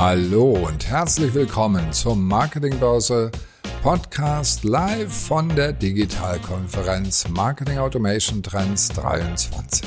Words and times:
Hallo 0.00 0.52
und 0.52 0.88
herzlich 0.88 1.34
willkommen 1.34 1.92
zum 1.92 2.26
Marketingbörse 2.26 3.30
Podcast 3.82 4.64
live 4.64 5.12
von 5.12 5.54
der 5.54 5.74
Digitalkonferenz 5.74 7.28
Marketing 7.28 7.76
Automation 7.76 8.42
Trends 8.42 8.88
23. 8.88 9.86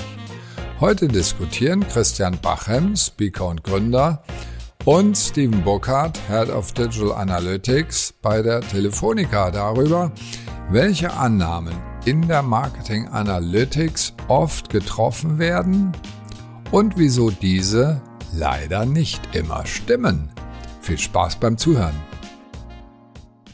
Heute 0.80 1.08
diskutieren 1.08 1.84
Christian 1.88 2.38
Bachem, 2.40 2.96
Speaker 2.96 3.48
und 3.48 3.64
Gründer, 3.64 4.22
und 4.86 5.18
Steven 5.18 5.64
Burkhardt, 5.64 6.20
Head 6.28 6.52
of 6.52 6.72
Digital 6.74 7.14
Analytics 7.14 8.14
bei 8.22 8.44
der 8.44 8.62
Telefonica 8.62 9.50
darüber, 9.50 10.12
welche 10.70 11.12
Annahmen 11.12 11.74
in 12.06 12.28
der 12.28 12.44
Marketing 12.44 13.08
Analytics 13.08 14.14
oft 14.28 14.70
getroffen 14.70 15.40
werden 15.40 15.92
und 16.70 17.00
wieso 17.00 17.32
diese 17.32 18.00
leider 18.36 18.86
nicht 18.86 19.36
immer 19.36 19.66
stimmen. 19.66 20.30
Viel 20.82 20.98
Spaß 20.98 21.38
beim 21.38 21.58
Zuhören. 21.58 21.96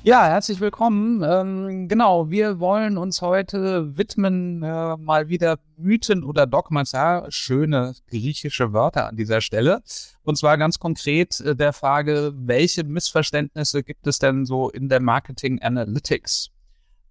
Ja, 0.01 0.25
herzlich 0.27 0.61
willkommen. 0.61 1.21
Ähm, 1.23 1.89
genau, 1.89 2.29
wir 2.29 2.61
wollen 2.61 2.97
uns 2.97 3.21
heute 3.21 3.97
widmen 3.97 4.63
äh, 4.63 4.95
mal 4.95 5.27
wieder 5.27 5.59
Mythen 5.75 6.23
oder 6.23 6.47
Dogmata, 6.47 7.25
schöne 7.29 7.93
griechische 8.07 8.71
Wörter 8.71 9.09
an 9.09 9.17
dieser 9.17 9.41
Stelle. 9.41 9.81
Und 10.23 10.37
zwar 10.37 10.57
ganz 10.57 10.79
konkret 10.79 11.41
äh, 11.41 11.53
der 11.53 11.73
Frage, 11.73 12.31
welche 12.33 12.85
Missverständnisse 12.85 13.83
gibt 13.83 14.07
es 14.07 14.19
denn 14.19 14.45
so 14.45 14.69
in 14.69 14.87
der 14.87 15.01
Marketing 15.01 15.61
Analytics? 15.61 16.49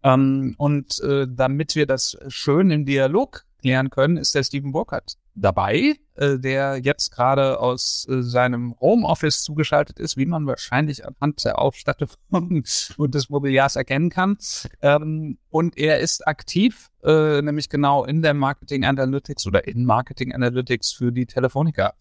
Ähm, 0.02 0.54
und 0.56 0.98
äh, 1.00 1.26
damit 1.28 1.74
wir 1.74 1.86
das 1.86 2.16
schön 2.28 2.70
im 2.70 2.86
Dialog 2.86 3.44
klären 3.60 3.90
können, 3.90 4.16
ist 4.16 4.34
der 4.34 4.44
Steven 4.44 4.72
Burkhardt 4.72 5.18
dabei, 5.40 5.96
äh, 6.14 6.38
der 6.38 6.78
jetzt 6.82 7.10
gerade 7.10 7.60
aus 7.60 8.06
äh, 8.08 8.22
seinem 8.22 8.74
Homeoffice 8.80 9.42
zugeschaltet 9.42 9.98
ist, 9.98 10.16
wie 10.16 10.26
man 10.26 10.46
wahrscheinlich 10.46 11.06
anhand 11.06 11.44
der 11.44 11.58
Ausstattung 11.58 12.08
und 12.30 13.14
des 13.14 13.30
Mobiliars 13.30 13.76
erkennen 13.76 14.10
kann. 14.10 14.38
Ähm, 14.82 15.38
und 15.50 15.78
er 15.78 16.00
ist 16.00 16.26
aktiv, 16.26 16.90
äh, 17.04 17.40
nämlich 17.42 17.68
genau 17.68 18.04
in 18.04 18.22
der 18.22 18.34
Marketing 18.34 18.84
Analytics 18.84 19.46
oder 19.46 19.66
in 19.66 19.84
Marketing 19.84 20.34
Analytics 20.34 20.92
für 20.92 21.12
die 21.12 21.26
Telefonica. 21.26 21.94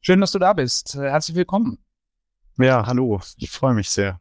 Schön, 0.00 0.20
dass 0.20 0.32
du 0.32 0.38
da 0.38 0.52
bist. 0.52 0.94
Herzlich 0.94 1.36
willkommen. 1.36 1.78
Ja, 2.58 2.86
hallo. 2.86 3.20
Ich 3.36 3.50
freue 3.50 3.74
mich 3.74 3.90
sehr. 3.90 4.20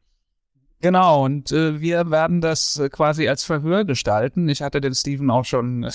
Genau, 0.80 1.25
und 1.25 1.52
äh, 1.52 1.81
wir 1.81 2.11
werden 2.11 2.39
das 2.39 2.78
äh, 2.78 2.89
quasi 2.89 3.28
als 3.28 3.44
Verhör 3.44 3.83
gestalten. 3.83 4.47
Ich 4.47 4.61
hatte 4.61 4.80
den 4.80 4.94
Steven 4.94 5.31
auch 5.31 5.45
schon 5.45 5.84
äh, 5.84 5.92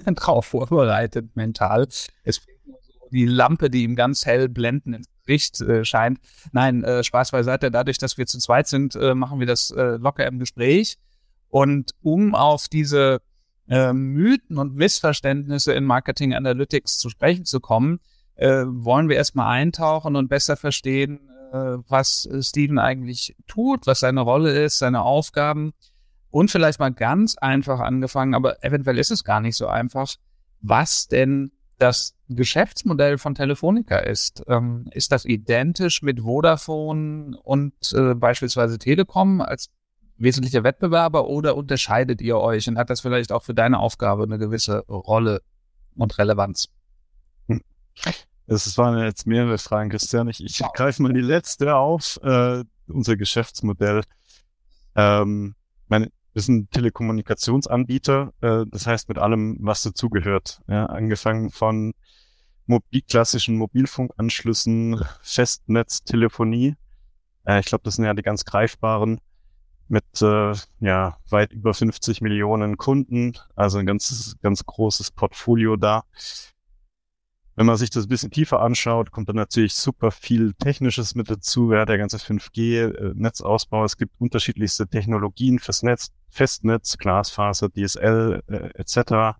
drauf 0.14 0.46
vorbereitet, 0.46 1.36
mental. 1.36 1.86
Es 2.24 2.38
fehlt 2.38 2.66
nur 2.66 2.78
so 2.80 3.08
die 3.10 3.26
Lampe, 3.26 3.68
die 3.68 3.82
ihm 3.82 3.94
ganz 3.94 4.24
hell 4.24 4.48
blenden 4.48 4.94
ins 4.94 5.08
Gesicht 5.26 5.60
äh, 5.60 5.84
scheint. 5.84 6.18
Nein, 6.52 6.82
äh, 6.82 7.04
Spaß 7.04 7.32
beiseite. 7.32 7.70
Dadurch, 7.70 7.98
dass 7.98 8.16
wir 8.16 8.26
zu 8.26 8.38
zweit 8.38 8.68
sind, 8.68 8.96
äh, 8.96 9.14
machen 9.14 9.38
wir 9.38 9.46
das 9.46 9.70
äh, 9.70 9.96
locker 9.96 10.26
im 10.26 10.38
Gespräch. 10.38 10.96
Und 11.48 11.92
um 12.00 12.34
auf 12.34 12.68
diese 12.68 13.20
äh, 13.68 13.92
Mythen 13.92 14.56
und 14.56 14.74
Missverständnisse 14.74 15.74
in 15.74 15.84
Marketing 15.84 16.32
Analytics 16.32 16.98
zu 16.98 17.10
sprechen 17.10 17.44
zu 17.44 17.60
kommen, 17.60 18.00
äh, 18.36 18.64
wollen 18.66 19.10
wir 19.10 19.16
erstmal 19.16 19.48
eintauchen 19.48 20.16
und 20.16 20.28
besser 20.28 20.56
verstehen, 20.56 21.20
was 21.52 22.28
Steven 22.40 22.78
eigentlich 22.78 23.36
tut, 23.46 23.86
was 23.86 24.00
seine 24.00 24.22
Rolle 24.22 24.64
ist, 24.64 24.78
seine 24.78 25.02
Aufgaben. 25.02 25.72
Und 26.30 26.50
vielleicht 26.50 26.80
mal 26.80 26.92
ganz 26.92 27.36
einfach 27.36 27.80
angefangen, 27.80 28.34
aber 28.34 28.64
eventuell 28.64 28.98
ist 28.98 29.10
es 29.10 29.22
gar 29.22 29.40
nicht 29.40 29.56
so 29.56 29.66
einfach, 29.66 30.14
was 30.60 31.08
denn 31.08 31.52
das 31.78 32.14
Geschäftsmodell 32.28 33.18
von 33.18 33.34
Telefonica 33.34 33.98
ist. 33.98 34.42
Ähm, 34.46 34.88
ist 34.92 35.12
das 35.12 35.24
identisch 35.24 36.00
mit 36.02 36.20
Vodafone 36.20 37.36
und 37.42 37.74
äh, 37.92 38.14
beispielsweise 38.14 38.78
Telekom 38.78 39.40
als 39.40 39.68
wesentlicher 40.16 40.62
Wettbewerber 40.62 41.26
oder 41.26 41.56
unterscheidet 41.56 42.22
ihr 42.22 42.38
euch 42.38 42.68
und 42.68 42.78
hat 42.78 42.90
das 42.90 43.00
vielleicht 43.00 43.32
auch 43.32 43.42
für 43.42 43.54
deine 43.54 43.80
Aufgabe 43.80 44.22
eine 44.22 44.38
gewisse 44.38 44.86
Rolle 44.86 45.42
und 45.96 46.16
Relevanz? 46.18 46.68
Hm. 47.48 47.60
Es 48.54 48.78
waren 48.78 48.98
jetzt 48.98 49.26
mehrere 49.26 49.58
Fragen, 49.58 49.90
Christian. 49.90 50.28
Ich, 50.28 50.44
ich 50.44 50.62
greife 50.74 51.02
mal 51.02 51.12
die 51.12 51.20
letzte 51.20 51.76
auf. 51.76 52.18
Äh, 52.22 52.64
unser 52.86 53.16
Geschäftsmodell. 53.16 54.02
Ähm, 54.94 55.54
meine, 55.88 56.10
wir 56.32 56.42
sind 56.42 56.70
Telekommunikationsanbieter, 56.70 58.32
äh, 58.40 58.64
das 58.70 58.86
heißt 58.86 59.08
mit 59.08 59.18
allem, 59.18 59.58
was 59.60 59.82
dazugehört. 59.82 60.60
Ja, 60.68 60.86
angefangen 60.86 61.50
von 61.50 61.94
mobil 62.66 63.02
klassischen 63.02 63.56
Mobilfunkanschlüssen, 63.56 65.02
Festnetz, 65.22 66.04
Telefonie. 66.04 66.76
Äh, 67.44 67.60
ich 67.60 67.66
glaube, 67.66 67.84
das 67.84 67.96
sind 67.96 68.04
ja 68.04 68.14
die 68.14 68.22
ganz 68.22 68.44
greifbaren 68.44 69.20
mit 69.88 70.04
äh, 70.22 70.54
ja 70.80 71.18
weit 71.28 71.52
über 71.52 71.74
50 71.74 72.22
Millionen 72.22 72.78
Kunden, 72.78 73.34
also 73.56 73.78
ein 73.78 73.86
ganz 73.86 74.36
ganz 74.40 74.64
großes 74.64 75.10
Portfolio 75.10 75.76
da. 75.76 76.04
Wenn 77.54 77.66
man 77.66 77.76
sich 77.76 77.90
das 77.90 78.06
ein 78.06 78.08
bisschen 78.08 78.30
tiefer 78.30 78.60
anschaut, 78.60 79.10
kommt 79.10 79.28
dann 79.28 79.36
natürlich 79.36 79.74
super 79.74 80.10
viel 80.10 80.54
Technisches 80.54 81.14
mit 81.14 81.30
dazu, 81.30 81.72
ja, 81.72 81.84
der 81.84 81.98
ganze 81.98 82.16
5G-Netzausbau. 82.16 83.82
Äh, 83.82 83.86
es 83.86 83.96
gibt 83.98 84.18
unterschiedlichste 84.18 84.88
Technologien 84.88 85.58
fürs 85.58 85.82
Netz, 85.82 86.12
Festnetz, 86.30 86.96
Glasfaser, 86.96 87.68
DSL 87.68 88.42
äh, 88.46 88.70
etc. 88.78 89.36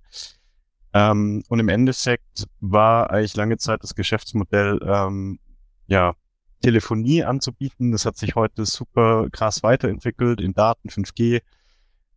Ähm, 0.92 1.42
und 1.48 1.58
im 1.58 1.68
Endeffekt 1.68 2.46
war 2.60 3.10
eigentlich 3.10 3.34
lange 3.34 3.56
Zeit 3.56 3.82
das 3.82 3.94
Geschäftsmodell, 3.94 4.78
ähm, 4.84 5.38
ja, 5.86 6.14
Telefonie 6.60 7.24
anzubieten. 7.24 7.92
Das 7.92 8.04
hat 8.04 8.18
sich 8.18 8.34
heute 8.34 8.66
super 8.66 9.28
krass 9.30 9.62
weiterentwickelt 9.62 10.40
in 10.40 10.52
Daten, 10.52 10.90
5G, 10.90 11.40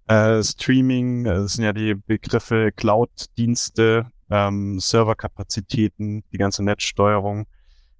äh, 0.07 0.43
Streaming, 0.43 1.23
das 1.23 1.53
sind 1.53 1.63
ja 1.63 1.73
die 1.73 1.95
Begriffe 1.95 2.71
Cloud-Dienste, 2.75 4.11
ähm, 4.29 4.79
Serverkapazitäten, 4.79 6.23
die 6.31 6.37
ganze 6.37 6.63
Netzsteuerung. 6.63 7.47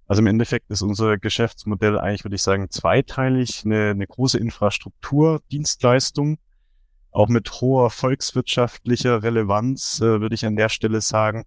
Also 0.08 0.22
im 0.22 0.28
Endeffekt 0.28 0.70
ist 0.70 0.82
unser 0.82 1.18
Geschäftsmodell 1.18 1.98
eigentlich, 1.98 2.24
würde 2.24 2.36
ich 2.36 2.44
sagen, 2.44 2.70
zweiteilig. 2.70 3.64
Eine, 3.66 3.92
eine 3.92 4.08
große 4.08 4.38
Infrastruktur, 4.38 5.42
Dienstleistung, 5.52 6.38
auch 7.12 7.28
mit 7.28 7.50
hoher 7.62 7.90
volkswirtschaftlicher 7.90 9.24
Relevanz, 9.24 10.00
äh, 10.02 10.22
würde 10.22 10.36
ich 10.36 10.46
an 10.46 10.56
der 10.56 10.70
Stelle 10.70 11.02
sagen. 11.02 11.46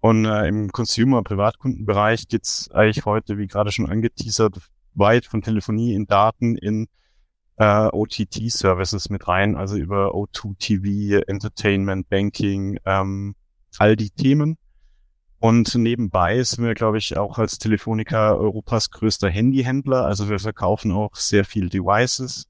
Und 0.00 0.24
äh, 0.24 0.46
im 0.46 0.70
Consumer-Privatkundenbereich 0.70 2.28
geht's 2.28 2.70
eigentlich 2.70 3.04
heute, 3.04 3.36
wie 3.36 3.48
gerade 3.48 3.72
schon 3.72 3.88
angeteasert, 3.88 4.58
weit 4.94 5.26
von 5.26 5.42
Telefonie 5.42 5.94
in 5.94 6.06
Daten 6.06 6.56
in 6.56 6.86
äh, 7.56 7.88
OTT-Services 7.88 9.10
mit 9.10 9.26
rein, 9.26 9.56
also 9.56 9.76
über 9.76 10.14
O2 10.14 10.56
TV, 10.58 11.22
Entertainment, 11.26 12.08
Banking, 12.08 12.78
ähm, 12.84 13.34
all 13.78 13.96
die 13.96 14.10
Themen. 14.10 14.58
Und 15.40 15.74
nebenbei 15.74 16.42
sind 16.42 16.64
wir, 16.64 16.74
glaube 16.74 16.98
ich, 16.98 17.16
auch 17.16 17.38
als 17.38 17.58
Telefonica 17.58 18.32
Europas 18.32 18.90
größter 18.90 19.30
Handyhändler. 19.30 20.04
Also 20.04 20.28
wir 20.28 20.40
verkaufen 20.40 20.90
auch 20.90 21.14
sehr 21.14 21.44
viel 21.44 21.68
Devices. 21.68 22.48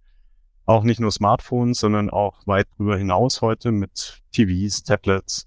Auch 0.64 0.84
nicht 0.84 1.00
nur 1.00 1.12
Smartphones, 1.12 1.80
sondern 1.80 2.10
auch 2.10 2.46
weit 2.46 2.66
darüber 2.72 2.96
hinaus 2.96 3.42
heute 3.42 3.72
mit 3.72 4.22
TVs, 4.32 4.84
Tablets. 4.84 5.46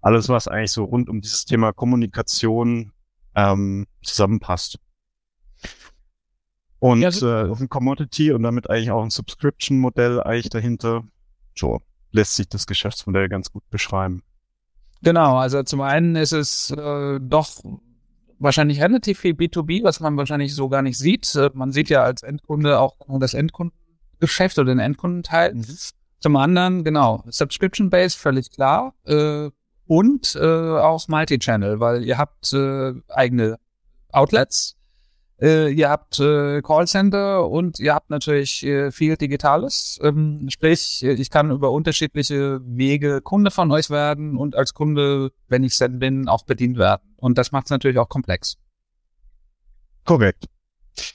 Alles, 0.00 0.28
was 0.28 0.48
eigentlich 0.48 0.72
so 0.72 0.84
rund 0.84 1.08
um 1.08 1.20
dieses 1.20 1.44
Thema 1.44 1.72
Kommunikation 1.72 2.92
ähm, 3.34 3.86
zusammenpasst. 4.02 4.78
Und 6.78 7.00
ja, 7.00 7.08
äh, 7.08 7.52
ein 7.52 7.68
Commodity 7.68 8.32
und 8.32 8.42
damit 8.42 8.70
eigentlich 8.70 8.90
auch 8.90 9.02
ein 9.02 9.10
Subscription-Modell 9.10 10.22
eigentlich 10.22 10.50
dahinter. 10.50 11.04
So 11.56 11.80
lässt 12.12 12.36
sich 12.36 12.48
das 12.48 12.66
Geschäftsmodell 12.66 13.28
ganz 13.28 13.50
gut 13.50 13.68
beschreiben. 13.70 14.22
Genau, 15.02 15.36
also 15.36 15.62
zum 15.62 15.80
einen 15.80 16.16
ist 16.16 16.32
es 16.32 16.70
äh, 16.70 17.20
doch 17.20 17.62
wahrscheinlich 18.38 18.80
relativ 18.80 19.20
viel 19.20 19.34
B2B, 19.34 19.82
was 19.84 20.00
man 20.00 20.16
wahrscheinlich 20.16 20.54
so 20.54 20.68
gar 20.68 20.82
nicht 20.82 20.98
sieht. 20.98 21.34
Äh, 21.34 21.50
man 21.54 21.72
sieht 21.72 21.88
ja 21.88 22.02
als 22.02 22.22
Endkunde 22.22 22.78
auch 22.78 22.96
das 23.20 23.34
Endkundengeschäft 23.34 24.58
oder 24.58 24.72
den 24.72 24.80
Endkundenteil. 24.80 25.54
Mhm. 25.54 25.64
Zum 26.20 26.36
anderen, 26.36 26.82
genau, 26.82 27.22
Subscription-Based, 27.28 28.18
völlig 28.18 28.50
klar. 28.50 28.94
Äh, 29.04 29.50
und 29.86 30.34
äh, 30.34 30.46
auch 30.46 31.06
Multi-Channel, 31.08 31.80
weil 31.80 32.04
ihr 32.04 32.18
habt 32.18 32.52
äh, 32.52 32.92
eigene 33.08 33.58
Outlets, 34.12 34.76
äh, 35.40 35.70
ihr 35.70 35.88
habt 35.88 36.18
äh, 36.18 36.62
Callcenter 36.62 37.48
und 37.48 37.78
ihr 37.78 37.94
habt 37.94 38.10
natürlich 38.10 38.64
äh, 38.66 38.90
viel 38.90 39.16
Digitales. 39.16 39.98
Ähm, 40.02 40.48
sprich, 40.50 41.04
ich 41.04 41.30
kann 41.30 41.50
über 41.50 41.70
unterschiedliche 41.70 42.60
Wege 42.64 43.20
Kunde 43.20 43.50
von 43.50 43.70
euch 43.70 43.88
werden 43.88 44.36
und 44.36 44.56
als 44.56 44.74
Kunde, 44.74 45.30
wenn 45.48 45.62
ich 45.62 45.78
denn 45.78 45.98
bin, 45.98 46.28
auch 46.28 46.44
bedient 46.44 46.76
werden. 46.76 47.02
Und 47.16 47.38
das 47.38 47.52
macht 47.52 47.66
es 47.66 47.70
natürlich 47.70 47.98
auch 47.98 48.08
komplex. 48.08 48.56
Korrekt. 50.04 50.46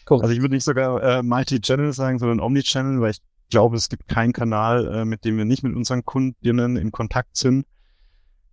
Korrekt. 0.05 0.23
Also 0.23 0.35
ich 0.35 0.41
würde 0.41 0.55
nicht 0.55 0.63
sogar 0.63 1.03
äh, 1.03 1.23
Multi-Channel 1.23 1.91
sagen, 1.91 2.19
sondern 2.19 2.39
Omni-Channel, 2.39 3.01
weil 3.01 3.11
ich 3.11 3.21
glaube, 3.49 3.75
es 3.75 3.89
gibt 3.89 4.07
keinen 4.07 4.31
Kanal, 4.31 4.87
äh, 4.87 5.05
mit 5.05 5.25
dem 5.25 5.37
wir 5.37 5.45
nicht 5.45 5.63
mit 5.63 5.75
unseren 5.75 6.05
Kundinnen 6.05 6.77
in 6.77 6.91
Kontakt 6.91 7.35
sind. 7.35 7.65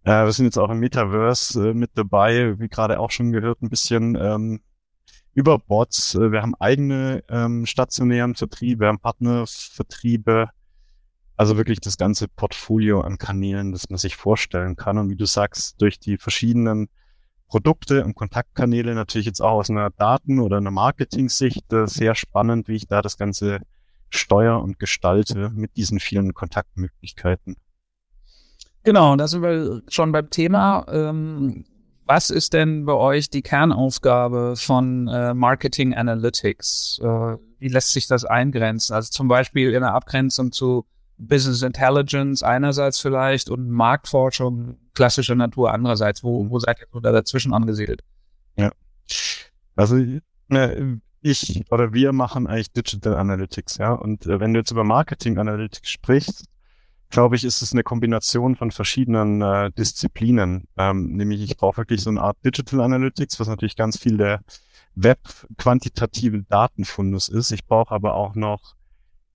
Äh, 0.02 0.24
wir 0.24 0.32
sind 0.32 0.46
jetzt 0.46 0.58
auch 0.58 0.70
im 0.70 0.80
Metaverse 0.80 1.70
äh, 1.70 1.74
mit 1.74 1.90
dabei, 1.94 2.58
wie 2.58 2.68
gerade 2.68 2.98
auch 2.98 3.10
schon 3.10 3.30
gehört, 3.30 3.62
ein 3.62 3.68
bisschen. 3.68 4.16
Ähm, 4.20 4.60
über 5.34 5.58
Bots. 5.58 6.14
Äh, 6.14 6.32
wir 6.32 6.42
haben 6.42 6.54
eigene 6.56 7.22
ähm, 7.28 7.66
stationären 7.66 8.34
Vertriebe, 8.34 8.80
wir 8.80 8.88
haben 8.88 8.98
Partnervertriebe. 8.98 10.50
Also 11.36 11.56
wirklich 11.56 11.80
das 11.80 11.96
ganze 11.96 12.28
Portfolio 12.28 13.00
an 13.00 13.16
Kanälen, 13.16 13.72
das 13.72 13.88
man 13.88 13.98
sich 13.98 14.14
vorstellen 14.14 14.76
kann. 14.76 14.98
Und 14.98 15.08
wie 15.08 15.16
du 15.16 15.24
sagst, 15.24 15.80
durch 15.80 15.98
die 15.98 16.18
verschiedenen 16.18 16.88
Produkte 17.48 18.04
und 18.04 18.14
Kontaktkanäle 18.14 18.94
natürlich 18.94 19.26
jetzt 19.26 19.40
auch 19.40 19.58
aus 19.58 19.70
einer 19.70 19.90
Daten- 19.90 20.38
oder 20.38 20.58
einer 20.58 20.70
Marketing-Sicht 20.70 21.72
äh, 21.72 21.86
sehr 21.86 22.14
spannend, 22.14 22.68
wie 22.68 22.76
ich 22.76 22.86
da 22.86 23.00
das 23.02 23.16
Ganze 23.16 23.60
steuere 24.10 24.62
und 24.62 24.78
gestalte 24.78 25.50
mit 25.50 25.76
diesen 25.76 25.98
vielen 25.98 26.34
Kontaktmöglichkeiten. 26.34 27.56
Genau, 28.82 29.16
da 29.16 29.28
sind 29.28 29.42
wir 29.42 29.82
schon 29.88 30.12
beim 30.12 30.30
Thema. 30.30 30.86
Ähm, 30.88 31.64
was 32.06 32.30
ist 32.30 32.52
denn 32.52 32.84
bei 32.84 32.92
euch 32.92 33.30
die 33.30 33.42
Kernaufgabe 33.42 34.54
von 34.56 35.08
äh, 35.08 35.34
Marketing 35.34 35.94
Analytics? 35.94 37.00
Äh, 37.02 37.36
wie 37.58 37.68
lässt 37.68 37.92
sich 37.92 38.06
das 38.06 38.24
eingrenzen? 38.24 38.94
Also 38.94 39.10
zum 39.10 39.28
Beispiel 39.28 39.72
in 39.72 39.80
der 39.80 39.94
Abgrenzung 39.94 40.52
zu 40.52 40.86
Business 41.18 41.62
Intelligence 41.62 42.42
einerseits 42.42 42.98
vielleicht 42.98 43.50
und 43.50 43.68
Marktforschung 43.68 44.78
klassischer 44.94 45.34
Natur 45.34 45.72
andererseits. 45.72 46.24
Wo, 46.24 46.48
wo 46.50 46.58
seid 46.58 46.78
ihr 46.80 47.00
da 47.00 47.12
dazwischen 47.12 47.52
angesiedelt? 47.52 48.02
Ja, 48.56 48.72
also 49.76 49.96
äh, 49.96 50.96
ich 51.20 51.64
oder 51.70 51.92
wir 51.92 52.12
machen 52.12 52.46
eigentlich 52.46 52.72
Digital 52.72 53.16
Analytics, 53.16 53.76
ja. 53.76 53.92
Und 53.92 54.26
äh, 54.26 54.40
wenn 54.40 54.54
du 54.54 54.60
jetzt 54.60 54.70
über 54.70 54.84
Marketing 54.84 55.38
Analytics 55.38 55.90
sprichst, 55.90 56.44
glaube 57.10 57.36
ich, 57.36 57.44
ist 57.44 57.62
es 57.62 57.72
eine 57.72 57.82
Kombination 57.82 58.56
von 58.56 58.70
verschiedenen 58.70 59.42
äh, 59.42 59.70
Disziplinen. 59.72 60.68
Ähm, 60.76 61.12
nämlich 61.16 61.42
ich 61.42 61.56
brauche 61.56 61.78
wirklich 61.78 62.02
so 62.02 62.10
eine 62.10 62.22
Art 62.22 62.36
Digital 62.44 62.80
Analytics, 62.80 63.38
was 63.38 63.48
natürlich 63.48 63.76
ganz 63.76 63.98
viel 63.98 64.16
der 64.16 64.40
Web-quantitative 64.94 66.42
Datenfundus 66.44 67.28
ist. 67.28 67.50
Ich 67.52 67.66
brauche 67.66 67.94
aber 67.94 68.14
auch 68.14 68.34
noch, 68.34 68.74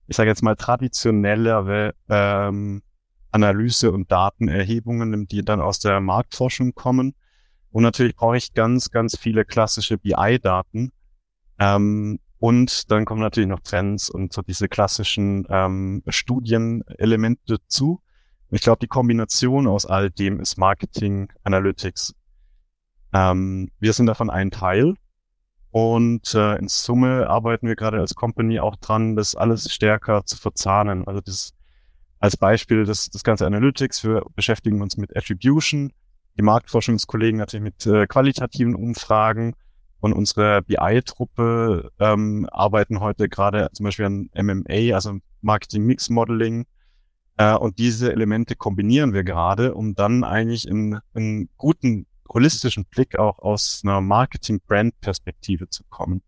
ich 0.06 0.16
sage 0.16 0.30
jetzt 0.30 0.42
mal, 0.42 0.56
traditionellere 0.56 1.94
ähm, 2.08 2.82
Analyse 3.30 3.92
und 3.92 4.10
Datenerhebungen, 4.10 5.26
die 5.26 5.44
dann 5.44 5.60
aus 5.60 5.78
der 5.78 6.00
Marktforschung 6.00 6.74
kommen. 6.74 7.14
Und 7.70 7.82
natürlich 7.82 8.16
brauche 8.16 8.36
ich 8.36 8.54
ganz, 8.54 8.90
ganz 8.90 9.18
viele 9.18 9.44
klassische 9.44 9.98
BI-Daten. 9.98 10.92
Ähm, 11.58 12.18
und 12.38 12.90
dann 12.90 13.04
kommen 13.04 13.20
natürlich 13.20 13.48
noch 13.48 13.60
Trends 13.60 14.10
und 14.10 14.32
so 14.32 14.42
diese 14.42 14.68
klassischen 14.68 15.46
ähm, 15.48 16.02
Studienelemente 16.06 17.56
dazu. 17.58 18.00
Ich 18.50 18.60
glaube, 18.60 18.78
die 18.80 18.86
Kombination 18.86 19.66
aus 19.66 19.86
all 19.86 20.10
dem 20.10 20.40
ist 20.40 20.56
Marketing 20.56 21.32
Analytics. 21.42 22.14
Ähm, 23.12 23.70
wir 23.80 23.92
sind 23.92 24.06
davon 24.06 24.30
ein 24.30 24.50
Teil 24.50 24.94
und 25.70 26.34
äh, 26.34 26.56
in 26.56 26.68
Summe 26.68 27.28
arbeiten 27.28 27.66
wir 27.66 27.76
gerade 27.76 27.98
als 27.98 28.14
Company 28.14 28.60
auch 28.60 28.76
dran, 28.76 29.16
das 29.16 29.34
alles 29.34 29.72
stärker 29.72 30.24
zu 30.24 30.36
verzahnen. 30.36 31.06
Also 31.06 31.20
das 31.20 31.52
als 32.18 32.36
Beispiel 32.36 32.84
das, 32.84 33.10
das 33.10 33.22
ganze 33.24 33.46
Analytics. 33.46 34.04
Wir 34.04 34.22
beschäftigen 34.34 34.80
uns 34.80 34.96
mit 34.96 35.16
Attribution, 35.16 35.92
die 36.38 36.42
Marktforschungskollegen 36.42 37.38
natürlich 37.38 37.64
mit 37.64 37.86
äh, 37.86 38.06
qualitativen 38.06 38.74
Umfragen 38.74 39.54
und 40.00 40.12
unsere 40.12 40.62
BI-Truppe 40.62 41.90
ähm, 41.98 42.48
arbeiten 42.50 43.00
heute 43.00 43.28
gerade 43.28 43.68
zum 43.72 43.84
Beispiel 43.84 44.04
an 44.04 44.30
MMA, 44.34 44.94
also 44.94 45.18
Marketing 45.40 45.84
Mix 45.84 46.10
Modeling. 46.10 46.66
Äh, 47.38 47.54
und 47.54 47.78
diese 47.78 48.12
Elemente 48.12 48.56
kombinieren 48.56 49.12
wir 49.12 49.24
gerade, 49.24 49.74
um 49.74 49.94
dann 49.94 50.24
eigentlich 50.24 50.66
in 50.68 50.98
einen 51.14 51.48
guten 51.56 52.06
holistischen 52.28 52.84
Blick 52.86 53.18
auch 53.18 53.38
aus 53.38 53.82
einer 53.84 54.00
Marketing-Brand-Perspektive 54.00 55.68
zu 55.68 55.84
kommen. 55.88 56.22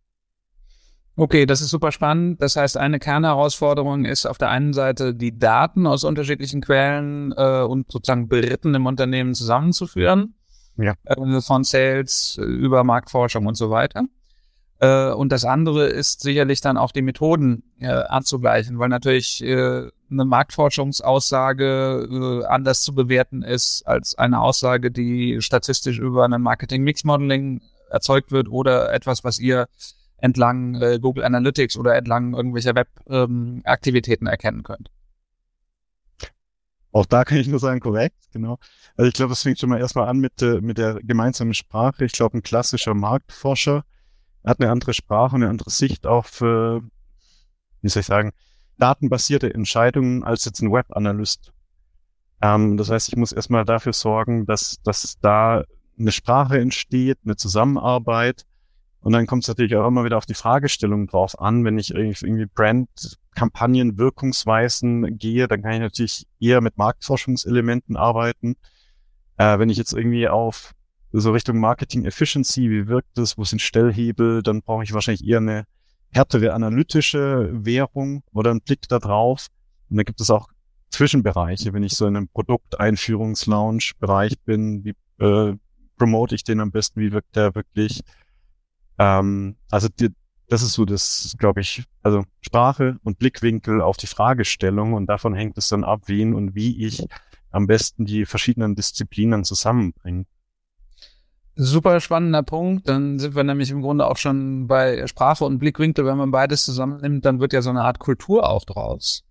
Okay, 1.16 1.46
das 1.46 1.60
ist 1.60 1.70
super 1.70 1.90
spannend. 1.90 2.40
Das 2.40 2.54
heißt, 2.54 2.76
eine 2.76 3.00
Kernherausforderung 3.00 4.04
ist 4.04 4.24
auf 4.24 4.38
der 4.38 4.50
einen 4.50 4.72
Seite 4.72 5.14
die 5.14 5.36
Daten 5.36 5.86
aus 5.86 6.04
unterschiedlichen 6.04 6.60
Quellen 6.60 7.34
äh, 7.36 7.62
und 7.62 7.90
sozusagen 7.90 8.28
Beritten 8.28 8.74
im 8.74 8.86
Unternehmen 8.86 9.34
zusammenzuführen 9.34 10.34
ja. 10.78 10.94
äh, 11.04 11.40
von 11.40 11.64
Sales 11.64 12.38
äh, 12.40 12.44
über 12.44 12.84
Marktforschung 12.84 13.46
und 13.46 13.56
so 13.56 13.70
weiter. 13.70 14.04
Äh, 14.80 15.10
und 15.10 15.32
das 15.32 15.44
andere 15.44 15.86
ist 15.86 16.20
sicherlich 16.20 16.60
dann 16.60 16.76
auch 16.76 16.92
die 16.92 17.02
Methoden 17.02 17.64
anzugleichen, 17.80 18.80
weil 18.80 18.88
natürlich 18.88 19.40
eine 19.40 19.92
Marktforschungsaussage 20.10 22.44
anders 22.48 22.82
zu 22.82 22.92
bewerten 22.92 23.42
ist 23.42 23.86
als 23.86 24.18
eine 24.18 24.40
Aussage, 24.40 24.90
die 24.90 25.40
statistisch 25.40 26.00
über 26.00 26.24
ein 26.24 26.42
Marketing-Mix-Modeling 26.42 27.62
erzeugt 27.88 28.32
wird 28.32 28.48
oder 28.48 28.92
etwas, 28.92 29.22
was 29.22 29.38
ihr 29.38 29.68
entlang 30.16 30.80
Google 31.00 31.22
Analytics 31.22 31.76
oder 31.76 31.94
entlang 31.94 32.34
irgendwelcher 32.34 32.74
Web-Aktivitäten 32.74 34.26
ähm, 34.26 34.30
erkennen 34.30 34.64
könnt. 34.64 34.90
Auch 36.92 37.06
da 37.06 37.24
kann 37.24 37.38
ich 37.38 37.48
nur 37.48 37.58
sagen, 37.58 37.80
korrekt, 37.80 38.16
genau. 38.32 38.58
Also 38.96 39.08
ich 39.08 39.14
glaube, 39.14 39.32
es 39.32 39.42
fängt 39.42 39.58
schon 39.58 39.68
mal 39.68 39.78
erstmal 39.78 40.08
an 40.08 40.18
mit, 40.18 40.40
äh, 40.42 40.60
mit 40.60 40.78
der 40.78 41.00
gemeinsamen 41.02 41.54
Sprache. 41.54 42.04
Ich 42.04 42.12
glaube, 42.12 42.38
ein 42.38 42.42
klassischer 42.42 42.94
Marktforscher 42.94 43.84
hat 44.44 44.60
eine 44.60 44.70
andere 44.70 44.94
Sprache, 44.94 45.36
eine 45.36 45.48
andere 45.48 45.70
Sicht 45.70 46.06
auf, 46.06 46.40
äh, 46.40 46.80
wie 47.82 47.88
soll 47.88 48.00
ich 48.00 48.06
sagen, 48.06 48.32
datenbasierte 48.78 49.52
Entscheidungen 49.52 50.24
als 50.24 50.44
jetzt 50.44 50.60
ein 50.60 50.72
Web-Analyst. 50.72 51.52
Ähm, 52.40 52.76
das 52.76 52.90
heißt, 52.90 53.08
ich 53.08 53.16
muss 53.16 53.32
erstmal 53.32 53.64
dafür 53.64 53.92
sorgen, 53.92 54.46
dass, 54.46 54.80
dass 54.82 55.18
da 55.20 55.64
eine 55.98 56.12
Sprache 56.12 56.58
entsteht, 56.58 57.18
eine 57.24 57.36
Zusammenarbeit, 57.36 58.46
und 59.00 59.12
dann 59.12 59.26
kommt 59.26 59.44
es 59.44 59.48
natürlich 59.48 59.76
auch 59.76 59.86
immer 59.86 60.04
wieder 60.04 60.16
auf 60.16 60.26
die 60.26 60.34
Fragestellung 60.34 61.06
drauf 61.06 61.40
an. 61.40 61.64
Wenn 61.64 61.78
ich 61.78 61.94
irgendwie 61.94 62.46
Brand-Kampagnen, 62.46 63.96
Wirkungsweisen 63.96 65.18
gehe, 65.18 65.46
dann 65.46 65.62
kann 65.62 65.72
ich 65.72 65.80
natürlich 65.80 66.26
eher 66.40 66.60
mit 66.60 66.76
Marktforschungselementen 66.76 67.96
arbeiten. 67.96 68.56
Äh, 69.36 69.58
wenn 69.58 69.70
ich 69.70 69.78
jetzt 69.78 69.92
irgendwie 69.92 70.28
auf 70.28 70.74
so 71.12 71.32
Richtung 71.32 71.58
Marketing 71.58 72.04
Efficiency, 72.04 72.70
wie 72.70 72.88
wirkt 72.88 73.16
das, 73.16 73.38
wo 73.38 73.44
sind 73.44 73.62
Stellhebel, 73.62 74.42
dann 74.42 74.62
brauche 74.62 74.82
ich 74.82 74.92
wahrscheinlich 74.92 75.26
eher 75.26 75.38
eine 75.38 75.64
härtere 76.10 76.52
analytische 76.52 77.50
Währung 77.52 78.24
oder 78.32 78.50
einen 78.50 78.62
Blick 78.62 78.88
da 78.88 78.98
drauf. 78.98 79.46
Und 79.88 79.96
dann 79.96 80.04
gibt 80.04 80.20
es 80.20 80.30
auch 80.30 80.48
Zwischenbereiche, 80.90 81.72
wenn 81.72 81.82
ich 81.82 81.94
so 81.94 82.06
in 82.06 82.16
einem 82.16 82.28
Produkteinführungs-Lounge-Bereich 82.28 84.38
bin, 84.40 84.84
wie 84.84 84.94
äh, 85.24 85.54
promote 85.96 86.34
ich 86.34 86.44
den 86.44 86.60
am 86.60 86.70
besten, 86.70 87.00
wie 87.00 87.12
wirkt 87.12 87.36
der 87.36 87.54
wirklich? 87.54 88.02
Ähm, 88.98 89.56
also 89.70 89.88
die, 89.88 90.10
das 90.48 90.62
ist 90.62 90.72
so 90.72 90.84
das, 90.84 91.34
glaube 91.38 91.60
ich, 91.60 91.84
also 92.02 92.24
Sprache 92.40 92.98
und 93.02 93.18
Blickwinkel 93.18 93.80
auf 93.80 93.96
die 93.96 94.06
Fragestellung 94.06 94.94
und 94.94 95.06
davon 95.06 95.34
hängt 95.34 95.58
es 95.58 95.68
dann 95.68 95.84
ab, 95.84 96.02
wen 96.06 96.34
und 96.34 96.54
wie 96.54 96.84
ich 96.84 97.06
am 97.50 97.66
besten 97.66 98.04
die 98.04 98.26
verschiedenen 98.26 98.74
Disziplinen 98.74 99.44
zusammenbringe. 99.44 100.24
Super 101.60 102.00
spannender 102.00 102.44
Punkt. 102.44 102.88
Dann 102.88 103.18
sind 103.18 103.34
wir 103.34 103.42
nämlich 103.42 103.70
im 103.70 103.82
Grunde 103.82 104.06
auch 104.06 104.16
schon 104.16 104.68
bei 104.68 105.06
Sprache 105.08 105.44
und 105.44 105.58
Blickwinkel. 105.58 106.06
Wenn 106.06 106.16
man 106.16 106.30
beides 106.30 106.64
zusammennimmt, 106.64 107.24
dann 107.24 107.40
wird 107.40 107.52
ja 107.52 107.62
so 107.62 107.70
eine 107.70 107.82
Art 107.82 107.98
Kultur 107.98 108.48
auch 108.48 108.64
draus. 108.64 109.24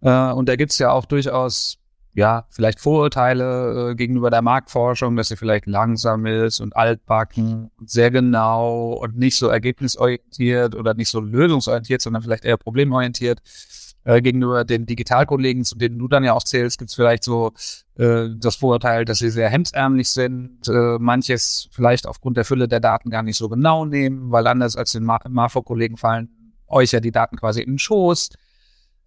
Äh, 0.00 0.30
und 0.30 0.48
da 0.48 0.54
gibt's 0.54 0.78
ja 0.78 0.92
auch 0.92 1.06
durchaus 1.06 1.78
ja, 2.16 2.46
vielleicht 2.48 2.80
Vorurteile 2.80 3.90
äh, 3.90 3.94
gegenüber 3.94 4.30
der 4.30 4.40
Marktforschung, 4.40 5.16
dass 5.16 5.28
sie 5.28 5.36
vielleicht 5.36 5.66
langsam 5.66 6.24
ist 6.24 6.60
und 6.60 6.74
altbacken 6.74 7.70
und 7.78 7.90
sehr 7.90 8.10
genau 8.10 8.94
und 8.94 9.18
nicht 9.18 9.36
so 9.36 9.48
ergebnisorientiert 9.48 10.74
oder 10.74 10.94
nicht 10.94 11.10
so 11.10 11.20
lösungsorientiert, 11.20 12.00
sondern 12.00 12.22
vielleicht 12.22 12.46
eher 12.46 12.56
problemorientiert. 12.56 13.42
Äh, 14.04 14.22
gegenüber 14.22 14.64
den 14.64 14.86
Digitalkollegen, 14.86 15.64
zu 15.64 15.76
denen 15.76 15.98
du 15.98 16.08
dann 16.08 16.24
ja 16.24 16.32
auch 16.32 16.44
zählst, 16.44 16.78
gibt 16.78 16.90
es 16.90 16.94
vielleicht 16.94 17.24
so 17.24 17.52
äh, 17.96 18.28
das 18.38 18.56
Vorurteil, 18.56 19.04
dass 19.04 19.18
sie 19.18 19.30
sehr 19.30 19.50
hemdsärmlich 19.50 20.08
sind, 20.08 20.68
äh, 20.68 20.96
manches 20.98 21.68
vielleicht 21.72 22.06
aufgrund 22.06 22.36
der 22.36 22.44
Fülle 22.44 22.68
der 22.68 22.80
Daten 22.80 23.10
gar 23.10 23.24
nicht 23.24 23.36
so 23.36 23.48
genau 23.48 23.84
nehmen, 23.84 24.30
weil 24.30 24.46
anders 24.46 24.76
als 24.76 24.92
den 24.92 25.04
Marfo-Kollegen 25.04 25.96
fallen 25.96 26.54
euch 26.68 26.92
ja 26.92 27.00
die 27.00 27.10
Daten 27.10 27.36
quasi 27.36 27.60
in 27.60 27.72
den 27.72 27.78
Schoß. 27.78 28.30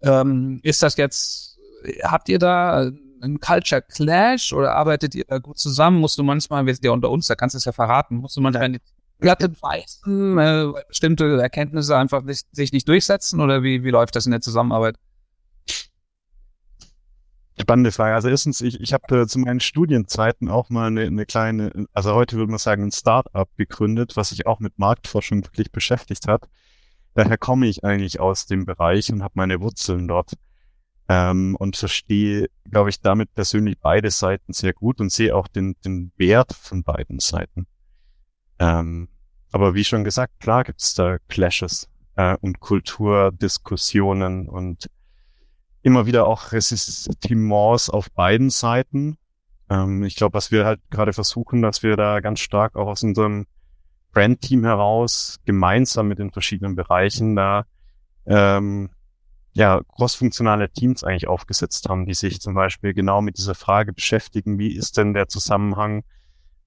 Ähm, 0.02 0.60
ist 0.62 0.82
das 0.82 0.96
jetzt 0.96 1.49
habt 2.02 2.28
ihr 2.28 2.38
da 2.38 2.90
einen 3.22 3.40
Culture 3.40 3.82
Clash 3.82 4.52
oder 4.52 4.74
arbeitet 4.74 5.14
ihr 5.14 5.24
da 5.26 5.38
gut 5.38 5.58
zusammen? 5.58 6.00
Musst 6.00 6.18
du 6.18 6.22
manchmal, 6.22 6.66
wir 6.66 6.74
sind 6.74 6.84
ja 6.84 6.90
unter 6.90 7.10
uns, 7.10 7.26
da 7.26 7.34
kannst 7.34 7.54
du 7.54 7.58
es 7.58 7.64
ja 7.64 7.72
verraten, 7.72 8.16
musst 8.16 8.36
du 8.36 8.40
manchmal 8.40 8.72
die 8.72 8.80
Glatte 9.20 9.50
beißen, 9.50 10.38
äh, 10.38 10.72
bestimmte 10.88 11.40
Erkenntnisse 11.40 11.96
einfach 11.96 12.22
nicht, 12.22 12.46
sich 12.52 12.72
nicht 12.72 12.88
durchsetzen 12.88 13.40
oder 13.40 13.62
wie, 13.62 13.84
wie 13.84 13.90
läuft 13.90 14.16
das 14.16 14.24
in 14.24 14.32
der 14.32 14.40
Zusammenarbeit? 14.40 14.96
Spannende 17.60 17.92
Frage. 17.92 18.14
Also 18.14 18.28
erstens, 18.28 18.62
ich, 18.62 18.80
ich 18.80 18.94
habe 18.94 19.20
äh, 19.20 19.26
zu 19.26 19.38
meinen 19.38 19.60
Studienzeiten 19.60 20.48
auch 20.48 20.70
mal 20.70 20.86
eine, 20.86 21.02
eine 21.02 21.26
kleine, 21.26 21.86
also 21.92 22.14
heute 22.14 22.36
würde 22.36 22.50
man 22.50 22.58
sagen, 22.58 22.84
ein 22.84 22.92
Start-up 22.92 23.50
gegründet, 23.58 24.16
was 24.16 24.30
sich 24.30 24.46
auch 24.46 24.60
mit 24.60 24.78
Marktforschung 24.78 25.44
wirklich 25.44 25.70
beschäftigt 25.70 26.26
hat. 26.26 26.48
Daher 27.14 27.36
komme 27.36 27.66
ich 27.66 27.84
eigentlich 27.84 28.18
aus 28.18 28.46
dem 28.46 28.64
Bereich 28.64 29.12
und 29.12 29.22
habe 29.22 29.32
meine 29.36 29.60
Wurzeln 29.60 30.08
dort 30.08 30.32
ähm, 31.10 31.56
und 31.58 31.76
verstehe, 31.76 32.46
glaube 32.70 32.90
ich, 32.90 33.00
damit 33.00 33.34
persönlich 33.34 33.80
beide 33.80 34.12
Seiten 34.12 34.52
sehr 34.52 34.72
gut 34.72 35.00
und 35.00 35.10
sehe 35.10 35.34
auch 35.34 35.48
den, 35.48 35.74
den 35.84 36.12
Wert 36.16 36.52
von 36.52 36.84
beiden 36.84 37.18
Seiten. 37.18 37.66
Ähm, 38.60 39.08
aber 39.50 39.74
wie 39.74 39.82
schon 39.82 40.04
gesagt, 40.04 40.38
klar 40.38 40.62
gibt's 40.62 40.94
da 40.94 41.18
Clashes 41.26 41.88
äh, 42.14 42.36
und 42.40 42.60
Kulturdiskussionen 42.60 44.48
und 44.48 44.88
immer 45.82 46.06
wieder 46.06 46.28
auch 46.28 46.52
Ressentiments 46.52 47.90
auf 47.90 48.12
beiden 48.12 48.50
Seiten. 48.50 49.18
Ähm, 49.68 50.04
ich 50.04 50.14
glaube, 50.14 50.34
was 50.34 50.52
wir 50.52 50.64
halt 50.64 50.80
gerade 50.90 51.12
versuchen, 51.12 51.60
dass 51.60 51.82
wir 51.82 51.96
da 51.96 52.20
ganz 52.20 52.38
stark 52.38 52.76
auch 52.76 52.86
aus 52.86 53.02
unserem 53.02 53.46
Brand-Team 54.12 54.62
heraus 54.62 55.40
gemeinsam 55.44 56.06
mit 56.06 56.20
den 56.20 56.30
verschiedenen 56.30 56.76
Bereichen 56.76 57.34
da 57.34 57.64
ähm, 58.26 58.90
ja 59.52 59.80
crossfunktionale 59.96 60.70
Teams 60.70 61.04
eigentlich 61.04 61.28
aufgesetzt 61.28 61.88
haben, 61.88 62.06
die 62.06 62.14
sich 62.14 62.40
zum 62.40 62.54
Beispiel 62.54 62.94
genau 62.94 63.20
mit 63.20 63.36
dieser 63.38 63.54
Frage 63.54 63.92
beschäftigen, 63.92 64.58
wie 64.58 64.74
ist 64.74 64.96
denn 64.96 65.14
der 65.14 65.28
Zusammenhang 65.28 66.02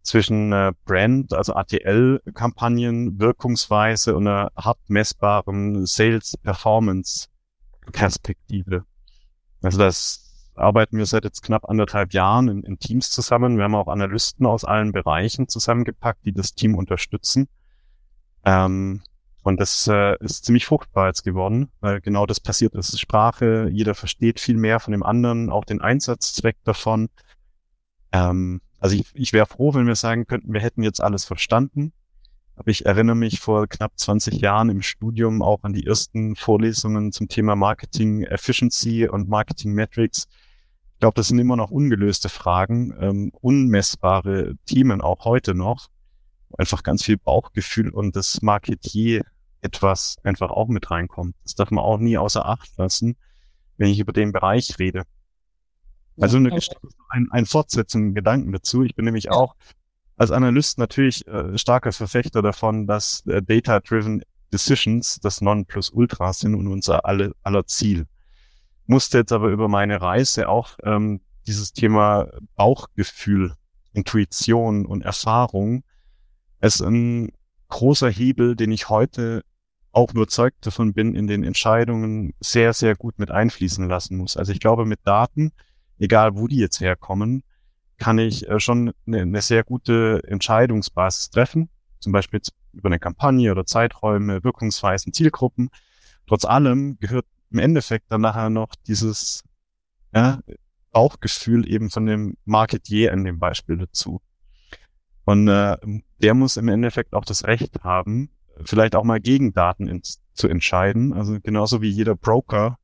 zwischen 0.01 0.51
äh, 0.51 0.73
Brand, 0.85 1.33
also 1.33 1.53
ATL-Kampagnen, 1.53 3.19
Wirkungsweise 3.19 4.15
und 4.15 4.27
einer 4.27 4.51
hart 4.55 4.79
messbaren 4.87 5.85
Sales-Performance-Perspektive. 5.85 8.85
Also 9.61 9.77
das 9.77 10.23
arbeiten 10.55 10.97
wir 10.97 11.05
seit 11.05 11.23
jetzt 11.23 11.41
knapp 11.41 11.69
anderthalb 11.69 12.13
Jahren 12.13 12.49
in, 12.49 12.63
in, 12.63 12.79
Teams 12.79 13.09
zusammen. 13.09 13.57
Wir 13.57 13.63
haben 13.63 13.75
auch 13.75 13.87
Analysten 13.87 14.45
aus 14.45 14.65
allen 14.65 14.91
Bereichen 14.91 15.47
zusammengepackt, 15.47 16.25
die 16.25 16.33
das 16.33 16.53
Team 16.53 16.75
unterstützen. 16.75 17.47
Ähm, 18.45 19.01
und 19.43 19.59
das 19.59 19.87
äh, 19.87 20.17
ist 20.23 20.45
ziemlich 20.45 20.65
fruchtbar 20.65 21.07
jetzt 21.07 21.23
geworden, 21.23 21.69
weil 21.81 21.99
genau 21.99 22.25
das 22.25 22.39
passiert 22.39 22.75
ist. 22.75 22.97
Sprache, 22.99 23.69
jeder 23.71 23.93
versteht 23.93 24.39
viel 24.39 24.57
mehr 24.57 24.79
von 24.79 24.93
dem 24.93 25.03
anderen, 25.03 25.49
auch 25.49 25.65
den 25.65 25.81
Einsatzzweck 25.81 26.55
davon. 26.63 27.09
Ähm, 28.13 28.61
also 28.79 28.95
ich, 28.95 29.05
ich 29.13 29.33
wäre 29.33 29.45
froh, 29.45 29.73
wenn 29.73 29.85
wir 29.85 29.95
sagen 29.95 30.27
könnten, 30.27 30.53
wir 30.53 30.61
hätten 30.61 30.81
jetzt 30.81 31.01
alles 31.01 31.25
verstanden. 31.25 31.91
Aber 32.55 32.69
ich 32.69 32.85
erinnere 32.85 33.15
mich 33.15 33.39
vor 33.39 33.67
knapp 33.67 33.93
20 33.95 34.39
Jahren 34.39 34.69
im 34.69 34.81
Studium 34.81 35.41
auch 35.41 35.63
an 35.63 35.73
die 35.73 35.85
ersten 35.85 36.35
Vorlesungen 36.35 37.11
zum 37.11 37.27
Thema 37.27 37.55
Marketing 37.55 38.23
Efficiency 38.23 39.07
und 39.07 39.27
Marketing 39.27 39.73
Metrics. 39.73 40.27
Ich 40.93 40.99
glaube, 40.99 41.15
das 41.15 41.27
sind 41.27 41.39
immer 41.39 41.57
noch 41.57 41.71
ungelöste 41.71 42.29
Fragen, 42.29 42.93
ähm, 42.99 43.31
unmessbare 43.41 44.55
Themen 44.65 45.01
auch 45.01 45.25
heute 45.25 45.55
noch. 45.55 45.89
Einfach 46.57 46.83
ganz 46.83 47.03
viel 47.03 47.17
Bauchgefühl 47.17 47.89
und 47.89 48.15
das 48.15 48.41
Marketier 48.41 49.23
etwas 49.61 50.17
einfach 50.23 50.51
auch 50.51 50.67
mit 50.67 50.91
reinkommt. 50.91 51.35
Das 51.43 51.55
darf 51.55 51.71
man 51.71 51.83
auch 51.83 51.97
nie 51.97 52.17
außer 52.17 52.45
Acht 52.45 52.77
lassen, 52.77 53.15
wenn 53.77 53.89
ich 53.89 53.99
über 53.99 54.13
den 54.13 54.31
Bereich 54.31 54.77
rede. 54.79 55.03
Also 56.19 56.37
eine, 56.37 56.57
ein, 57.09 57.27
ein 57.31 57.45
fortsetzenden 57.45 58.13
Gedanken 58.13 58.51
dazu. 58.51 58.83
Ich 58.83 58.95
bin 58.95 59.05
nämlich 59.05 59.31
auch 59.31 59.55
als 60.15 60.31
Analyst 60.31 60.77
natürlich 60.77 61.27
äh, 61.27 61.57
starker 61.57 61.91
Verfechter 61.91 62.41
davon, 62.41 62.85
dass 62.85 63.25
äh, 63.25 63.41
Data-Driven 63.41 64.21
Decisions 64.51 65.19
das 65.19 65.41
Nonplusultra 65.41 66.31
sind 66.33 66.53
und 66.53 66.67
unser 66.67 67.05
alle, 67.05 67.33
aller 67.41 67.65
Ziel. 67.65 68.05
Musste 68.85 69.19
jetzt 69.19 69.31
aber 69.31 69.49
über 69.49 69.67
meine 69.67 70.01
Reise 70.01 70.49
auch 70.49 70.77
ähm, 70.83 71.21
dieses 71.47 71.73
Thema 71.73 72.27
Bauchgefühl, 72.55 73.55
Intuition 73.93 74.85
und 74.85 75.03
Erfahrung 75.03 75.83
es 76.63 76.81
ein 76.81 77.31
großer 77.69 78.09
Hebel, 78.09 78.55
den 78.55 78.71
ich 78.71 78.89
heute 78.89 79.43
auch 79.91 80.11
überzeugt 80.11 80.65
davon 80.65 80.93
bin, 80.93 81.15
in 81.15 81.27
den 81.27 81.43
Entscheidungen 81.43 82.33
sehr, 82.39 82.73
sehr 82.73 82.95
gut 82.95 83.19
mit 83.19 83.31
einfließen 83.31 83.87
lassen 83.87 84.17
muss. 84.17 84.37
Also 84.37 84.51
ich 84.51 84.59
glaube, 84.59 84.85
mit 84.85 84.99
Daten 85.03 85.51
egal 86.03 86.35
wo 86.35 86.47
die 86.47 86.57
jetzt 86.57 86.79
herkommen, 86.79 87.43
kann 87.97 88.19
ich 88.19 88.47
äh, 88.47 88.59
schon 88.59 88.93
eine, 89.07 89.21
eine 89.21 89.41
sehr 89.41 89.63
gute 89.63 90.21
Entscheidungsbasis 90.25 91.29
treffen. 91.29 91.69
Zum 91.99 92.11
Beispiel 92.11 92.41
über 92.73 92.89
eine 92.89 92.99
Kampagne 92.99 93.51
oder 93.51 93.65
Zeiträume, 93.65 94.43
Wirkungsweisen, 94.43 95.13
Zielgruppen. 95.13 95.69
Trotz 96.27 96.43
allem 96.45 96.97
gehört 96.99 97.25
im 97.51 97.59
Endeffekt 97.59 98.11
dann 98.11 98.21
nachher 98.21 98.49
noch 98.49 98.75
dieses 98.87 99.43
ja, 100.13 100.39
Bauchgefühl 100.91 101.69
eben 101.69 101.89
von 101.89 102.05
dem 102.05 102.35
Marketier 102.45 103.11
in 103.13 103.23
dem 103.23 103.39
Beispiel 103.39 103.77
dazu. 103.77 104.21
Und 105.25 105.47
äh, 105.47 105.77
der 106.21 106.33
muss 106.33 106.57
im 106.57 106.67
Endeffekt 106.67 107.13
auch 107.13 107.25
das 107.25 107.45
Recht 107.45 107.83
haben, 107.83 108.29
vielleicht 108.65 108.95
auch 108.95 109.03
mal 109.03 109.19
gegen 109.19 109.53
Daten 109.53 109.87
ins, 109.87 110.21
zu 110.33 110.47
entscheiden. 110.47 111.13
Also 111.13 111.39
genauso 111.41 111.81
wie 111.81 111.89
jeder 111.89 112.15
Broker 112.15 112.77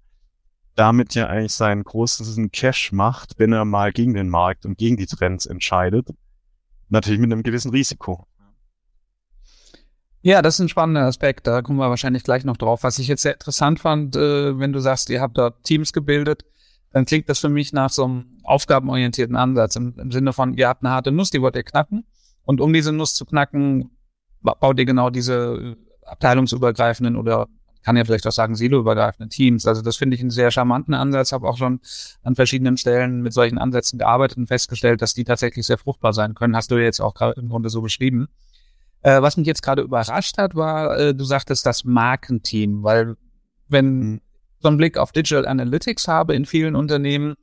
damit 0.75 1.13
ja 1.13 1.27
eigentlich 1.27 1.53
seinen 1.53 1.83
großen 1.83 2.51
Cash 2.51 2.93
macht, 2.93 3.33
wenn 3.37 3.51
er 3.51 3.65
mal 3.65 3.91
gegen 3.91 4.13
den 4.13 4.29
Markt 4.29 4.65
und 4.65 4.77
gegen 4.77 4.95
die 4.95 5.07
Trends 5.07 5.45
entscheidet. 5.45 6.07
Natürlich 6.87 7.19
mit 7.19 7.31
einem 7.31 7.43
gewissen 7.43 7.71
Risiko. 7.71 8.25
Ja, 10.21 10.41
das 10.41 10.55
ist 10.55 10.59
ein 10.61 10.69
spannender 10.69 11.05
Aspekt. 11.05 11.47
Da 11.47 11.61
kommen 11.61 11.79
wir 11.79 11.89
wahrscheinlich 11.89 12.23
gleich 12.23 12.45
noch 12.45 12.57
drauf. 12.57 12.83
Was 12.83 12.99
ich 12.99 13.07
jetzt 13.07 13.21
sehr 13.21 13.33
interessant 13.33 13.79
fand, 13.79 14.15
äh, 14.15 14.57
wenn 14.57 14.73
du 14.73 14.79
sagst, 14.79 15.09
ihr 15.09 15.21
habt 15.21 15.37
dort 15.37 15.63
Teams 15.63 15.93
gebildet, 15.93 16.45
dann 16.91 17.05
klingt 17.05 17.29
das 17.29 17.39
für 17.39 17.49
mich 17.49 17.73
nach 17.73 17.89
so 17.89 18.05
einem 18.05 18.39
aufgabenorientierten 18.43 19.35
Ansatz 19.35 19.75
im, 19.75 19.95
im 19.97 20.11
Sinne 20.11 20.33
von, 20.33 20.53
ihr 20.55 20.67
habt 20.67 20.83
eine 20.83 20.91
harte 20.91 21.11
Nuss, 21.11 21.29
die 21.29 21.41
wollt 21.41 21.55
ihr 21.55 21.63
knacken. 21.63 22.05
Und 22.45 22.61
um 22.61 22.73
diese 22.73 22.91
Nuss 22.91 23.13
zu 23.13 23.25
knacken, 23.25 23.91
baut 24.41 24.79
ihr 24.79 24.85
genau 24.85 25.09
diese 25.09 25.77
abteilungsübergreifenden 26.03 27.15
oder 27.15 27.47
kann 27.83 27.95
ja 27.95 28.03
vielleicht 28.03 28.27
auch 28.27 28.31
sagen, 28.31 28.55
siloübergreifende 28.55 29.29
Teams. 29.29 29.65
Also 29.65 29.81
das 29.81 29.95
finde 29.95 30.15
ich 30.15 30.21
einen 30.21 30.31
sehr 30.31 30.51
charmanten 30.51 30.93
Ansatz, 30.93 31.31
habe 31.31 31.47
auch 31.47 31.57
schon 31.57 31.79
an 32.23 32.35
verschiedenen 32.35 32.77
Stellen 32.77 33.21
mit 33.21 33.33
solchen 33.33 33.57
Ansätzen 33.57 33.99
gearbeitet 33.99 34.37
und 34.37 34.47
festgestellt, 34.47 35.01
dass 35.01 35.13
die 35.13 35.23
tatsächlich 35.23 35.65
sehr 35.65 35.77
fruchtbar 35.77 36.13
sein 36.13 36.35
können. 36.35 36.55
Hast 36.55 36.71
du 36.71 36.75
jetzt 36.75 36.99
auch 36.99 37.19
im 37.35 37.49
Grunde 37.49 37.69
so 37.69 37.81
beschrieben. 37.81 38.27
Äh, 39.01 39.21
was 39.21 39.37
mich 39.37 39.47
jetzt 39.47 39.63
gerade 39.63 39.81
überrascht 39.81 40.37
hat, 40.37 40.55
war, 40.55 40.97
äh, 40.97 41.15
du 41.15 41.23
sagtest 41.23 41.65
das 41.65 41.85
Markenteam, 41.85 42.83
weil 42.83 43.15
wenn 43.69 43.99
mhm. 43.99 44.21
so 44.59 44.67
einen 44.67 44.77
Blick 44.77 44.97
auf 44.97 45.13
Digital 45.13 45.47
Analytics 45.47 46.07
habe 46.09 46.35
in 46.35 46.45
vielen 46.45 46.75
Unternehmen, 46.75 47.35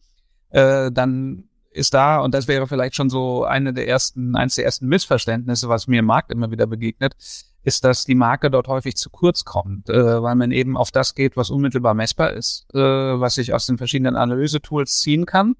äh, 0.50 0.92
dann 0.92 1.48
ist 1.76 1.94
da, 1.94 2.20
und 2.20 2.34
das 2.34 2.48
wäre 2.48 2.66
vielleicht 2.66 2.96
schon 2.96 3.10
so 3.10 3.44
eine 3.44 3.72
der 3.72 3.86
ersten, 3.88 4.34
eines 4.36 4.56
der 4.56 4.64
ersten 4.64 4.86
Missverständnisse, 4.86 5.68
was 5.68 5.86
mir 5.86 6.00
im 6.00 6.06
Markt 6.06 6.32
immer 6.32 6.50
wieder 6.50 6.66
begegnet, 6.66 7.14
ist, 7.62 7.84
dass 7.84 8.04
die 8.04 8.14
Marke 8.14 8.50
dort 8.50 8.68
häufig 8.68 8.96
zu 8.96 9.10
kurz 9.10 9.44
kommt, 9.44 9.88
äh, 9.88 10.22
weil 10.22 10.36
man 10.36 10.52
eben 10.52 10.76
auf 10.76 10.90
das 10.90 11.14
geht, 11.14 11.36
was 11.36 11.50
unmittelbar 11.50 11.94
messbar 11.94 12.32
ist, 12.32 12.66
äh, 12.74 12.78
was 12.78 13.38
ich 13.38 13.52
aus 13.52 13.66
den 13.66 13.76
verschiedenen 13.76 14.16
Analyse-Tools 14.16 15.00
ziehen 15.00 15.26
kann. 15.26 15.56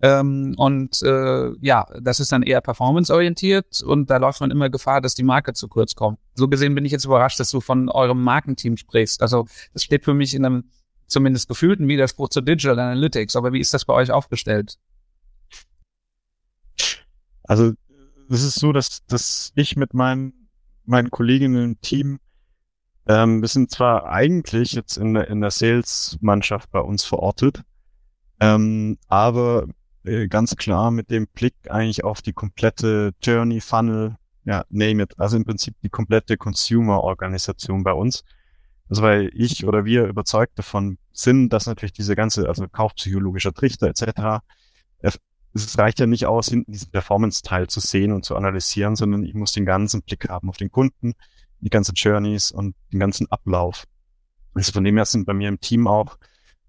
Ähm, 0.00 0.54
und 0.56 1.00
äh, 1.02 1.52
ja, 1.60 1.86
das 2.00 2.18
ist 2.18 2.32
dann 2.32 2.42
eher 2.42 2.60
performanceorientiert 2.60 3.82
und 3.82 4.10
da 4.10 4.16
läuft 4.16 4.40
man 4.40 4.50
immer 4.50 4.68
Gefahr, 4.68 5.00
dass 5.00 5.14
die 5.14 5.22
Marke 5.22 5.52
zu 5.52 5.68
kurz 5.68 5.94
kommt. 5.94 6.18
So 6.34 6.48
gesehen 6.48 6.74
bin 6.74 6.84
ich 6.84 6.90
jetzt 6.90 7.04
überrascht, 7.04 7.38
dass 7.38 7.50
du 7.50 7.60
von 7.60 7.88
eurem 7.88 8.20
Markenteam 8.22 8.76
sprichst. 8.76 9.22
Also 9.22 9.46
das 9.72 9.84
steht 9.84 10.04
für 10.04 10.14
mich 10.14 10.34
in 10.34 10.44
einem 10.44 10.64
zumindest 11.06 11.48
gefühlten 11.48 11.86
Widerspruch 11.86 12.30
zu 12.30 12.40
Digital 12.40 12.78
Analytics. 12.78 13.36
Aber 13.36 13.52
wie 13.52 13.60
ist 13.60 13.74
das 13.74 13.84
bei 13.84 13.92
euch 13.94 14.10
aufgestellt? 14.10 14.78
Also 17.44 17.72
es 18.28 18.42
ist 18.42 18.60
so, 18.60 18.72
dass, 18.72 19.04
dass 19.06 19.52
ich 19.54 19.76
mit 19.76 19.94
meinen 19.94 20.42
meinen 20.84 21.10
Kolleginnen 21.10 21.64
im 21.64 21.80
Team, 21.80 22.18
ähm, 23.06 23.40
wir 23.40 23.48
sind 23.48 23.70
zwar 23.70 24.06
eigentlich 24.06 24.72
jetzt 24.72 24.96
in 24.96 25.14
der, 25.14 25.28
in 25.28 25.40
der 25.40 25.50
Sales-Mannschaft 25.50 26.70
bei 26.70 26.80
uns 26.80 27.04
verortet, 27.04 27.62
ähm, 28.40 28.98
aber 29.08 29.66
äh, 30.04 30.28
ganz 30.28 30.56
klar 30.56 30.90
mit 30.90 31.10
dem 31.10 31.26
Blick 31.28 31.54
eigentlich 31.68 32.04
auf 32.04 32.22
die 32.22 32.32
komplette 32.32 33.12
Journey, 33.22 33.60
Funnel, 33.60 34.16
ja, 34.44 34.64
name 34.70 35.04
it, 35.04 35.18
also 35.18 35.36
im 35.36 35.44
Prinzip 35.44 35.76
die 35.82 35.88
komplette 35.88 36.36
Consumer-Organisation 36.36 37.84
bei 37.84 37.92
uns. 37.92 38.24
Also 38.88 39.02
weil 39.02 39.30
ich 39.34 39.64
oder 39.66 39.84
wir 39.84 40.06
überzeugt 40.06 40.58
davon 40.58 40.98
sind, 41.12 41.50
dass 41.50 41.66
natürlich 41.66 41.92
diese 41.92 42.16
ganze, 42.16 42.48
also 42.48 42.66
kaufpsychologischer 42.68 43.54
Trichter 43.54 43.86
etc 43.86 44.42
es 45.54 45.78
reicht 45.78 46.00
ja 46.00 46.06
nicht 46.06 46.26
aus, 46.26 46.48
hinten 46.48 46.72
diesen 46.72 46.90
Performance-Teil 46.90 47.68
zu 47.68 47.80
sehen 47.80 48.12
und 48.12 48.24
zu 48.24 48.36
analysieren, 48.36 48.96
sondern 48.96 49.24
ich 49.24 49.34
muss 49.34 49.52
den 49.52 49.66
ganzen 49.66 50.02
Blick 50.02 50.28
haben 50.28 50.48
auf 50.48 50.56
den 50.56 50.70
Kunden, 50.70 51.12
die 51.60 51.70
ganzen 51.70 51.94
Journeys 51.94 52.50
und 52.50 52.74
den 52.92 53.00
ganzen 53.00 53.30
Ablauf. 53.30 53.84
Also 54.54 54.72
von 54.72 54.84
dem 54.84 54.96
her 54.96 55.04
sind 55.04 55.26
bei 55.26 55.34
mir 55.34 55.48
im 55.48 55.60
Team 55.60 55.86
auch 55.86 56.16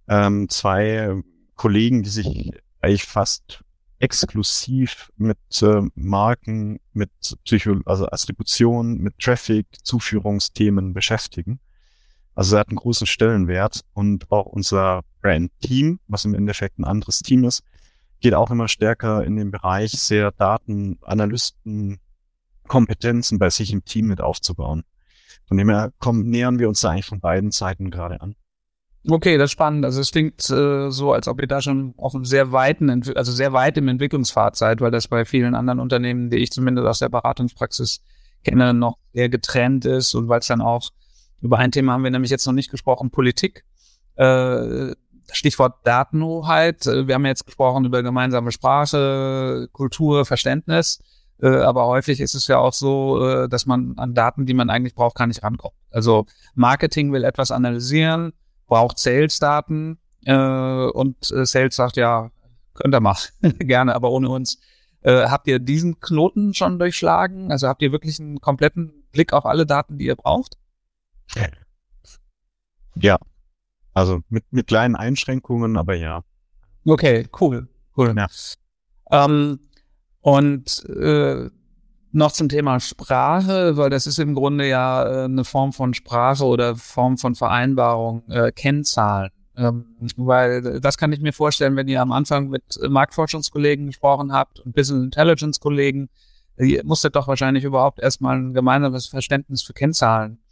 ähm, 0.07 0.49
zwei 0.49 1.21
Kollegen, 1.55 2.03
die 2.03 2.09
sich 2.09 2.51
eigentlich 2.81 3.05
fast 3.05 3.63
exklusiv 3.99 5.11
mit 5.15 5.37
äh, 5.61 5.81
Marken, 5.95 6.79
mit 6.91 7.11
Psycho 7.45 7.79
also 7.85 8.05
Attribution, 8.07 8.97
mit 8.97 9.17
Traffic, 9.19 9.65
Zuführungsthemen 9.83 10.93
beschäftigen. 10.93 11.59
Also 12.35 12.55
er 12.55 12.61
hat 12.61 12.69
einen 12.69 12.77
großen 12.77 13.07
Stellenwert 13.07 13.81
und 13.93 14.29
auch 14.29 14.47
unser 14.47 15.03
Brand-Team, 15.21 15.99
was 16.07 16.25
im 16.25 16.33
Endeffekt 16.33 16.79
ein 16.79 16.83
anderes 16.83 17.19
Team 17.19 17.45
ist, 17.45 17.63
geht 18.23 18.33
auch 18.33 18.49
immer 18.49 18.67
stärker 18.67 19.23
in 19.23 19.35
den 19.35 19.51
Bereich, 19.51 19.91
sehr 19.91 20.31
Datenanalysten, 20.31 21.99
Kompetenzen 22.67 23.37
bei 23.37 23.49
sich 23.49 23.71
im 23.71 23.83
Team 23.83 24.07
mit 24.07 24.21
aufzubauen. 24.21 24.83
Von 25.45 25.57
dem 25.57 25.69
her 25.69 25.91
kommen, 25.99 26.29
nähern 26.29 26.57
wir 26.57 26.69
uns 26.69 26.79
da 26.79 26.91
eigentlich 26.91 27.05
von 27.05 27.19
beiden 27.19 27.51
Seiten 27.51 27.91
gerade 27.91 28.21
an. 28.21 28.35
Okay, 29.09 29.37
das 29.37 29.47
ist 29.47 29.51
spannend. 29.51 29.83
Also 29.83 29.99
es 29.99 30.11
klingt 30.11 30.49
äh, 30.49 30.89
so, 30.89 31.11
als 31.11 31.27
ob 31.27 31.41
ihr 31.41 31.47
da 31.47 31.61
schon 31.61 31.93
auf 31.97 32.15
einem 32.15 32.23
sehr 32.23 32.53
weiten, 32.53 32.89
also 32.89 33.31
sehr 33.33 33.51
weit 33.51 33.77
im 33.77 33.89
Entwicklungspfad 33.89 34.55
seid, 34.55 34.79
weil 34.79 34.91
das 34.91 35.09
bei 35.09 35.25
vielen 35.25 35.53
anderen 35.53 35.81
Unternehmen, 35.81 36.29
die 36.29 36.37
ich 36.37 36.51
zumindest 36.51 36.87
aus 36.87 36.99
der 36.99 37.09
Beratungspraxis 37.09 38.01
kenne, 38.45 38.73
noch 38.73 38.97
sehr 39.11 39.27
getrennt 39.27 39.83
ist 39.83 40.15
und 40.15 40.29
weil 40.29 40.39
es 40.39 40.47
dann 40.47 40.61
auch 40.61 40.91
über 41.41 41.57
ein 41.57 41.71
Thema 41.71 41.91
haben 41.91 42.05
wir 42.05 42.11
nämlich 42.11 42.31
jetzt 42.31 42.45
noch 42.45 42.53
nicht 42.53 42.71
gesprochen, 42.71 43.11
Politik. 43.11 43.65
Äh, 44.15 44.93
Stichwort 45.31 45.75
Datenhoheit. 45.83 46.85
Äh, 46.85 47.07
wir 47.07 47.15
haben 47.15 47.25
jetzt 47.25 47.45
gesprochen 47.45 47.85
über 47.85 48.03
gemeinsame 48.03 48.51
Sprache, 48.51 49.67
Kultur, 49.71 50.25
Verständnis. 50.25 50.99
Äh, 51.41 51.47
aber 51.47 51.85
häufig 51.87 52.19
ist 52.19 52.35
es 52.35 52.47
ja 52.47 52.57
auch 52.57 52.73
so, 52.73 53.25
äh, 53.25 53.49
dass 53.49 53.65
man 53.65 53.93
an 53.97 54.13
Daten, 54.13 54.45
die 54.45 54.53
man 54.53 54.69
eigentlich 54.69 54.95
braucht, 54.95 55.15
gar 55.15 55.27
nicht 55.27 55.43
rankommt. 55.43 55.75
Also 55.91 56.25
Marketing 56.55 57.11
will 57.11 57.23
etwas 57.23 57.51
analysieren, 57.51 58.33
braucht 58.67 58.99
Sales-Daten 58.99 59.99
und 60.25 61.17
Sales 61.19 61.75
sagt, 61.75 61.97
ja, 61.97 62.31
könnt 62.75 62.95
ihr 62.95 63.01
machen, 63.01 63.33
gerne, 63.59 63.93
aber 63.93 64.09
ohne 64.09 64.29
uns. 64.29 64.57
habt 65.03 65.49
ihr 65.49 65.59
diesen 65.59 65.99
Knoten 65.99 66.53
schon 66.53 66.79
durchschlagen? 66.79 67.51
Also 67.51 67.67
habt 67.67 67.81
ihr 67.81 67.91
wirklich 67.91 68.21
einen 68.21 68.39
kompletten 68.39 69.03
Blick 69.11 69.33
auf 69.33 69.45
alle 69.45 69.65
Daten, 69.65 69.97
die 69.97 70.05
ihr 70.05 70.15
braucht? 70.15 70.57
Ja, 72.95 73.17
also 73.93 74.21
mit, 74.29 74.43
mit 74.51 74.67
kleinen 74.67 74.95
Einschränkungen, 74.95 75.77
aber 75.77 75.95
ja. 75.95 76.23
Okay, 76.85 77.27
cool, 77.39 77.67
cool. 77.97 78.13
Ja. 78.17 78.27
Ähm, 79.11 79.59
und 80.21 80.85
äh, 80.89 81.49
noch 82.11 82.31
zum 82.31 82.49
Thema 82.49 82.79
Sprache, 82.79 83.77
weil 83.77 83.89
das 83.89 84.07
ist 84.07 84.19
im 84.19 84.35
Grunde 84.35 84.67
ja 84.67 85.03
äh, 85.05 85.23
eine 85.25 85.43
Form 85.43 85.73
von 85.73 85.93
Sprache 85.93 86.45
oder 86.45 86.75
Form 86.75 87.17
von 87.17 87.35
Vereinbarung, 87.35 88.23
äh, 88.29 88.51
Kennzahlen. 88.51 89.31
Ähm, 89.55 89.85
weil 90.17 90.79
das 90.79 90.97
kann 90.97 91.11
ich 91.11 91.21
mir 91.21 91.33
vorstellen, 91.33 91.75
wenn 91.75 91.87
ihr 91.87 92.01
am 92.01 92.11
Anfang 92.11 92.49
mit 92.49 92.63
Marktforschungskollegen 92.87 93.87
gesprochen 93.87 94.33
habt 94.33 94.59
und 94.59 94.75
Business 94.75 95.03
Intelligence 95.03 95.59
Kollegen, 95.59 96.09
ihr 96.57 96.83
musstet 96.83 97.15
doch 97.15 97.27
wahrscheinlich 97.27 97.63
überhaupt 97.63 97.99
erstmal 97.99 98.37
ein 98.37 98.53
gemeinsames 98.53 99.07
Verständnis 99.07 99.61
für 99.61 99.73
Kennzahlen 99.73 100.42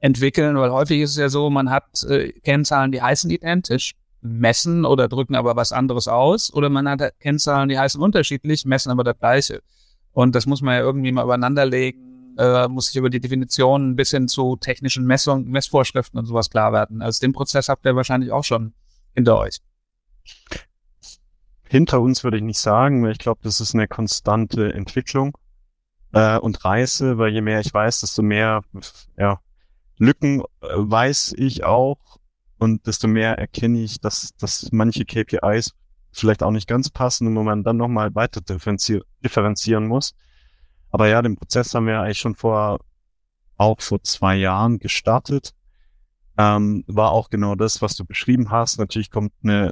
entwickeln, 0.00 0.56
weil 0.56 0.70
häufig 0.70 1.00
ist 1.00 1.10
es 1.10 1.16
ja 1.16 1.28
so, 1.28 1.50
man 1.50 1.70
hat 1.70 2.02
äh, 2.04 2.32
Kennzahlen, 2.32 2.92
die 2.92 3.02
heißen 3.02 3.30
identisch, 3.30 3.94
messen 4.22 4.84
oder 4.84 5.08
drücken 5.08 5.34
aber 5.34 5.56
was 5.56 5.72
anderes 5.72 6.08
aus, 6.08 6.52
oder 6.52 6.68
man 6.68 6.88
hat 6.88 7.18
Kennzahlen, 7.20 7.68
die 7.68 7.78
heißen 7.78 8.00
unterschiedlich, 8.00 8.64
messen 8.64 8.90
aber 8.90 9.04
das 9.04 9.18
gleiche. 9.18 9.62
Und 10.12 10.34
das 10.34 10.46
muss 10.46 10.62
man 10.62 10.74
ja 10.74 10.80
irgendwie 10.80 11.12
mal 11.12 11.24
übereinander 11.24 11.64
legen, 11.66 12.34
äh, 12.36 12.68
muss 12.68 12.86
sich 12.86 12.96
über 12.96 13.10
die 13.10 13.20
Definitionen 13.20 13.96
bis 13.96 14.10
hin 14.10 14.28
zu 14.28 14.56
technischen 14.56 15.06
Messungen, 15.06 15.48
Messvorschriften 15.48 16.18
und 16.18 16.26
sowas 16.26 16.50
klar 16.50 16.72
werden. 16.72 17.02
Also 17.02 17.20
den 17.20 17.32
Prozess 17.32 17.68
habt 17.68 17.84
ihr 17.86 17.96
wahrscheinlich 17.96 18.32
auch 18.32 18.44
schon 18.44 18.72
hinter 19.14 19.38
euch. 19.38 19.58
Hinter 21.68 22.00
uns 22.00 22.24
würde 22.24 22.38
ich 22.38 22.42
nicht 22.42 22.58
sagen, 22.58 23.04
weil 23.04 23.12
ich 23.12 23.18
glaube, 23.18 23.40
das 23.42 23.60
ist 23.60 23.74
eine 23.74 23.86
konstante 23.86 24.74
Entwicklung 24.74 25.36
äh, 26.12 26.38
und 26.38 26.64
Reise, 26.64 27.18
weil 27.18 27.32
je 27.32 27.40
mehr 27.40 27.60
ich 27.60 27.72
weiß, 27.72 28.00
desto 28.00 28.22
mehr 28.22 28.62
ja, 29.16 29.38
Lücken 30.00 30.40
äh, 30.40 30.66
weiß 30.70 31.34
ich 31.36 31.62
auch 31.64 31.98
und 32.58 32.86
desto 32.86 33.06
mehr 33.06 33.38
erkenne 33.38 33.80
ich, 33.80 34.00
dass, 34.00 34.34
dass 34.38 34.68
manche 34.72 35.04
KPIs 35.04 35.74
vielleicht 36.10 36.42
auch 36.42 36.50
nicht 36.50 36.66
ganz 36.66 36.90
passen 36.90 37.36
und 37.36 37.44
man 37.44 37.62
dann 37.62 37.76
nochmal 37.76 38.14
weiter 38.14 38.40
differenzier 38.40 39.02
differenzieren 39.22 39.86
muss. 39.86 40.14
Aber 40.90 41.06
ja, 41.06 41.22
den 41.22 41.36
Prozess 41.36 41.74
haben 41.74 41.86
wir 41.86 42.00
eigentlich 42.00 42.18
schon 42.18 42.34
vor, 42.34 42.80
auch 43.56 43.80
vor 43.80 44.02
zwei 44.02 44.36
Jahren 44.36 44.78
gestartet. 44.78 45.52
Ähm, 46.38 46.82
war 46.86 47.12
auch 47.12 47.28
genau 47.28 47.54
das, 47.54 47.82
was 47.82 47.94
du 47.94 48.04
beschrieben 48.04 48.50
hast. 48.50 48.78
Natürlich 48.78 49.10
kommt 49.10 49.32
eine, 49.44 49.70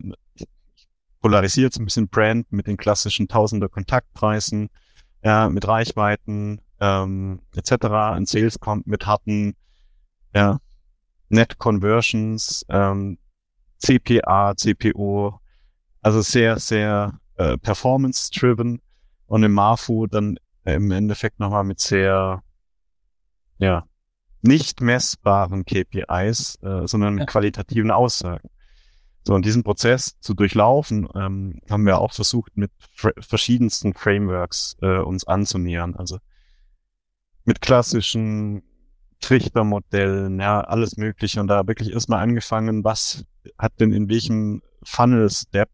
polarisiert 1.21 1.75
ein 1.77 1.87
bisschen 1.87 2.09
Brand 2.09 2.53
mit 2.53 2.67
den 2.67 2.77
klassischen 2.77 3.29
Tausender 3.29 3.71
Kontaktpreisen, 3.71 4.69
ja, 5.25 5.49
mit 5.49 5.67
Reichweiten, 5.67 6.61
ähm, 6.81 7.41
etc. 7.57 7.87
Ein 7.87 8.27
Sales 8.27 8.61
kommt 8.61 8.87
mit 8.87 9.07
harten 9.07 9.57
ja, 10.35 10.59
Net 11.29 11.59
Conversions, 11.59 12.65
ähm, 12.69 13.19
CPA, 13.79 14.55
CPO, 14.57 15.41
also 16.01 16.21
sehr, 16.21 16.59
sehr 16.59 17.21
äh, 17.37 17.59
performance-driven 17.59 18.81
und 19.27 19.43
im 19.43 19.53
Marfu 19.53 20.07
dann 20.07 20.39
im 20.65 20.91
Endeffekt 20.91 21.39
nochmal 21.41 21.65
mit 21.65 21.81
sehr, 21.81 22.43
ja, 23.59 23.85
nicht 24.43 24.81
messbaren 24.81 25.65
KPIs, 25.65 26.59
äh, 26.63 26.87
sondern 26.87 27.19
ja. 27.19 27.25
qualitativen 27.27 27.91
Aussagen. 27.91 28.49
So, 29.25 29.35
und 29.35 29.45
diesen 29.45 29.63
Prozess 29.63 30.19
zu 30.21 30.33
durchlaufen, 30.35 31.09
ähm, 31.15 31.61
haben 31.69 31.85
wir 31.85 31.99
auch 31.99 32.13
versucht, 32.13 32.57
mit 32.57 32.71
verschiedensten 32.95 33.93
Frameworks 33.93 34.77
äh, 34.81 34.99
uns 34.99 35.27
anzunähern. 35.27 35.97
Also 35.97 36.19
mit 37.45 37.61
klassischen 37.61 38.63
Trichtermodellen, 39.21 40.41
ja, 40.41 40.61
alles 40.61 40.97
mögliche 40.97 41.41
und 41.41 41.49
da 41.49 41.67
wirklich 41.67 41.93
erstmal 41.93 42.23
angefangen, 42.23 42.85
was 42.85 43.25
hat 43.59 43.81
denn 43.81 43.93
in 43.93 44.09
welchem 44.09 44.63
Funnel-Step, 44.85 45.69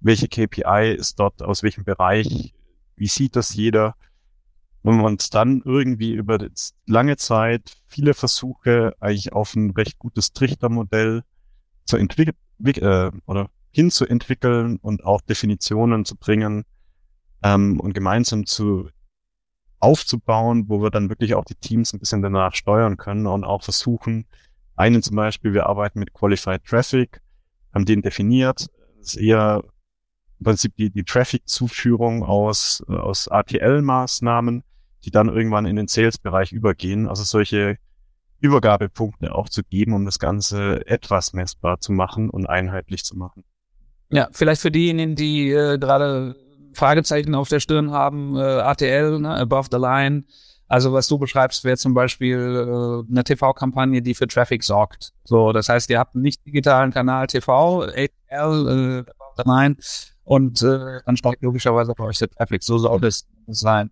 welche 0.00 0.28
KPI 0.28 0.94
ist 0.96 1.18
dort, 1.18 1.42
aus 1.42 1.62
welchem 1.62 1.84
Bereich, 1.84 2.54
wie 2.96 3.06
sieht 3.06 3.36
das 3.36 3.54
jeder? 3.54 3.94
Und 4.82 4.98
wir 4.98 5.04
uns 5.04 5.30
dann 5.30 5.62
irgendwie 5.64 6.12
über 6.12 6.38
lange 6.86 7.16
Zeit 7.16 7.76
viele 7.86 8.14
Versuche 8.14 8.94
eigentlich 8.98 9.32
auf 9.32 9.54
ein 9.54 9.70
recht 9.70 9.98
gutes 9.98 10.32
Trichtermodell 10.32 11.22
zu 11.84 11.96
entwickeln, 11.96 12.36
äh, 12.64 13.10
oder 13.26 13.48
hinzuentwickeln 13.70 14.78
und 14.78 15.04
auch 15.04 15.20
Definitionen 15.20 16.04
zu 16.04 16.16
bringen 16.16 16.64
ähm, 17.42 17.80
und 17.80 17.92
gemeinsam 17.92 18.46
zu 18.46 18.88
aufzubauen, 19.82 20.68
wo 20.68 20.82
wir 20.82 20.90
dann 20.90 21.08
wirklich 21.08 21.34
auch 21.34 21.44
die 21.44 21.56
Teams 21.56 21.92
ein 21.92 21.98
bisschen 21.98 22.22
danach 22.22 22.54
steuern 22.54 22.96
können 22.96 23.26
und 23.26 23.44
auch 23.44 23.62
versuchen, 23.62 24.26
einen 24.76 25.02
zum 25.02 25.16
Beispiel, 25.16 25.52
wir 25.52 25.66
arbeiten 25.66 25.98
mit 25.98 26.12
Qualified 26.12 26.64
Traffic, 26.64 27.20
haben 27.74 27.84
den 27.84 28.02
definiert, 28.02 28.68
das 28.98 29.14
ist 29.14 29.16
eher 29.16 29.64
im 30.38 30.44
Prinzip 30.44 30.76
die, 30.76 30.90
die 30.90 31.04
Traffic-Zuführung 31.04 32.24
aus, 32.24 32.82
aus 32.88 33.28
ATL-Maßnahmen, 33.28 34.62
die 35.04 35.10
dann 35.10 35.28
irgendwann 35.28 35.66
in 35.66 35.76
den 35.76 35.88
Sales-Bereich 35.88 36.52
übergehen. 36.52 37.08
Also 37.08 37.24
solche 37.24 37.76
Übergabepunkte 38.40 39.34
auch 39.34 39.48
zu 39.48 39.62
geben, 39.62 39.94
um 39.94 40.04
das 40.04 40.18
Ganze 40.18 40.86
etwas 40.86 41.32
messbar 41.32 41.80
zu 41.80 41.92
machen 41.92 42.28
und 42.28 42.46
einheitlich 42.46 43.04
zu 43.04 43.16
machen. 43.16 43.44
Ja, 44.10 44.28
vielleicht 44.32 44.62
für 44.62 44.70
diejenigen, 44.70 45.14
die 45.16 45.50
äh, 45.50 45.78
gerade 45.78 46.36
Fragezeichen 46.74 47.34
auf 47.34 47.48
der 47.48 47.60
Stirn 47.60 47.90
haben, 47.90 48.36
äh, 48.36 48.40
ATL, 48.40 49.18
ne, 49.18 49.34
above 49.34 49.68
the 49.70 49.78
line. 49.78 50.24
Also 50.68 50.92
was 50.92 51.06
du 51.06 51.18
beschreibst, 51.18 51.64
wäre 51.64 51.76
zum 51.76 51.92
Beispiel 51.92 52.38
äh, 52.38 53.10
eine 53.10 53.24
TV-Kampagne, 53.24 54.00
die 54.00 54.14
für 54.14 54.26
Traffic 54.26 54.64
sorgt. 54.64 55.12
So, 55.24 55.52
das 55.52 55.68
heißt, 55.68 55.90
ihr 55.90 55.98
habt 55.98 56.14
einen 56.14 56.22
nicht 56.22 56.46
digitalen 56.46 56.92
Kanal 56.92 57.26
TV, 57.26 57.82
ATL, 57.82 58.06
äh, 58.30 59.10
above 59.10 59.34
the 59.36 59.42
line, 59.44 59.76
und 60.24 60.62
äh, 60.62 61.00
dann 61.04 61.16
steigt 61.16 61.42
logischerweise 61.42 61.92
bei 61.96 62.04
euch 62.04 62.18
der 62.18 62.30
Traffic. 62.30 62.62
So 62.62 62.78
soll 62.78 63.00
das 63.00 63.26
sein. 63.48 63.90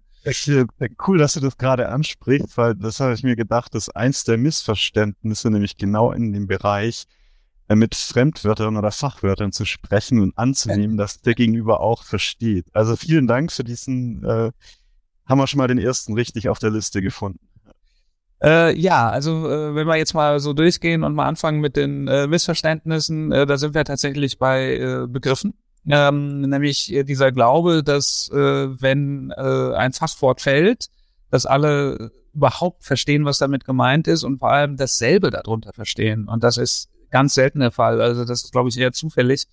Cool, 1.07 1.19
dass 1.19 1.35
du 1.35 1.41
das 1.41 1.57
gerade 1.57 1.89
ansprichst, 1.89 2.57
weil 2.57 2.75
das 2.75 3.01
habe 3.01 3.15
ich 3.15 3.23
mir 3.23 3.37
gedacht, 3.37 3.75
dass 3.75 3.89
eins 3.89 4.25
der 4.25 4.37
Missverständnisse 4.37 5.51
nämlich 5.51 5.77
genau 5.77 6.13
in 6.13 6.33
dem 6.33 6.47
Bereich 6.47 7.05
äh, 7.05 7.20
mit 7.77 7.95
Fremdwörtern 7.95 8.77
oder 8.77 8.91
Fachwörtern 8.91 9.53
zu 9.53 9.65
sprechen 9.65 10.21
und 10.21 10.37
anzunehmen, 10.37 10.97
dass 10.97 11.21
der 11.21 11.35
Gegenüber 11.35 11.81
auch 11.81 12.03
versteht. 12.05 12.67
Also 12.73 12.97
vielen 12.97 13.27
Dank 13.27 13.53
für 13.53 13.65
diesen, 13.65 14.25
äh, 14.25 14.51
haben 15.27 15.39
wir 15.39 15.47
schon 15.47 15.59
mal 15.59 15.69
den 15.69 15.79
ersten 15.79 16.15
richtig 16.15 16.49
auf 16.49 16.59
der 16.59 16.71
Liste 16.71 17.01
gefunden. 17.01 17.47
Äh, 18.43 18.77
ja, 18.79 19.09
also 19.11 19.49
äh, 19.51 19.75
wenn 19.75 19.87
wir 19.87 19.97
jetzt 19.97 20.15
mal 20.15 20.41
so 20.41 20.53
durchgehen 20.53 21.05
und 21.05 21.15
mal 21.15 21.27
anfangen 21.27 21.61
mit 21.61 21.77
den 21.77 22.09
äh, 22.09 22.27
Missverständnissen, 22.27 23.33
äh, 23.33 23.47
da 23.47 23.59
sind 23.59 23.75
wir 23.75 23.85
tatsächlich 23.85 24.39
bei 24.39 24.77
äh, 24.77 25.07
Begriffen. 25.07 25.55
Ähm, 25.89 26.43
nämlich 26.43 26.93
äh, 26.93 27.05
dieser 27.05 27.33
Glaube, 27.33 27.83
dass 27.83 28.31
äh, 28.33 28.37
wenn 28.37 29.31
äh, 29.37 29.75
ein 29.75 29.93
Fachwort 29.93 30.41
fällt, 30.41 30.89
dass 31.31 31.47
alle 31.47 32.11
überhaupt 32.35 32.85
verstehen, 32.85 33.25
was 33.25 33.39
damit 33.39 33.65
gemeint 33.65 34.09
ist 34.09 34.25
und 34.25 34.39
vor 34.39 34.51
allem 34.51 34.77
dasselbe 34.77 35.31
darunter 35.31 35.73
verstehen. 35.73 36.29
Und 36.29 36.43
das 36.45 36.57
ist 36.57 36.89
ganz 37.11 37.35
selten 37.35 37.61
der 37.61 37.71
Fall. 37.71 38.01
Also 38.01 38.25
das 38.25 38.45
ist, 38.45 38.53
glaube 38.53 38.69
ich, 38.69 38.79
eher 38.79 38.93
zufällig. 38.93 39.47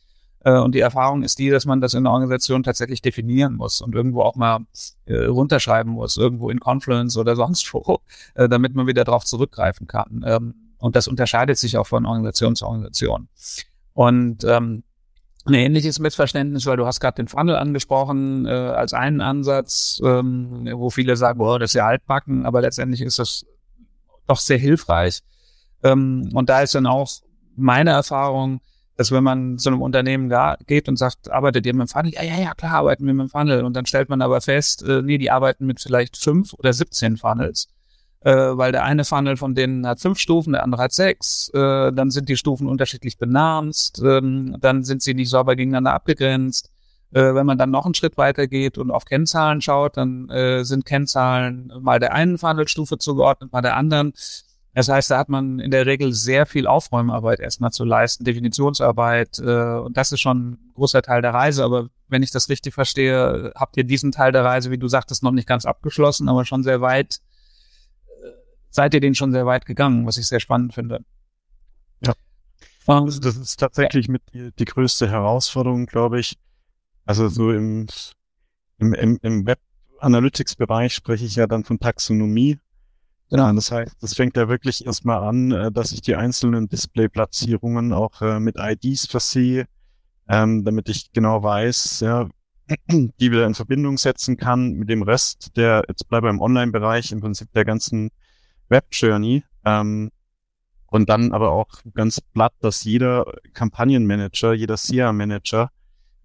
Äh, 0.44 0.60
und 0.60 0.76
die 0.76 0.80
Erfahrung 0.80 1.24
ist 1.24 1.40
die, 1.40 1.50
dass 1.50 1.66
man 1.66 1.82
das 1.82 1.94
in 1.94 2.04
der 2.04 2.14
Organisation 2.14 2.64
tatsächlich 2.64 3.02
definieren 3.02 3.56
muss 3.56 3.82
und 3.82 3.96
irgendwo 3.96 4.22
auch 4.22 4.36
mal 4.36 4.60
äh, 5.06 5.26
runterschreiben 5.26 5.92
muss, 5.92 6.18
irgendwo 6.18 6.50
in 6.50 6.60
Confluence 6.60 7.18
oder 7.18 7.36
sonst 7.36 7.74
wo, 7.74 8.00
äh, 8.36 8.48
damit 8.48 8.76
man 8.76 8.88
wieder 8.88 9.04
darauf 9.04 9.26
zurückgreifen 9.26 9.88
kann. 9.88 10.24
Ähm, 10.26 10.56
und 10.80 10.96
das 10.96 11.08
unterscheidet 11.08 11.58
sich 11.58 11.78
auch 11.78 11.88
von 11.88 12.06
Organisation 12.06 12.56
zu 12.56 12.66
Organisation. 12.66 13.30
Und 13.94 14.44
ähm, 14.44 14.84
ein 15.46 15.54
ähnliches 15.54 16.00
Missverständnis, 16.00 16.66
weil 16.66 16.78
du 16.78 16.86
hast 16.86 17.00
gerade 17.00 17.16
den 17.16 17.28
Funnel 17.28 17.56
angesprochen 17.56 18.46
äh, 18.46 18.50
als 18.50 18.94
einen 18.94 19.22
Ansatz, 19.22 20.00
ähm, 20.04 20.68
wo 20.74 20.90
viele 20.90 21.16
sagen, 21.16 21.40
boah, 21.40 21.58
das 21.58 21.72
ist 21.72 21.76
ja 21.76 21.88
altbacken, 21.88 22.46
aber 22.46 22.62
letztendlich 22.62 23.02
ist 23.02 23.18
das 23.18 23.46
doch 24.28 24.38
sehr 24.38 24.58
hilfreich. 24.58 25.22
Ähm, 25.84 26.30
und 26.34 26.50
da 26.50 26.62
ist 26.62 26.76
dann 26.76 26.86
auch 26.86 27.10
meine 27.58 27.92
Erfahrung, 27.92 28.62
dass 28.96 29.12
wenn 29.12 29.24
man 29.24 29.58
zu 29.60 29.70
einem 29.70 29.82
Unternehmen 29.82 30.34
geht 30.66 30.90
und 30.90 30.98
sagt, 30.98 31.32
arbeitet 31.32 31.66
ihr 31.66 31.74
mit 31.74 31.88
dem 31.88 31.92
Funnel? 31.92 32.14
Ja, 32.14 32.24
ja, 32.24 32.40
ja, 32.40 32.54
klar, 32.56 32.74
arbeiten 32.74 33.06
wir 33.06 33.14
mit 33.14 33.28
dem 33.28 33.30
Funnel. 33.30 33.64
Und 33.64 33.76
dann 33.76 33.86
stellt 33.86 34.10
man 34.10 34.22
aber 34.22 34.42
fest, 34.42 34.84
äh, 34.84 35.02
nee, 35.04 35.18
die 35.18 35.30
arbeiten 35.30 35.66
mit 35.66 35.80
vielleicht 35.80 36.18
fünf 36.18 36.54
oder 36.54 36.74
17 36.74 37.18
Funnels. 37.18 37.68
Äh, 38.22 38.58
weil 38.58 38.72
der 38.72 38.84
eine 38.84 39.06
Funnel 39.06 39.38
von 39.38 39.54
denen 39.54 39.86
hat 39.86 40.00
fünf 40.00 40.18
Stufen, 40.18 40.54
der 40.54 40.64
andere 40.64 40.84
hat 40.84 40.94
sechs. 40.94 41.50
Äh, 41.54 41.94
dann 41.94 42.10
sind 42.10 42.28
die 42.28 42.38
Stufen 42.38 42.68
unterschiedlich 42.68 43.20
benannt. 43.20 43.94
Ähm, 44.04 44.58
dann 44.60 44.84
sind 44.84 45.04
sie 45.04 45.14
nicht 45.14 45.30
sauber 45.30 45.56
gegeneinander 45.56 45.94
abgegrenzt. 45.94 46.72
Äh, 47.12 47.36
wenn 47.36 47.46
man 47.46 47.58
dann 47.58 47.70
noch 47.72 47.86
einen 47.86 47.94
Schritt 47.94 48.18
weiter 48.18 48.48
geht 48.48 48.78
und 48.78 48.92
auf 48.92 49.06
Kennzahlen 49.06 49.62
schaut, 49.62 49.98
dann 49.98 50.30
äh, 50.30 50.64
sind 50.66 50.86
Kennzahlen 50.86 51.72
mal 51.80 52.00
der 52.00 52.14
einen 52.14 52.38
Funnelstufe 52.38 52.98
zugeordnet, 52.98 53.52
mal 53.54 53.62
der 53.62 53.78
anderen. 53.78 54.14
Das 54.78 54.90
heißt, 54.90 55.10
da 55.10 55.18
hat 55.18 55.28
man 55.28 55.60
in 55.60 55.72
der 55.72 55.88
Regel 55.88 56.14
sehr 56.14 56.46
viel 56.46 56.68
Aufräumarbeit 56.68 57.40
erstmal 57.40 57.72
zu 57.72 57.84
leisten, 57.84 58.26
Definitionsarbeit, 58.26 59.40
äh, 59.40 59.80
und 59.80 59.98
das 59.98 60.12
ist 60.12 60.20
schon 60.20 60.52
ein 60.52 60.72
großer 60.76 61.02
Teil 61.02 61.24
der 61.24 61.34
Reise. 61.34 61.64
Aber 61.64 61.90
wenn 62.10 62.22
ich 62.22 62.30
das 62.30 62.48
richtig 62.48 62.76
verstehe, 62.76 63.52
habt 63.56 63.76
ihr 63.76 63.86
diesen 63.86 64.12
Teil 64.12 64.32
der 64.32 64.46
Reise, 64.46 64.70
wie 64.70 64.78
du 64.78 64.88
sagtest, 64.88 65.24
noch 65.24 65.32
nicht 65.32 65.48
ganz 65.48 65.66
abgeschlossen, 65.66 66.30
aber 66.30 66.46
schon 66.46 66.62
sehr 66.62 66.80
weit, 66.80 67.22
äh, 68.06 68.30
seid 68.70 68.94
ihr 68.94 69.00
den 69.00 69.16
schon 69.16 69.32
sehr 69.32 69.48
weit 69.48 69.66
gegangen, 69.66 70.06
was 70.06 70.18
ich 70.18 70.28
sehr 70.28 70.40
spannend 70.40 70.76
finde. 70.76 71.04
Ja. 72.06 72.14
Um, 72.86 73.08
das 73.08 73.36
ist 73.36 73.60
tatsächlich 73.60 74.10
mit 74.10 74.22
die, 74.32 74.52
die 74.52 74.66
größte 74.66 75.10
Herausforderung, 75.10 75.88
glaube 75.88 76.20
ich. 76.20 76.38
Also 77.04 77.30
so 77.30 77.52
im, 77.52 77.88
im, 78.78 78.94
im, 78.94 79.18
im 79.24 79.48
Web 79.48 79.58
Analytics 79.98 80.56
Bereich 80.56 80.94
spreche 80.94 81.26
ich 81.26 81.36
ja 81.36 81.48
dann 81.48 81.64
von 81.64 81.80
Taxonomie. 81.80 82.60
Genau, 83.30 83.52
das 83.52 83.72
heißt, 83.72 83.98
das 84.02 84.14
fängt 84.14 84.38
ja 84.38 84.48
wirklich 84.48 84.86
erstmal 84.86 85.22
an, 85.22 85.52
äh, 85.52 85.72
dass 85.72 85.92
ich 85.92 86.02
die 86.02 86.16
einzelnen 86.16 86.70
Displayplatzierungen 86.70 87.92
auch 87.92 88.22
äh, 88.22 88.40
mit 88.40 88.56
IDs 88.58 89.06
versehe, 89.08 89.68
ähm, 90.30 90.64
damit 90.64 90.88
ich 90.88 91.12
genau 91.12 91.44
weiß, 91.44 92.00
ja, 92.02 92.30
die 92.90 93.32
wieder 93.32 93.46
in 93.46 93.54
Verbindung 93.54 93.98
setzen 93.98 94.38
kann 94.38 94.74
mit 94.74 94.90
dem 94.90 95.02
Rest 95.02 95.58
der, 95.58 95.84
jetzt 95.90 96.08
bleibe 96.08 96.30
im 96.30 96.40
Online-Bereich, 96.40 97.12
im 97.12 97.20
Prinzip 97.20 97.52
der 97.54 97.66
ganzen 97.66 98.12
Web-Journey. 98.70 99.44
Ähm, 99.66 100.12
und 100.90 101.10
dann 101.10 101.34
aber 101.34 101.52
auch 101.52 101.68
ganz 101.94 102.22
platt, 102.22 102.54
dass 102.62 102.86
jeder 102.86 103.26
Kampagnenmanager, 103.54 104.54
jeder 104.54 104.78
SEA-Manager 104.78 105.70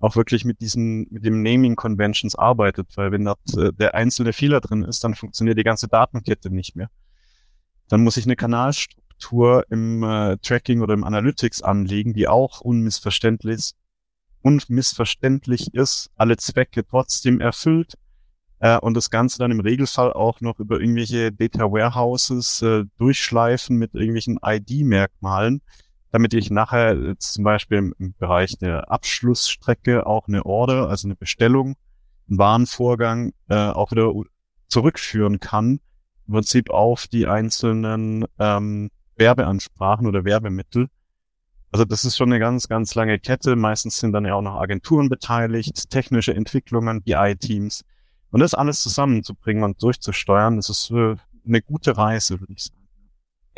auch 0.03 0.17
wirklich 0.17 0.45
mit 0.45 0.61
diesen, 0.61 1.07
mit 1.11 1.25
dem 1.25 1.43
Naming 1.43 1.77
Conventions 1.77 2.35
arbeitet, 2.35 2.89
weil 2.97 3.13
wenn 3.13 3.25
dort 3.25 3.39
äh, 3.57 3.73
der 3.73 3.95
einzelne 3.95 4.33
Fehler 4.33 4.61
drin 4.61 4.83
ist, 4.83 5.05
dann 5.05 5.15
funktioniert 5.15 5.59
die 5.59 5.63
ganze 5.63 5.87
Datenkette 5.87 6.51
nicht 6.51 6.75
mehr. 6.75 6.91
Dann 7.89 8.03
muss 8.03 8.17
ich 8.17 8.25
eine 8.25 8.35
Kanalstruktur 8.35 9.65
im 9.71 10.03
äh, 10.03 10.39
Tracking 10.39 10.81
oder 10.81 10.95
im 10.95 11.05
Analytics 11.05 11.63
anlegen, 11.63 12.15
die 12.15 12.27
auch 12.27 12.61
unmissverständlich, 12.61 13.75
unmissverständlich 14.43 15.73
ist, 15.73 16.11
alle 16.17 16.37
Zwecke 16.37 16.85
trotzdem 16.85 17.41
erfüllt 17.41 17.95
äh, 18.59 18.79
und 18.79 18.95
das 18.95 19.09
Ganze 19.09 19.39
dann 19.39 19.53
im 19.53 19.61
Regelfall 19.61 20.13
auch 20.13 20.41
noch 20.41 20.59
über 20.59 20.81
irgendwelche 20.81 21.31
Data 21.31 21.71
Warehouses 21.71 22.61
äh, 22.63 22.87
durchschleifen 22.99 23.77
mit 23.77 23.95
irgendwelchen 23.95 24.41
ID-Merkmalen, 24.45 25.63
damit 26.13 26.35
ich 26.35 26.51
nachher 26.51 27.19
zum 27.19 27.43
Beispiel 27.43 27.79
im, 27.79 27.95
im, 27.99 28.15
Bereich 28.19 28.59
der 28.59 28.91
Abschlussstrecke 28.91 30.07
auch 30.07 30.29
eine 30.29 30.45
Order, 30.45 30.89
also 30.89 31.09
eine 31.09 31.17
Bestellung, 31.17 31.75
einen 32.29 32.39
Warenvorgang 32.39 33.33
äh, 33.49 33.57
auch 33.57 33.91
wieder 33.91 34.13
zurückführen 34.69 35.41
kann, 35.41 35.81
im 36.29 36.35
Prinzip 36.35 36.71
auf 36.71 37.07
die 37.07 37.27
einzelnen 37.27 38.27
ähm, 38.39 38.91
Werbeansprachen 39.17 40.07
oder 40.07 40.25
Werbemittel. 40.25 40.89
Also 41.71 41.87
das 41.87 42.05
ist 42.05 42.19
schon 42.19 42.31
eine 42.31 42.39
ganz, 42.39 42.69
ganz 42.69 42.95
lange 42.95 43.19
Kette. 43.19 43.57
Meistens 43.57 43.97
sind 43.97 44.13
dann 44.13 44.27
ja 44.27 44.35
auch 44.35 44.43
noch 44.43 44.61
Agenturen 44.61 45.09
beteiligt, 45.09 45.89
technische 45.91 46.35
Entwicklungen, 46.35 47.03
BI-Teams. 47.03 47.85
Und 48.31 48.41
das 48.41 48.53
alles 48.53 48.83
zusammenzubringen 48.83 49.65
und 49.65 49.83
durchzusteuern, 49.83 50.57
das 50.57 50.69
ist 50.69 50.91
äh, 50.91 51.17
eine 51.47 51.63
gute 51.63 51.97
Reise, 51.97 52.41
würde 52.41 52.53
ich 52.53 52.65
sagen. 52.65 52.82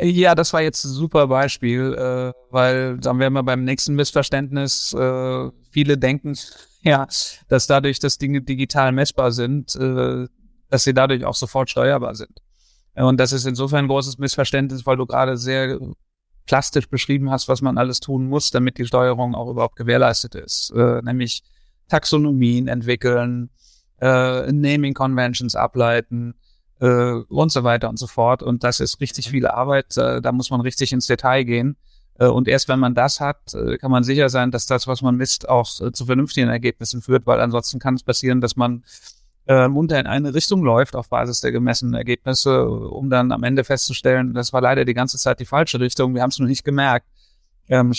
Ja, 0.00 0.34
das 0.34 0.52
war 0.52 0.60
jetzt 0.60 0.84
ein 0.84 0.90
super 0.90 1.28
Beispiel, 1.28 1.94
äh, 1.94 2.32
weil 2.50 2.98
dann 2.98 3.18
wären 3.20 3.32
wir 3.32 3.44
beim 3.44 3.62
nächsten 3.62 3.94
Missverständnis. 3.94 4.92
Äh, 4.92 5.50
viele 5.70 5.96
denken, 5.98 6.34
ja, 6.82 7.06
dass 7.48 7.66
dadurch, 7.66 8.00
dass 8.00 8.18
Dinge 8.18 8.42
digital 8.42 8.90
messbar 8.90 9.30
sind, 9.30 9.76
äh, 9.76 10.26
dass 10.68 10.84
sie 10.84 10.94
dadurch 10.94 11.24
auch 11.24 11.34
sofort 11.34 11.70
steuerbar 11.70 12.14
sind. 12.16 12.40
Und 12.96 13.18
das 13.18 13.32
ist 13.32 13.44
insofern 13.44 13.84
ein 13.84 13.88
großes 13.88 14.18
Missverständnis, 14.18 14.84
weil 14.86 14.96
du 14.96 15.06
gerade 15.06 15.36
sehr 15.36 15.78
plastisch 16.46 16.88
beschrieben 16.88 17.30
hast, 17.30 17.48
was 17.48 17.60
man 17.60 17.78
alles 17.78 18.00
tun 18.00 18.28
muss, 18.28 18.50
damit 18.50 18.78
die 18.78 18.86
Steuerung 18.86 19.34
auch 19.34 19.50
überhaupt 19.50 19.74
gewährleistet 19.74 20.36
ist. 20.36 20.72
Nämlich 20.74 21.42
Taxonomien 21.88 22.68
entwickeln, 22.68 23.50
Naming 24.00 24.94
Conventions 24.94 25.56
ableiten, 25.56 26.34
äh, 26.80 27.12
und 27.12 27.52
so 27.52 27.64
weiter 27.64 27.88
und 27.88 27.98
so 27.98 28.06
fort. 28.06 28.42
Und 28.42 28.64
das 28.64 28.80
ist 28.80 29.00
richtig 29.00 29.30
viel 29.30 29.46
Arbeit. 29.46 29.96
Äh, 29.96 30.20
da 30.20 30.32
muss 30.32 30.50
man 30.50 30.60
richtig 30.60 30.92
ins 30.92 31.06
Detail 31.06 31.44
gehen. 31.44 31.76
Äh, 32.18 32.26
und 32.26 32.48
erst 32.48 32.68
wenn 32.68 32.78
man 32.78 32.94
das 32.94 33.20
hat, 33.20 33.54
äh, 33.54 33.78
kann 33.78 33.90
man 33.90 34.04
sicher 34.04 34.28
sein, 34.28 34.50
dass 34.50 34.66
das, 34.66 34.86
was 34.86 35.02
man 35.02 35.16
misst, 35.16 35.48
auch 35.48 35.68
äh, 35.80 35.92
zu 35.92 36.06
vernünftigen 36.06 36.48
Ergebnissen 36.48 37.02
führt, 37.02 37.26
weil 37.26 37.40
ansonsten 37.40 37.78
kann 37.78 37.94
es 37.94 38.02
passieren, 38.02 38.40
dass 38.40 38.56
man 38.56 38.84
äh, 39.46 39.68
munter 39.68 40.00
in 40.00 40.06
eine 40.06 40.32
Richtung 40.34 40.62
läuft 40.62 40.96
auf 40.96 41.08
Basis 41.10 41.40
der 41.40 41.52
gemessenen 41.52 41.94
Ergebnisse, 41.94 42.66
um 42.66 43.10
dann 43.10 43.30
am 43.30 43.42
Ende 43.42 43.64
festzustellen, 43.64 44.32
das 44.32 44.52
war 44.52 44.60
leider 44.60 44.84
die 44.84 44.94
ganze 44.94 45.18
Zeit 45.18 45.40
die 45.40 45.44
falsche 45.44 45.80
Richtung. 45.80 46.14
Wir 46.14 46.22
haben 46.22 46.30
es 46.30 46.38
noch 46.38 46.46
nicht 46.46 46.64
gemerkt. 46.64 47.06
Ähm, 47.68 47.92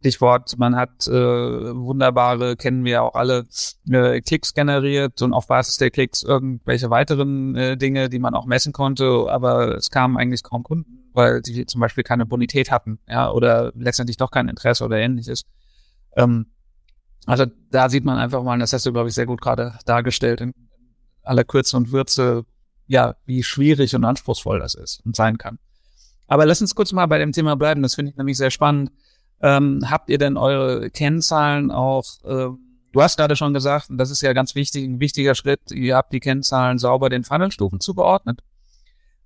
Stichwort, 0.00 0.56
man 0.56 0.76
hat 0.76 1.06
äh, 1.08 1.12
wunderbare, 1.12 2.56
kennen 2.56 2.84
wir 2.84 3.02
auch 3.02 3.14
alle, 3.14 3.46
äh, 3.90 4.22
Klicks 4.22 4.54
generiert 4.54 5.20
und 5.20 5.34
auf 5.34 5.46
Basis 5.46 5.76
der 5.76 5.90
Klicks 5.90 6.22
irgendwelche 6.22 6.88
weiteren 6.88 7.54
äh, 7.54 7.76
Dinge, 7.76 8.08
die 8.08 8.18
man 8.18 8.34
auch 8.34 8.46
messen 8.46 8.72
konnte, 8.72 9.26
aber 9.28 9.76
es 9.76 9.90
kamen 9.90 10.16
eigentlich 10.16 10.42
kaum 10.42 10.62
Kunden, 10.62 11.10
weil 11.12 11.44
sie 11.44 11.66
zum 11.66 11.82
Beispiel 11.82 12.02
keine 12.02 12.24
Bonität 12.24 12.70
hatten, 12.70 12.98
ja, 13.06 13.30
oder 13.30 13.72
letztendlich 13.74 14.16
doch 14.16 14.30
kein 14.30 14.48
Interesse 14.48 14.86
oder 14.86 14.96
ähnliches. 14.96 15.44
Ähm, 16.16 16.46
also 17.26 17.44
da 17.70 17.90
sieht 17.90 18.06
man 18.06 18.16
einfach 18.16 18.42
mal, 18.42 18.58
das 18.58 18.72
hast 18.72 18.86
du, 18.86 18.92
glaube 18.92 19.10
ich, 19.10 19.14
sehr 19.14 19.26
gut 19.26 19.42
gerade 19.42 19.74
dargestellt, 19.84 20.40
in 20.40 20.54
aller 21.22 21.44
Kürze 21.44 21.76
und 21.76 21.92
Würze, 21.92 22.46
ja, 22.86 23.16
wie 23.26 23.42
schwierig 23.42 23.94
und 23.94 24.06
anspruchsvoll 24.06 24.60
das 24.60 24.74
ist 24.74 25.02
und 25.04 25.14
sein 25.14 25.36
kann. 25.36 25.58
Aber 26.26 26.46
lass 26.46 26.62
uns 26.62 26.74
kurz 26.74 26.90
mal 26.92 27.04
bei 27.04 27.18
dem 27.18 27.32
Thema 27.32 27.54
bleiben, 27.54 27.82
das 27.82 27.96
finde 27.96 28.12
ich 28.12 28.16
nämlich 28.16 28.38
sehr 28.38 28.50
spannend 28.50 28.92
ähm, 29.42 29.84
habt 29.88 30.10
ihr 30.10 30.18
denn 30.18 30.36
eure 30.36 30.90
Kennzahlen 30.90 31.70
auch, 31.70 32.04
äh, 32.24 32.48
du 32.92 33.02
hast 33.02 33.16
gerade 33.16 33.36
schon 33.36 33.54
gesagt, 33.54 33.90
und 33.90 33.98
das 33.98 34.10
ist 34.10 34.20
ja 34.20 34.32
ganz 34.32 34.54
wichtig, 34.54 34.84
ein 34.84 35.00
wichtiger 35.00 35.34
Schritt, 35.34 35.70
ihr 35.72 35.96
habt 35.96 36.12
die 36.12 36.20
Kennzahlen 36.20 36.78
sauber 36.78 37.08
den 37.08 37.24
Funnelstufen 37.24 37.80
zugeordnet. 37.80 38.40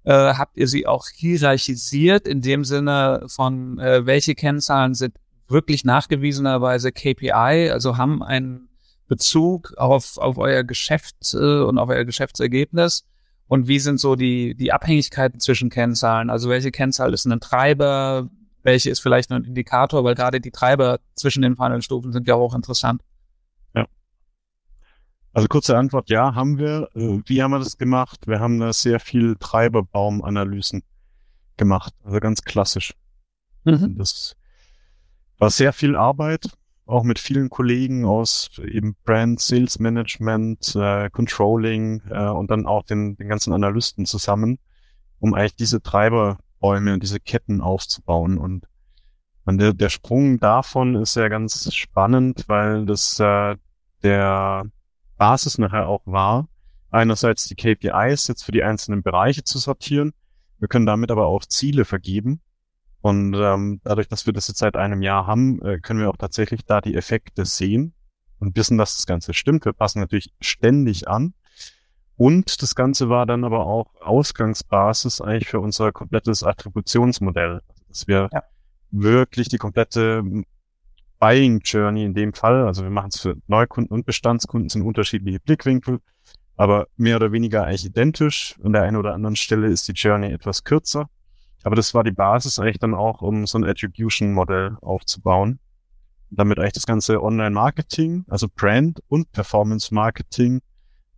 Äh, 0.05 0.35
habt 0.35 0.57
ihr 0.57 0.69
sie 0.69 0.87
auch 0.87 1.07
hierarchisiert 1.09 2.29
in 2.29 2.43
dem 2.43 2.65
Sinne 2.65 3.25
von, 3.27 3.79
äh, 3.79 4.05
welche 4.05 4.35
Kennzahlen 4.35 4.95
sind 4.95 5.17
wirklich 5.49 5.85
nachgewiesenerweise 5.85 6.93
KPI, 6.93 7.71
also 7.71 7.97
haben 7.97 8.23
einen 8.23 8.69
Bezug 9.09 9.75
auf, 9.77 10.19
auf 10.19 10.39
euer 10.39 10.63
Geschäft 10.65 11.17
äh, 11.35 11.63
und 11.63 11.79
auf 11.79 11.89
euer 11.89 12.05
Geschäftsergebnis? 12.05 13.07
Und 13.47 13.69
wie 13.69 13.79
sind 13.79 14.01
so 14.01 14.17
die, 14.17 14.55
die 14.55 14.73
Abhängigkeiten 14.73 15.41
zwischen 15.41 15.71
Kennzahlen? 15.71 16.31
Also 16.31 16.49
welche 16.49 16.71
Kennzahl 16.71 17.13
ist 17.13 17.27
ein 17.27 17.41
Treiber? 17.41 18.31
Welche 18.65 18.91
ist 18.91 19.01
vielleicht 19.01 19.31
nur 19.31 19.39
ein 19.39 19.45
Indikator, 19.45 20.03
weil 20.03 20.15
gerade 20.15 20.41
die 20.41 20.51
Treiber 20.51 20.99
zwischen 21.15 21.43
den 21.43 21.55
Funnelstufen 21.55 22.13
sind 22.13 22.27
ja 22.27 22.35
auch 22.35 22.55
interessant. 22.55 23.03
Ja. 23.75 23.87
Also 25.33 25.47
kurze 25.49 25.77
Antwort, 25.77 26.11
ja, 26.11 26.35
haben 26.35 26.59
wir. 26.59 26.89
Äh, 26.95 27.21
wie 27.27 27.43
haben 27.43 27.53
wir 27.53 27.59
das 27.59 27.79
gemacht? 27.79 28.27
Wir 28.27 28.41
haben 28.41 28.59
da 28.59 28.73
sehr 28.73 29.01
viel 29.01 29.37
Treiberbaumanalysen 29.37 30.83
gemacht, 31.57 31.95
also 32.03 32.19
ganz 32.21 32.43
klassisch. 32.43 32.95
Mhm. 33.65 33.97
Das 33.99 34.35
war 35.39 35.51
sehr 35.51 35.73
viel 35.73 35.95
Arbeit, 35.95 36.49
auch 36.87 37.03
mit 37.03 37.19
vielen 37.19 37.51
Kollegen 37.51 38.07
aus 38.07 38.51
eben 38.63 38.97
Brand, 39.05 39.41
Sales 39.41 39.79
Management, 39.79 40.75
äh, 40.75 41.11
Controlling 41.11 42.03
äh, 42.11 42.29
und 42.29 42.51
dann 42.51 42.67
auch 42.67 42.83
den, 42.83 43.17
den 43.17 43.29
ganzen 43.29 43.53
Analysten 43.53 44.07
zusammen, 44.07 44.59
um 45.21 45.35
eigentlich 45.35 45.57
diese 45.57 45.83
Treiber 45.83 46.39
Bäume 46.65 46.95
und 46.95 47.03
diese 47.03 47.21
Ketten 47.21 47.61
aufzubauen. 47.61 48.39
Und, 48.39 48.65
und 49.45 49.59
der, 49.59 49.75
der 49.75 49.91
Sprung 49.91 50.41
davon 50.41 50.95
ist 50.95 51.15
ja 51.15 51.29
ganz 51.29 51.71
spannend, 51.75 52.45
weil 52.47 52.87
das 52.87 53.21
äh, 53.21 53.57
der 54.03 54.65
Basis 55.19 55.59
nachher 55.59 55.89
auch 55.89 56.01
war, 56.07 56.49
einerseits 56.91 57.49
die 57.49 57.55
KPIs 57.55 58.29
jetzt 58.29 58.45
für 58.45 58.53
die 58.53 58.63
einzelnen 58.63 59.03
Bereiche 59.03 59.45
zu 59.45 59.59
sortieren. 59.59 60.15
Wir 60.59 60.69
können 60.69 60.87
damit 60.87 61.11
aber 61.11 61.27
auch 61.27 61.45
Ziele 61.45 61.85
vergeben. 61.85 62.41
Und 63.03 63.35
ähm, 63.35 63.83
dadurch, 63.85 64.09
dass 64.09 64.25
wir 64.25 64.33
das 64.33 64.49
jetzt 64.49 64.61
seit 64.61 64.77
einem 64.77 65.03
Jahr 65.03 65.27
haben, 65.27 65.61
äh, 65.61 65.81
können 65.81 66.01
wir 66.01 66.09
auch 66.09 66.17
tatsächlich 66.17 66.65
da 66.65 66.81
die 66.81 66.95
Effekte 66.95 67.45
sehen 67.45 67.93
und 68.39 68.57
wissen, 68.57 68.79
dass 68.79 68.97
das 68.97 69.05
Ganze 69.05 69.35
stimmt. 69.35 69.67
Wir 69.67 69.75
passen 69.75 70.01
natürlich 70.01 70.33
ständig 70.41 71.09
an. 71.09 71.35
Und 72.17 72.63
das 72.63 72.75
Ganze 72.75 73.09
war 73.09 73.27
dann 73.27 73.45
aber 73.45 73.67
auch 73.67 73.91
Ausgangsbasis 74.01 75.21
eigentlich 75.21 75.49
für 75.49 75.61
unser 75.61 75.93
komplettes 75.93 76.43
Attributionsmodell. 76.43 77.61
Dass 77.89 78.07
wir 78.07 78.29
ja. 78.33 78.43
wirklich 78.91 79.49
die 79.49 79.59
komplette 79.59 80.23
Buying 81.19 81.61
Journey 81.61 82.05
in 82.05 82.15
dem 82.15 82.33
Fall, 82.33 82.67
also 82.67 82.83
wir 82.83 82.91
machen 82.91 83.09
es 83.13 83.21
für 83.21 83.37
Neukunden 83.47 83.93
und 83.93 84.07
Bestandskunden, 84.07 84.69
sind 84.69 84.83
unterschiedliche 84.83 85.41
Blickwinkel, 85.41 86.01
aber 86.57 86.87
mehr 86.97 87.17
oder 87.17 87.33
weniger 87.33 87.65
eigentlich 87.65 87.87
identisch. 87.87 88.57
An 88.63 88.73
der 88.73 88.83
einen 88.83 88.97
oder 88.97 89.15
anderen 89.15 89.37
Stelle 89.37 89.67
ist 89.69 89.89
die 89.89 89.93
Journey 89.93 90.31
etwas 90.33 90.63
kürzer. 90.63 91.09
Aber 91.65 91.77
das 91.77 91.95
war 91.95 92.05
die 92.05 92.13
Basis 92.13 92.59
eigentlich 92.59 92.79
dann 92.79 92.95
auch, 92.95 93.23
um 93.23 93.47
so 93.47 93.59
ein 93.59 93.65
Attribution-Modell 93.65 94.77
aufzubauen. 94.83 95.59
Damit 96.31 96.59
eigentlich 96.59 96.75
das 96.75 96.87
ganze 96.87 97.23
Online-Marketing, 97.23 98.25
also 98.29 98.49
Brand 98.55 99.01
und 99.09 99.33
Performance-Marketing 99.33 100.61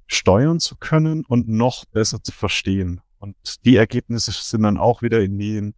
steuern 0.07 0.61
zu 0.61 0.77
können 0.77 1.25
und 1.27 1.49
noch 1.49 1.85
besser 1.87 2.23
zu 2.23 2.33
verstehen. 2.33 3.01
Und 3.19 3.37
die 3.65 3.77
Ergebnisse 3.77 4.33
sind 4.33 4.63
dann 4.63 4.79
auch 4.79 5.03
wieder 5.03 5.21
in 5.21 5.39
den 5.39 5.75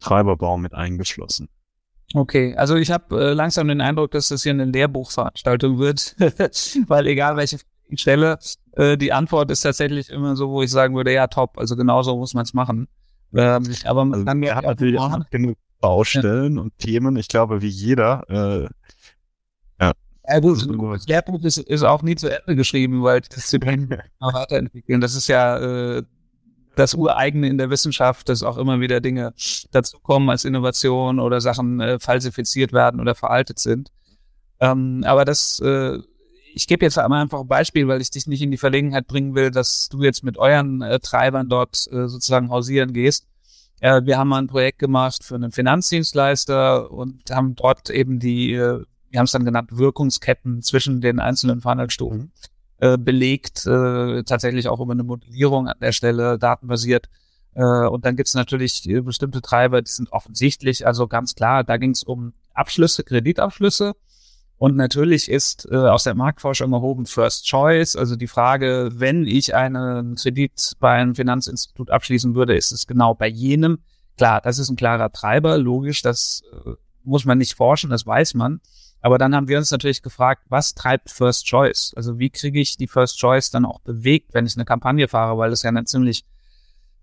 Treiberbaum 0.00 0.62
mit 0.62 0.74
eingeschlossen. 0.74 1.48
Okay, 2.14 2.56
also 2.56 2.74
ich 2.74 2.90
habe 2.90 3.30
äh, 3.30 3.32
langsam 3.32 3.68
den 3.68 3.80
Eindruck, 3.80 4.10
dass 4.10 4.28
das 4.28 4.42
hier 4.42 4.52
eine 4.52 4.64
Lehrbuchveranstaltung 4.64 5.78
wird, 5.78 6.16
weil 6.88 7.06
egal 7.06 7.36
welche 7.36 7.58
Stelle, 7.94 8.38
äh, 8.72 8.96
die 8.96 9.12
Antwort 9.12 9.50
ist 9.50 9.60
tatsächlich 9.60 10.10
immer 10.10 10.34
so, 10.34 10.50
wo 10.50 10.62
ich 10.62 10.70
sagen 10.70 10.96
würde, 10.96 11.12
ja 11.12 11.28
top, 11.28 11.56
also 11.56 11.76
genauso 11.76 12.16
muss 12.16 12.34
man 12.34 12.44
es 12.44 12.52
machen. 12.52 12.88
Ähm, 13.32 13.62
aber 13.84 14.02
also 14.02 14.24
dann 14.24 14.44
hat 14.50 14.64
natürlich 14.64 14.98
auch 14.98 15.20
genug 15.30 15.56
Baustellen 15.80 16.56
ja. 16.56 16.62
und 16.62 16.76
Themen. 16.78 17.16
Ich 17.16 17.28
glaube, 17.28 17.62
wie 17.62 17.68
jeder. 17.68 18.28
Äh, 18.28 18.68
ja. 20.66 20.72
gut, 20.72 20.96
das 20.96 21.06
Lehrbuch 21.06 21.42
ist, 21.42 21.58
ist 21.58 21.82
auch 21.82 22.02
nie 22.02 22.16
zu 22.16 22.28
Ende 22.28 22.56
geschrieben, 22.56 23.02
weil 23.02 23.20
Disziplinen 23.20 23.98
weiterentwickeln. 24.20 25.00
Das 25.00 25.14
ist 25.14 25.28
ja 25.28 25.58
äh, 25.98 26.02
das 26.76 26.94
Ureigene 26.94 27.48
in 27.48 27.58
der 27.58 27.70
Wissenschaft, 27.70 28.28
dass 28.28 28.42
auch 28.42 28.56
immer 28.56 28.80
wieder 28.80 29.00
Dinge 29.00 29.34
dazukommen 29.70 30.30
als 30.30 30.44
Innovation 30.44 31.20
oder 31.20 31.40
Sachen 31.40 31.80
äh, 31.80 31.98
falsifiziert 31.98 32.72
werden 32.72 33.00
oder 33.00 33.14
veraltet 33.14 33.58
sind. 33.58 33.90
Ähm, 34.60 35.02
aber 35.06 35.24
das, 35.24 35.60
äh, 35.60 35.98
ich 36.54 36.66
gebe 36.66 36.84
jetzt 36.84 36.98
einmal 36.98 37.22
einfach 37.22 37.40
ein 37.40 37.48
Beispiel, 37.48 37.88
weil 37.88 38.00
ich 38.00 38.10
dich 38.10 38.26
nicht 38.26 38.42
in 38.42 38.50
die 38.50 38.56
Verlegenheit 38.56 39.06
bringen 39.06 39.34
will, 39.34 39.50
dass 39.50 39.88
du 39.88 40.02
jetzt 40.02 40.22
mit 40.22 40.38
euren 40.38 40.82
äh, 40.82 40.98
Treibern 41.00 41.48
dort 41.48 41.86
äh, 41.90 42.08
sozusagen 42.08 42.50
hausieren 42.50 42.92
gehst. 42.92 43.26
Äh, 43.80 44.02
wir 44.04 44.18
haben 44.18 44.28
mal 44.28 44.38
ein 44.38 44.46
Projekt 44.46 44.78
gemacht 44.78 45.24
für 45.24 45.34
einen 45.34 45.52
Finanzdienstleister 45.52 46.90
und 46.90 47.30
haben 47.30 47.54
dort 47.54 47.90
eben 47.90 48.18
die, 48.18 48.52
äh, 48.52 48.84
wir 49.10 49.18
haben 49.18 49.26
es 49.26 49.32
dann 49.32 49.44
genannt, 49.44 49.70
Wirkungsketten 49.72 50.62
zwischen 50.62 51.00
den 51.00 51.20
einzelnen 51.20 51.60
Verhandlungsstufen. 51.60 52.18
Mhm 52.18 52.30
äh, 52.80 52.98
belegt, 52.98 53.66
äh, 53.66 54.22
tatsächlich 54.24 54.68
auch 54.68 54.80
über 54.80 54.92
eine 54.92 55.02
Modellierung 55.02 55.68
an 55.68 55.76
der 55.80 55.92
Stelle, 55.92 56.38
datenbasiert. 56.38 57.08
Äh, 57.54 57.62
und 57.62 58.04
dann 58.04 58.16
gibt 58.16 58.28
es 58.28 58.34
natürlich 58.34 58.88
äh, 58.88 59.00
bestimmte 59.00 59.42
Treiber, 59.42 59.82
die 59.82 59.90
sind 59.90 60.10
offensichtlich, 60.12 60.86
also 60.86 61.06
ganz 61.06 61.34
klar, 61.34 61.62
da 61.62 61.76
ging 61.76 61.90
es 61.90 62.02
um 62.02 62.32
Abschlüsse, 62.54 63.04
Kreditabschlüsse. 63.04 63.94
Und 64.56 64.76
natürlich 64.76 65.30
ist 65.30 65.66
äh, 65.70 65.76
aus 65.76 66.04
der 66.04 66.14
Marktforschung 66.14 66.72
erhoben 66.72 67.06
First 67.06 67.46
Choice, 67.46 67.96
also 67.96 68.16
die 68.16 68.26
Frage, 68.26 68.90
wenn 68.94 69.26
ich 69.26 69.54
einen 69.54 70.16
Kredit 70.16 70.76
bei 70.80 70.92
einem 70.92 71.14
Finanzinstitut 71.14 71.90
abschließen 71.90 72.34
würde, 72.34 72.56
ist 72.56 72.70
es 72.70 72.86
genau 72.86 73.14
bei 73.14 73.26
jenem. 73.26 73.78
Klar, 74.18 74.42
das 74.42 74.58
ist 74.58 74.68
ein 74.68 74.76
klarer 74.76 75.12
Treiber, 75.12 75.56
logisch, 75.56 76.02
das 76.02 76.42
äh, 76.66 76.72
muss 77.04 77.24
man 77.24 77.38
nicht 77.38 77.54
forschen, 77.54 77.90
das 77.90 78.06
weiß 78.06 78.34
man. 78.34 78.60
Aber 79.02 79.18
dann 79.18 79.34
haben 79.34 79.48
wir 79.48 79.58
uns 79.58 79.70
natürlich 79.70 80.02
gefragt, 80.02 80.44
was 80.48 80.74
treibt 80.74 81.10
First 81.10 81.46
Choice? 81.46 81.94
Also 81.96 82.18
wie 82.18 82.30
kriege 82.30 82.60
ich 82.60 82.76
die 82.76 82.86
First 82.86 83.18
Choice 83.18 83.50
dann 83.50 83.64
auch 83.64 83.80
bewegt, 83.80 84.34
wenn 84.34 84.46
ich 84.46 84.56
eine 84.56 84.66
Kampagne 84.66 85.08
fahre, 85.08 85.38
weil 85.38 85.50
das 85.50 85.62
ja 85.62 85.68
eine 85.68 85.84
ziemlich 85.84 86.24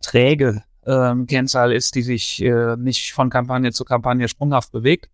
träge 0.02 0.64
ähm, 0.86 1.26
Kennzahl 1.26 1.74
ist, 1.74 1.96
die 1.96 2.04
sich 2.04 2.42
äh, 2.44 2.76
nicht 2.78 3.14
von 3.14 3.30
Kampagne 3.30 3.72
zu 3.72 3.84
Kampagne 3.84 4.28
sprunghaft 4.28 4.72
bewegt. 4.72 5.10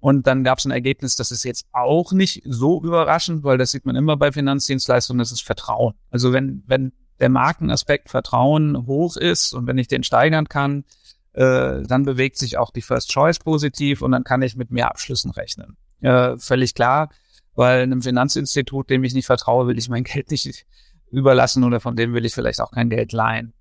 Und 0.00 0.26
dann 0.26 0.44
gab 0.44 0.58
es 0.58 0.64
ein 0.66 0.72
Ergebnis, 0.72 1.16
das 1.16 1.30
ist 1.30 1.44
jetzt 1.44 1.66
auch 1.72 2.12
nicht 2.12 2.42
so 2.44 2.82
überraschend, 2.82 3.44
weil 3.44 3.56
das 3.56 3.70
sieht 3.70 3.86
man 3.86 3.96
immer 3.96 4.16
bei 4.16 4.30
Finanzdienstleistungen, 4.30 5.18
das 5.18 5.32
ist 5.32 5.42
Vertrauen. 5.42 5.94
Also 6.10 6.32
wenn, 6.32 6.62
wenn 6.66 6.92
der 7.18 7.30
Markenaspekt 7.30 8.10
Vertrauen 8.10 8.86
hoch 8.86 9.16
ist 9.16 9.54
und 9.54 9.66
wenn 9.66 9.78
ich 9.78 9.88
den 9.88 10.02
steigern 10.02 10.48
kann, 10.48 10.84
äh, 11.32 11.82
dann 11.82 12.04
bewegt 12.04 12.36
sich 12.36 12.58
auch 12.58 12.70
die 12.70 12.82
First 12.82 13.10
Choice 13.10 13.38
positiv 13.38 14.02
und 14.02 14.12
dann 14.12 14.24
kann 14.24 14.42
ich 14.42 14.56
mit 14.56 14.70
mehr 14.70 14.90
Abschlüssen 14.90 15.30
rechnen 15.30 15.76
äh, 16.00 16.38
völlig 16.38 16.74
klar, 16.74 17.10
weil 17.54 17.82
einem 17.82 18.02
Finanzinstitut, 18.02 18.90
dem 18.90 19.04
ich 19.04 19.14
nicht 19.14 19.26
vertraue, 19.26 19.66
will 19.66 19.78
ich 19.78 19.88
mein 19.88 20.04
Geld 20.04 20.30
nicht 20.30 20.66
überlassen 21.10 21.64
oder 21.64 21.80
von 21.80 21.96
dem 21.96 22.14
will 22.14 22.24
ich 22.24 22.34
vielleicht 22.34 22.60
auch 22.60 22.70
kein 22.72 22.90
Geld 22.90 23.12
leihen. 23.12 23.52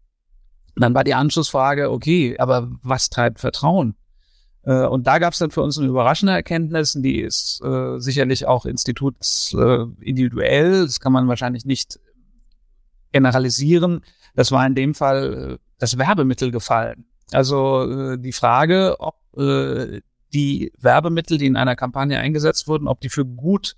Dann 0.75 0.93
war 0.93 1.03
die 1.03 1.13
Anschlussfrage, 1.13 1.89
okay, 1.89 2.37
aber 2.37 2.69
was 2.81 3.09
treibt 3.09 3.39
Vertrauen? 3.39 3.95
Äh, 4.63 4.85
und 4.85 5.07
da 5.07 5.19
gab 5.19 5.31
es 5.33 5.39
dann 5.39 5.51
für 5.51 5.61
uns 5.61 5.77
eine 5.77 5.87
überraschende 5.87 6.33
Erkenntnis, 6.33 6.93
die 6.93 7.21
ist 7.21 7.61
äh, 7.63 7.99
sicherlich 7.99 8.45
auch 8.47 8.65
institutsindividuell, 8.65 10.85
das 10.85 10.99
kann 10.99 11.13
man 11.13 11.29
wahrscheinlich 11.29 11.65
nicht 11.65 11.99
generalisieren. 13.11 14.01
Das 14.35 14.51
war 14.51 14.67
in 14.67 14.75
dem 14.75 14.93
Fall 14.93 15.53
äh, 15.53 15.57
das 15.79 15.97
Werbemittel 15.97 16.51
gefallen. 16.51 17.05
Also 17.31 17.89
äh, 17.89 18.19
die 18.19 18.33
Frage, 18.33 18.97
ob 18.99 19.15
äh, 19.37 20.01
die 20.35 20.71
Werbemittel, 20.79 21.37
die 21.37 21.47
in 21.47 21.55
einer 21.55 21.75
Kampagne 21.75 22.19
eingesetzt 22.19 22.67
wurden, 22.67 22.87
ob 22.87 22.99
die 22.99 23.09
für 23.09 23.25
gut, 23.25 23.75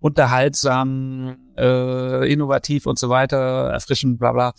unterhaltsam, 0.00 1.36
äh, 1.58 2.32
innovativ 2.32 2.86
und 2.86 2.98
so 2.98 3.10
weiter, 3.10 3.70
erfrischend, 3.70 4.18
bla 4.18 4.32
bla, 4.32 4.54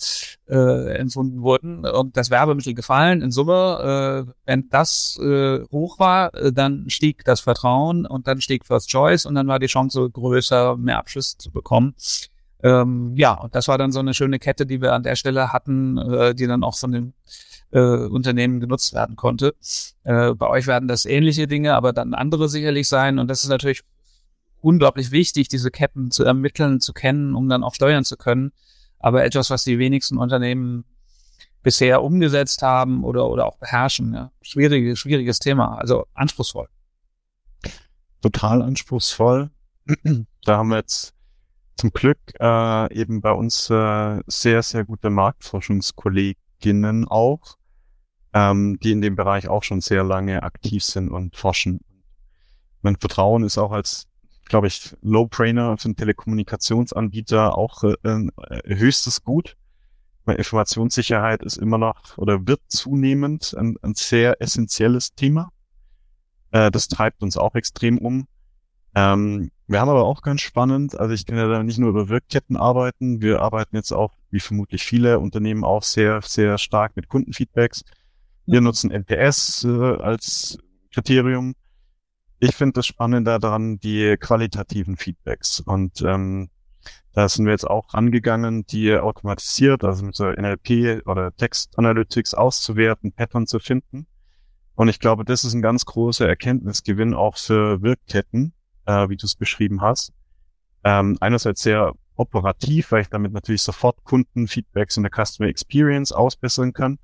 äh, 0.48 0.98
empfunden 0.98 1.42
wurden 1.42 1.84
und 1.84 2.16
das 2.16 2.30
Werbemittel 2.30 2.76
gefallen. 2.76 3.24
In 3.24 3.32
Summe, 3.32 4.28
äh, 4.28 4.32
wenn 4.46 4.70
das 4.70 5.20
äh, 5.20 5.64
hoch 5.72 5.98
war, 5.98 6.34
äh, 6.36 6.54
dann 6.54 6.86
stieg 6.90 7.26
das 7.26 7.42
Vertrauen 7.42 8.06
und 8.06 8.28
dann 8.28 8.40
stieg 8.40 8.68
First 8.68 8.90
Choice 8.90 9.26
und 9.26 9.34
dann 9.34 9.48
war 9.48 9.58
die 9.58 9.66
Chance 9.66 10.08
größer, 10.12 10.78
mehr 10.78 11.00
Abschlüsse 11.00 11.40
zu 11.40 11.52
bekommen. 11.52 11.96
Ähm, 12.64 13.14
ja, 13.16 13.34
und 13.34 13.56
das 13.56 13.68
war 13.68 13.80
dann 13.80 13.92
so 13.92 14.00
eine 14.00 14.14
schöne 14.14 14.38
Kette, 14.38 14.68
die 14.68 14.80
wir 14.80 14.94
an 14.94 15.02
der 15.02 15.16
Stelle 15.16 15.52
hatten, 15.52 15.98
äh, 15.98 16.36
die 16.36 16.46
dann 16.46 16.64
auch 16.64 16.78
von 16.78 16.92
den 16.92 17.14
äh, 17.72 17.80
Unternehmen 17.80 18.60
genutzt 18.60 18.94
werden 18.94 19.16
konnte. 19.16 19.56
Äh, 20.04 20.34
bei 20.34 20.48
euch 20.48 20.68
werden 20.68 20.88
das 20.88 21.06
ähnliche 21.06 21.48
Dinge, 21.48 21.76
aber 21.76 21.94
dann 21.94 22.14
andere 22.14 22.50
sicherlich 22.50 22.88
sein. 22.88 23.20
Und 23.20 23.28
das 23.28 23.44
ist 23.44 23.50
natürlich 23.50 23.84
unglaublich 24.60 25.12
wichtig, 25.12 25.48
diese 25.48 25.72
Ketten 25.72 26.12
zu 26.12 26.24
ermitteln, 26.24 26.80
zu 26.80 26.94
kennen, 26.94 27.36
um 27.36 27.50
dann 27.50 27.64
auch 27.64 27.76
steuern 27.76 28.04
zu 28.04 28.18
können. 28.18 28.52
Aber 29.00 29.24
etwas, 29.24 29.50
was 29.50 29.64
die 29.64 29.80
wenigsten 29.80 30.18
Unternehmen 30.18 30.86
bisher 31.64 32.04
umgesetzt 32.04 32.62
haben 32.62 33.04
oder, 33.04 33.28
oder 33.30 33.46
auch 33.46 33.58
beherrschen. 33.58 34.14
Ja. 34.14 34.32
Schwieriges, 34.42 35.00
schwieriges 35.00 35.40
Thema, 35.40 35.76
also 35.78 36.06
anspruchsvoll. 36.14 36.68
Total 38.22 38.62
anspruchsvoll. 38.62 39.50
da 40.46 40.58
haben 40.58 40.70
wir 40.70 40.78
jetzt 40.78 41.14
zum 41.78 41.92
Glück 41.92 42.20
äh, 42.40 42.94
eben 42.94 43.22
bei 43.22 43.32
uns 43.32 43.70
äh, 43.70 44.22
sehr, 44.28 44.62
sehr 44.62 44.86
gute 44.86 45.10
Marktforschungskolleginnen 45.10 47.08
auch, 47.08 47.58
ähm, 48.34 48.80
die 48.82 48.92
in 48.92 49.02
dem 49.02 49.16
Bereich 49.16 49.48
auch 49.48 49.64
schon 49.64 49.82
sehr 49.82 50.04
lange 50.04 50.44
aktiv 50.44 50.84
sind 50.84 51.10
und 51.10 51.36
forschen. 51.36 51.82
Mein 52.82 52.96
Vertrauen 52.96 53.44
ist 53.44 53.58
auch 53.58 53.72
als, 53.72 54.08
glaube 54.46 54.68
ich, 54.68 54.96
Low-Brainer 55.02 55.78
für 55.78 55.86
einen 55.86 55.96
Telekommunikationsanbieter 55.96 57.58
auch 57.58 57.84
äh, 57.84 57.96
äh, 58.04 58.76
höchstes 58.76 59.24
Gut. 59.24 59.56
Weil 60.24 60.36
Informationssicherheit 60.36 61.42
ist 61.42 61.58
immer 61.58 61.80
noch 61.80 62.18
oder 62.18 62.46
wird 62.46 62.62
zunehmend 62.68 63.56
ein, 63.58 63.76
ein 63.82 63.96
sehr 63.96 64.40
essentielles 64.40 65.16
Thema. 65.16 65.52
Äh, 66.52 66.70
das 66.70 66.88
treibt 66.88 67.24
uns 67.24 67.38
auch 67.38 67.56
extrem 67.56 67.98
um. 67.98 68.28
Ähm, 68.94 69.50
wir 69.68 69.80
haben 69.80 69.90
aber 69.90 70.04
auch 70.04 70.22
ganz 70.22 70.42
spannend, 70.42 71.00
also 71.00 71.14
ich 71.14 71.26
kann 71.26 71.38
ja 71.38 71.48
da 71.48 71.64
nicht 71.64 71.80
nur 71.80 71.90
über 71.90 72.10
Wirkketten 72.10 72.58
arbeiten, 72.58 73.22
wir 73.22 73.42
arbeiten 73.42 73.78
jetzt 73.78 73.94
auch, 73.94 74.18
wie 74.30 74.42
vermutlich 74.42 74.84
viele 74.84 75.20
Unternehmen, 75.20 75.64
auch 75.64 75.84
sehr, 75.84 76.22
sehr 76.22 76.58
stark 76.58 76.98
mit 76.98 77.08
Kundenfeedbacks. 77.08 77.84
Wir 78.52 78.60
nutzen 78.60 78.92
NPS 78.92 79.64
äh, 79.64 79.70
als 79.70 80.58
Kriterium. 80.94 81.56
Ich 82.38 82.54
finde 82.54 82.74
das 82.74 82.86
spannender 82.86 83.40
daran, 83.40 83.80
die 83.80 84.18
qualitativen 84.20 84.98
Feedbacks. 84.98 85.62
Und 85.62 86.02
ähm, 86.02 86.50
da 87.14 87.30
sind 87.30 87.46
wir 87.46 87.54
jetzt 87.54 87.66
auch 87.66 87.94
rangegangen, 87.94 88.66
die 88.66 88.94
automatisiert, 88.94 89.86
also 89.86 90.04
mit 90.04 90.16
so 90.18 90.30
NLP 90.30 91.08
oder 91.08 91.34
Text 91.34 91.80
Analytics 91.80 92.34
auszuwerten, 92.34 93.14
Pattern 93.14 93.48
zu 93.48 93.60
finden. 93.60 94.06
Und 94.76 94.90
ich 94.90 95.00
glaube, 95.00 95.24
das 95.24 95.46
ist 95.46 95.54
ein 95.54 95.62
ganz 95.62 95.86
großer 95.86 96.28
Erkenntnisgewinn 96.28 97.14
auch 97.14 97.38
für 97.38 97.82
Wirkketten, 97.82 98.52
äh, 98.86 99.08
wie 99.08 99.16
du 99.16 99.28
es 99.28 99.36
beschrieben 99.36 99.80
hast. 99.80 100.12
Ähm, 100.84 101.16
einerseits 101.22 101.62
sehr 101.62 101.94
operativ, 102.18 102.92
weil 102.92 103.04
ich 103.04 103.10
damit 103.10 103.32
natürlich 103.32 103.62
sofort 103.62 104.04
Kundenfeedbacks 104.04 104.98
in 104.98 105.04
der 105.04 105.26
Customer 105.26 105.48
Experience 105.48 106.12
ausbessern 106.12 106.74
kann. 106.74 107.00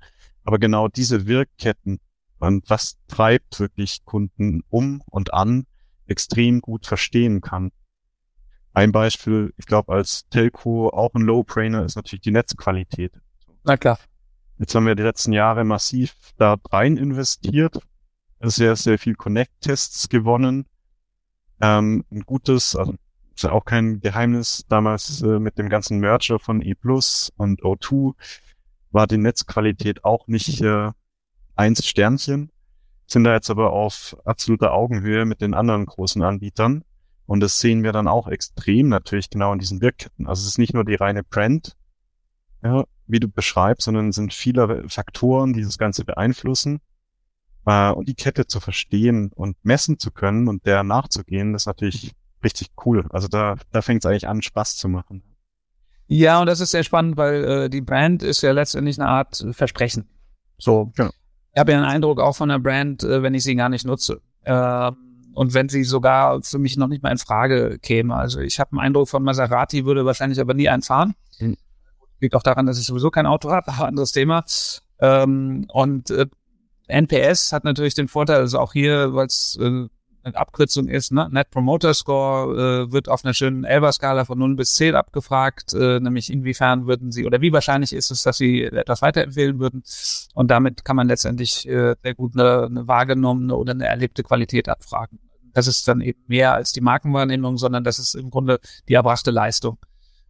Aber 0.48 0.58
genau 0.58 0.88
diese 0.88 1.26
Wirkketten 1.26 2.00
und 2.38 2.70
was 2.70 2.96
treibt 3.06 3.60
wirklich 3.60 4.06
Kunden 4.06 4.62
um 4.70 5.02
und 5.04 5.34
an, 5.34 5.66
extrem 6.06 6.62
gut 6.62 6.86
verstehen 6.86 7.42
kann. 7.42 7.70
Ein 8.72 8.90
Beispiel, 8.90 9.52
ich 9.58 9.66
glaube, 9.66 9.92
als 9.92 10.26
Telco 10.30 10.88
auch 10.88 11.12
ein 11.12 11.20
Low-Brainer 11.20 11.84
ist 11.84 11.96
natürlich 11.96 12.22
die 12.22 12.30
Netzqualität. 12.30 13.12
Na 13.62 13.76
klar. 13.76 13.98
Jetzt 14.56 14.74
haben 14.74 14.86
wir 14.86 14.94
die 14.94 15.02
letzten 15.02 15.34
Jahre 15.34 15.64
massiv 15.64 16.14
da 16.38 16.56
rein 16.70 16.96
investiert, 16.96 17.82
sehr, 18.40 18.74
sehr 18.76 18.98
viel 18.98 19.16
Connect-Tests 19.16 20.08
gewonnen, 20.08 20.64
Ähm, 21.60 22.06
ein 22.10 22.22
gutes, 22.22 22.74
also 22.74 22.94
ist 23.34 23.42
ja 23.42 23.52
auch 23.52 23.66
kein 23.66 24.00
Geheimnis, 24.00 24.64
damals 24.70 25.20
äh, 25.20 25.38
mit 25.40 25.58
dem 25.58 25.68
ganzen 25.68 25.98
Merger 25.98 26.38
von 26.38 26.62
E 26.62 26.72
Plus 26.72 27.30
und 27.36 27.60
O2 27.60 28.14
war 28.90 29.06
die 29.06 29.18
Netzqualität 29.18 30.04
auch 30.04 30.26
nicht 30.26 30.60
äh, 30.60 30.90
eins 31.56 31.86
Sternchen, 31.86 32.50
sind 33.06 33.24
da 33.24 33.34
jetzt 33.34 33.50
aber 33.50 33.72
auf 33.72 34.16
absoluter 34.24 34.72
Augenhöhe 34.72 35.24
mit 35.24 35.40
den 35.40 35.54
anderen 35.54 35.86
großen 35.86 36.22
Anbietern. 36.22 36.84
Und 37.26 37.40
das 37.40 37.58
sehen 37.58 37.82
wir 37.82 37.92
dann 37.92 38.08
auch 38.08 38.28
extrem 38.28 38.88
natürlich 38.88 39.28
genau 39.28 39.52
in 39.52 39.58
diesen 39.58 39.80
Wirkketten. 39.80 40.26
Also 40.26 40.42
es 40.42 40.48
ist 40.48 40.58
nicht 40.58 40.72
nur 40.72 40.84
die 40.84 40.94
reine 40.94 41.22
Brand, 41.24 41.76
ja, 42.62 42.84
wie 43.06 43.20
du 43.20 43.28
beschreibst, 43.28 43.84
sondern 43.84 44.08
es 44.08 44.16
sind 44.16 44.32
viele 44.32 44.88
Faktoren, 44.88 45.52
die 45.52 45.62
das 45.62 45.78
Ganze 45.78 46.04
beeinflussen. 46.04 46.80
Äh, 47.66 47.90
und 47.90 48.08
die 48.08 48.14
Kette 48.14 48.46
zu 48.46 48.60
verstehen 48.60 49.30
und 49.34 49.56
messen 49.62 49.98
zu 49.98 50.10
können 50.10 50.48
und 50.48 50.64
der 50.64 50.82
nachzugehen, 50.84 51.52
das 51.52 51.62
ist 51.62 51.66
natürlich 51.66 52.14
richtig 52.42 52.70
cool. 52.86 53.06
Also 53.10 53.28
da, 53.28 53.56
da 53.72 53.82
fängt 53.82 54.04
es 54.04 54.10
eigentlich 54.10 54.28
an, 54.28 54.42
Spaß 54.42 54.76
zu 54.76 54.88
machen. 54.88 55.22
Ja, 56.08 56.40
und 56.40 56.46
das 56.46 56.60
ist 56.60 56.70
sehr 56.70 56.84
spannend, 56.84 57.16
weil 57.16 57.44
äh, 57.44 57.70
die 57.70 57.82
Brand 57.82 58.22
ist 58.22 58.42
ja 58.42 58.52
letztendlich 58.52 58.98
eine 58.98 59.08
Art 59.08 59.44
Versprechen. 59.52 60.08
So. 60.56 60.90
Genau. 60.96 61.10
Ich 61.54 61.60
habe 61.60 61.72
ja 61.72 61.78
einen 61.78 61.86
Eindruck 61.86 62.20
auch 62.20 62.34
von 62.34 62.48
der 62.48 62.58
Brand, 62.58 63.02
äh, 63.02 63.22
wenn 63.22 63.34
ich 63.34 63.44
sie 63.44 63.54
gar 63.54 63.68
nicht 63.68 63.84
nutze. 63.84 64.20
Äh, 64.42 64.90
und 65.34 65.54
wenn 65.54 65.68
sie 65.68 65.84
sogar 65.84 66.42
für 66.42 66.58
mich 66.58 66.76
noch 66.76 66.88
nicht 66.88 67.02
mal 67.02 67.12
in 67.12 67.18
Frage 67.18 67.78
käme. 67.80 68.14
Also 68.16 68.40
ich 68.40 68.58
habe 68.58 68.72
einen 68.72 68.80
Eindruck 68.80 69.08
von 69.08 69.22
Maserati, 69.22 69.84
würde 69.84 70.04
wahrscheinlich 70.04 70.40
aber 70.40 70.54
nie 70.54 70.68
einfahren. 70.68 71.14
Mhm. 71.38 71.56
Liegt 72.20 72.34
auch 72.34 72.42
daran, 72.42 72.66
dass 72.66 72.80
ich 72.80 72.86
sowieso 72.86 73.10
kein 73.10 73.26
Auto 73.26 73.50
habe, 73.50 73.70
aber 73.70 73.86
anderes 73.88 74.12
Thema. 74.12 74.44
Ähm, 75.00 75.66
und 75.68 76.10
äh, 76.10 76.26
NPS 76.88 77.52
hat 77.52 77.64
natürlich 77.64 77.94
den 77.94 78.08
Vorteil, 78.08 78.38
also 78.38 78.58
auch 78.58 78.72
hier, 78.72 79.14
weil 79.14 79.26
es 79.26 79.58
äh, 79.60 79.86
Abkürzung 80.34 80.88
ist, 80.88 81.12
ne? 81.12 81.28
Net 81.30 81.50
Promoter 81.50 81.94
Score 81.94 82.86
äh, 82.88 82.92
wird 82.92 83.08
auf 83.08 83.24
einer 83.24 83.34
schönen 83.34 83.64
Elber-Skala 83.64 84.24
von 84.24 84.38
0 84.38 84.56
bis 84.56 84.74
10 84.74 84.94
abgefragt, 84.94 85.72
äh, 85.74 86.00
nämlich 86.00 86.32
inwiefern 86.32 86.86
würden 86.86 87.12
Sie 87.12 87.26
oder 87.26 87.40
wie 87.40 87.52
wahrscheinlich 87.52 87.92
ist 87.92 88.10
es, 88.10 88.22
dass 88.22 88.38
Sie 88.38 88.64
etwas 88.64 89.02
weiterempfehlen 89.02 89.58
würden. 89.58 89.82
Und 90.34 90.50
damit 90.50 90.84
kann 90.84 90.96
man 90.96 91.08
letztendlich 91.08 91.68
äh, 91.68 91.94
sehr 92.02 92.14
gut 92.14 92.34
eine, 92.34 92.66
eine 92.66 92.88
wahrgenommene 92.88 93.54
oder 93.54 93.72
eine 93.72 93.86
erlebte 93.86 94.22
Qualität 94.22 94.68
abfragen. 94.68 95.18
Das 95.52 95.66
ist 95.66 95.88
dann 95.88 96.00
eben 96.00 96.20
mehr 96.26 96.54
als 96.54 96.72
die 96.72 96.80
Markenwahrnehmung, 96.80 97.56
sondern 97.56 97.84
das 97.84 97.98
ist 97.98 98.14
im 98.14 98.30
Grunde 98.30 98.60
die 98.88 98.94
erbrachte 98.94 99.30
Leistung. 99.30 99.78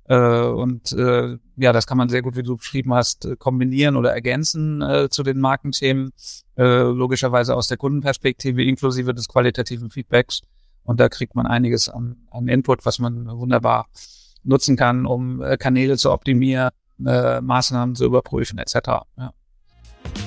Äh, 0.09 0.17
und 0.17 0.93
äh, 0.93 1.37
ja, 1.57 1.73
das 1.73 1.87
kann 1.87 1.99
man 1.99 2.09
sehr 2.09 2.23
gut, 2.23 2.35
wie 2.35 2.43
du 2.43 2.57
beschrieben 2.57 2.95
hast, 2.95 3.27
äh, 3.27 3.37
kombinieren 3.37 3.97
oder 3.97 4.13
ergänzen 4.13 4.81
äh, 4.81 5.09
zu 5.11 5.23
den 5.23 5.39
Markenthemen, 5.39 6.13
äh, 6.57 6.63
logischerweise 6.83 7.55
aus 7.55 7.69
der 7.69 7.77
Kundenperspektive 7.77 8.65
inklusive 8.65 9.13
des 9.13 9.29
qualitativen 9.29 9.91
Feedbacks. 9.91 10.41
Und 10.83 10.99
da 10.99 11.11
kriegt 11.11 11.35
man 11.35 11.47
einiges 11.47 11.91
an, 11.91 12.17
an 12.31 12.49
Input, 12.49 12.87
was 12.87 12.99
man 12.99 13.27
wunderbar 13.27 13.89
nutzen 14.45 14.77
kann, 14.77 15.05
um 15.05 15.43
äh, 15.43 15.59
Kanäle 15.59 15.99
zu 15.99 16.11
optimieren, 16.11 16.71
äh, 17.05 17.43
Maßnahmen 17.43 17.95
zu 17.95 18.07
überprüfen 18.07 18.59
etc. 18.59 18.75
Ja. 19.19 19.33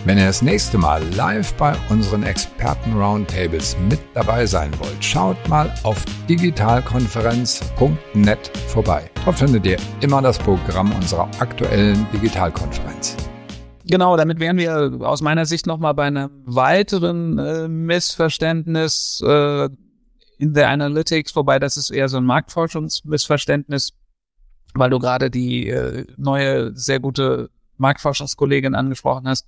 Wenn 0.04 0.18
ihr 0.18 0.26
das 0.26 0.42
nächste 0.42 0.80
Mal 0.80 1.04
live 1.16 1.54
bei 1.54 1.76
unseren 1.90 2.24
Experten-Roundtables 2.24 3.78
mit 3.88 4.00
dabei 4.16 4.48
sein 4.48 4.72
wollt, 4.80 5.04
schaut 5.04 5.38
mal 5.48 5.72
auf 5.84 6.04
digitalkonferenz.net 6.28 8.58
vorbei. 8.68 9.12
Dort 9.24 9.38
findet 9.38 9.64
ihr 9.68 9.78
immer 10.02 10.24
das 10.24 10.40
Programm 10.40 10.92
unserer 10.94 11.30
aktuellen 11.40 12.08
Digitalkonferenz. 12.12 13.16
Genau, 13.86 14.18
damit 14.18 14.40
wären 14.40 14.58
wir 14.58 14.98
aus 15.02 15.22
meiner 15.22 15.46
Sicht 15.46 15.68
nochmal 15.68 15.94
bei 15.94 16.06
einem 16.06 16.32
weiteren 16.46 17.38
äh, 17.38 17.68
Missverständnis 17.68 19.22
äh, 19.24 19.70
in 20.40 20.56
der 20.56 20.70
Analytics, 20.70 21.36
wobei 21.36 21.60
das 21.60 21.78
ist 21.78 21.92
eher 21.92 22.10
so 22.10 22.18
ein 22.18 22.26
Marktforschungsmissverständnis, 22.26 23.94
weil 24.74 24.90
du 24.90 24.98
gerade 24.98 25.30
die 25.30 25.68
äh, 25.68 26.08
neue, 26.18 26.76
sehr 26.76 27.00
gute 27.00 27.52
Marktforschungskollegin 27.78 28.74
angesprochen 28.74 29.28
hast 29.28 29.46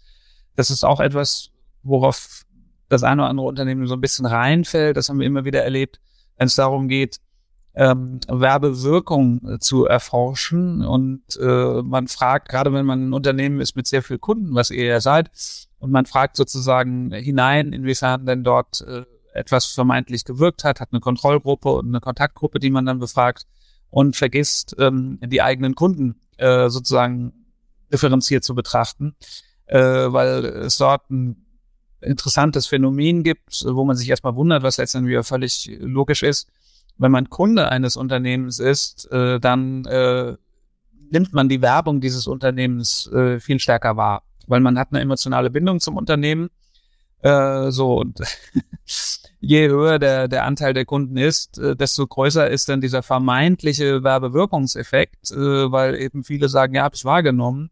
das 0.55 0.69
ist 0.69 0.83
auch 0.83 0.99
etwas, 0.99 1.49
worauf 1.83 2.43
das 2.89 3.03
eine 3.03 3.23
oder 3.23 3.29
andere 3.29 3.47
Unternehmen 3.47 3.87
so 3.87 3.95
ein 3.95 4.01
bisschen 4.01 4.25
reinfällt. 4.25 4.97
Das 4.97 5.09
haben 5.09 5.19
wir 5.19 5.27
immer 5.27 5.45
wieder 5.45 5.63
erlebt, 5.63 5.99
wenn 6.37 6.47
es 6.47 6.55
darum 6.55 6.87
geht, 6.87 7.19
ähm, 7.75 8.19
Werbewirkung 8.27 9.59
zu 9.59 9.85
erforschen. 9.85 10.85
Und 10.85 11.23
äh, 11.41 11.81
man 11.81 12.07
fragt, 12.07 12.49
gerade 12.49 12.71
wenn 12.73 12.85
man 12.85 13.09
ein 13.09 13.13
Unternehmen 13.13 13.59
ist 13.59 13.75
mit 13.75 13.87
sehr 13.87 14.03
viel 14.03 14.19
Kunden, 14.19 14.53
was 14.55 14.71
ihr 14.71 14.85
ja 14.85 15.01
seid, 15.01 15.31
und 15.79 15.91
man 15.91 16.05
fragt 16.05 16.37
sozusagen 16.37 17.11
hinein, 17.11 17.73
inwiefern 17.73 18.25
denn 18.25 18.43
dort 18.43 18.81
äh, 18.81 19.05
etwas 19.33 19.65
vermeintlich 19.65 20.23
gewirkt 20.23 20.63
hat, 20.63 20.79
hat 20.79 20.89
eine 20.91 21.01
Kontrollgruppe 21.01 21.69
und 21.69 21.87
eine 21.87 21.99
Kontaktgruppe, 21.99 22.59
die 22.59 22.69
man 22.69 22.85
dann 22.85 22.99
befragt 22.99 23.47
und 23.89 24.15
vergisst, 24.15 24.75
ähm, 24.79 25.19
die 25.21 25.41
eigenen 25.41 25.75
Kunden 25.75 26.21
äh, 26.37 26.69
sozusagen 26.69 27.33
differenziert 27.91 28.43
zu 28.43 28.55
betrachten 28.55 29.15
äh, 29.73 30.13
weil 30.13 30.45
es 30.45 30.77
dort 30.77 31.09
ein 31.09 31.35
interessantes 31.99 32.67
Phänomen 32.67 33.23
gibt, 33.23 33.65
wo 33.65 33.83
man 33.85 33.95
sich 33.95 34.07
erstmal 34.07 34.35
wundert, 34.35 34.61
was 34.61 34.77
letztendlich 34.77 35.25
völlig 35.25 35.71
logisch 35.79 36.21
ist. 36.21 36.47
Wenn 36.99 37.11
man 37.11 37.31
Kunde 37.31 37.69
eines 37.69 37.97
Unternehmens 37.97 38.59
ist, 38.59 39.11
äh, 39.11 39.39
dann 39.39 39.85
äh, 39.85 40.35
nimmt 41.09 41.33
man 41.33 41.49
die 41.49 41.63
Werbung 41.63 42.01
dieses 42.01 42.27
Unternehmens 42.27 43.07
äh, 43.07 43.39
viel 43.39 43.59
stärker 43.59 43.97
wahr, 43.97 44.21
weil 44.45 44.59
man 44.59 44.77
hat 44.77 44.89
eine 44.91 45.01
emotionale 45.01 45.49
Bindung 45.49 45.79
zum 45.79 45.97
Unternehmen. 45.97 46.49
Äh, 47.21 47.71
so 47.71 47.99
und 47.99 48.19
je 49.39 49.69
höher 49.69 49.97
der, 49.97 50.27
der 50.27 50.43
Anteil 50.43 50.75
der 50.75 50.85
Kunden 50.85 51.17
ist, 51.17 51.57
äh, 51.57 51.75
desto 51.75 52.05
größer 52.05 52.47
ist 52.47 52.69
dann 52.69 52.81
dieser 52.81 53.01
vermeintliche 53.01 54.03
Werbewirkungseffekt, 54.03 55.31
äh, 55.31 55.71
weil 55.71 55.95
eben 55.95 56.23
viele 56.23 56.47
sagen, 56.47 56.75
ja, 56.75 56.83
habe 56.83 56.95
ich 56.95 57.05
wahrgenommen. 57.05 57.71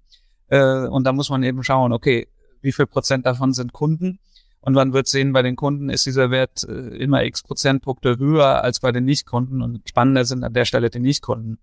Äh, 0.51 0.87
und 0.87 1.05
da 1.05 1.13
muss 1.13 1.29
man 1.29 1.41
eben 1.43 1.63
schauen, 1.63 1.93
okay, 1.93 2.27
wie 2.61 2.73
viel 2.73 2.85
Prozent 2.85 3.25
davon 3.25 3.53
sind 3.53 3.73
Kunden? 3.73 4.19
Und 4.59 4.73
man 4.73 4.93
wird 4.93 5.07
sehen, 5.07 5.33
bei 5.33 5.41
den 5.41 5.55
Kunden 5.55 5.89
ist 5.89 6.05
dieser 6.05 6.29
Wert 6.29 6.63
äh, 6.67 6.97
immer 6.97 7.23
x 7.23 7.41
Prozentpunkte 7.41 8.19
höher 8.19 8.63
als 8.63 8.79
bei 8.79 8.91
den 8.91 9.05
Nichtkunden 9.05 9.61
und 9.63 9.89
spannender 9.89 10.25
sind 10.25 10.43
an 10.43 10.53
der 10.53 10.65
Stelle 10.65 10.91
die 10.91 10.99
Nichtkunden. 10.99 11.57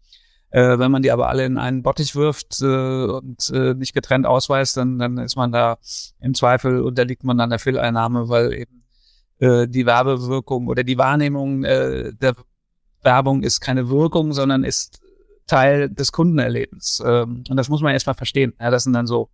Äh, 0.51 0.79
wenn 0.79 0.91
man 0.91 1.03
die 1.03 1.13
aber 1.13 1.29
alle 1.29 1.45
in 1.45 1.59
einen 1.59 1.83
Bottich 1.83 2.17
wirft 2.17 2.61
äh, 2.63 3.05
und 3.05 3.51
äh, 3.51 3.75
nicht 3.75 3.93
getrennt 3.93 4.27
ausweist, 4.27 4.79
dann, 4.79 4.99
dann 4.99 5.19
ist 5.19 5.37
man 5.37 5.53
da 5.53 5.79
im 6.21 6.35
Zweifel 6.35 6.81
unterliegt 6.81 7.23
man 7.23 7.39
an 7.39 7.51
der 7.51 7.59
Fehleinnahme, 7.59 8.31
weil 8.31 8.55
eben 8.55 8.85
äh, 9.39 9.69
die 9.69 9.85
Werbewirkung 9.85 10.67
oder 10.67 10.83
die 10.83 10.99
Wahrnehmung 10.99 11.65
äh, 11.65 12.13
der 12.15 12.35
Werbung 13.03 13.43
ist 13.43 13.61
keine 13.61 13.91
Wirkung, 13.91 14.33
sondern 14.33 14.65
ist 14.65 15.01
Teil 15.49 15.91
des 15.91 16.13
Kundenerlebens. 16.13 17.03
Ähm, 17.05 17.43
und 17.49 17.57
das 17.57 17.69
muss 17.69 17.81
man 17.81 17.93
erstmal 17.93 18.15
verstehen. 18.15 18.55
Ja, 18.61 18.71
das 18.71 18.85
sind 18.85 18.93
dann 18.93 19.09
so 19.09 19.29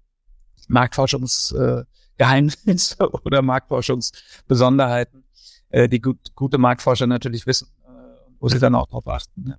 Marktforschungsgeheimnisse 0.69 2.97
äh, 2.99 3.05
oder 3.25 3.43
Marktforschungsbesonderheiten, 3.43 5.25
äh, 5.69 5.87
die 5.89 6.01
gut, 6.01 6.35
gute 6.35 6.57
Marktforscher 6.57 7.07
natürlich 7.07 7.47
wissen, 7.47 7.69
äh, 7.85 7.91
wo 8.41 8.49
sie 8.49 8.59
dann 8.59 8.75
auch 8.75 8.87
drauf 8.87 9.07
achten. 9.07 9.49
Ja. 9.49 9.57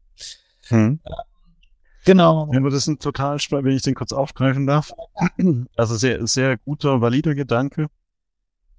Hm. 0.70 1.00
Genau. 2.06 2.50
Ja, 2.52 2.60
das 2.60 2.74
ist 2.74 2.88
ein 2.88 3.00
total 3.00 3.38
wenn 3.38 3.76
ich 3.76 3.82
den 3.82 3.96
kurz 3.96 4.14
aufgreifen 4.14 4.68
darf. 4.68 4.94
Also 5.76 5.96
sehr, 5.96 6.26
sehr 6.28 6.58
guter, 6.58 7.02
valider 7.02 7.36
Gedanke. 7.36 7.88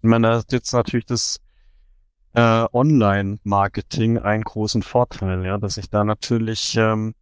Ich 0.02 0.08
meine, 0.08 0.28
da 0.28 0.38
hat 0.38 0.52
jetzt 0.52 0.72
natürlich 0.72 1.06
das 1.06 1.40
äh, 2.34 2.66
Online-Marketing 2.72 4.18
einen 4.18 4.44
großen 4.44 4.82
Vorteil, 4.82 5.44
ja, 5.44 5.58
dass 5.58 5.76
ich 5.76 5.90
da 5.90 6.04
natürlich 6.04 6.76
ähm, 6.76 7.14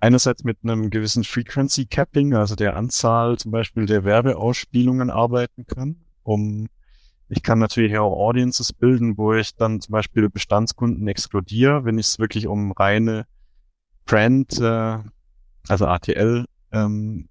einerseits 0.00 0.44
mit 0.44 0.58
einem 0.62 0.90
gewissen 0.90 1.24
Frequency 1.24 1.86
Capping, 1.86 2.34
also 2.34 2.54
der 2.54 2.76
Anzahl 2.76 3.38
zum 3.38 3.50
Beispiel 3.50 3.86
der 3.86 4.04
Werbeausspielungen 4.04 5.10
arbeiten 5.10 5.66
kann, 5.66 6.04
um 6.22 6.68
ich 7.30 7.42
kann 7.42 7.58
natürlich 7.58 7.98
auch 7.98 8.16
Audiences 8.16 8.72
bilden, 8.72 9.18
wo 9.18 9.34
ich 9.34 9.54
dann 9.54 9.82
zum 9.82 9.92
Beispiel 9.92 10.30
Bestandskunden 10.30 11.06
exkludiere, 11.08 11.84
wenn 11.84 11.98
es 11.98 12.18
wirklich 12.18 12.46
um 12.46 12.72
reine 12.72 13.26
Brand, 14.06 14.58
äh, 14.58 14.98
also 15.68 15.86
ATL, 15.86 16.46
ähm, 16.72 17.28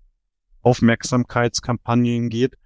Aufmerksamkeitskampagnen 0.61 2.29
geht 2.29 2.57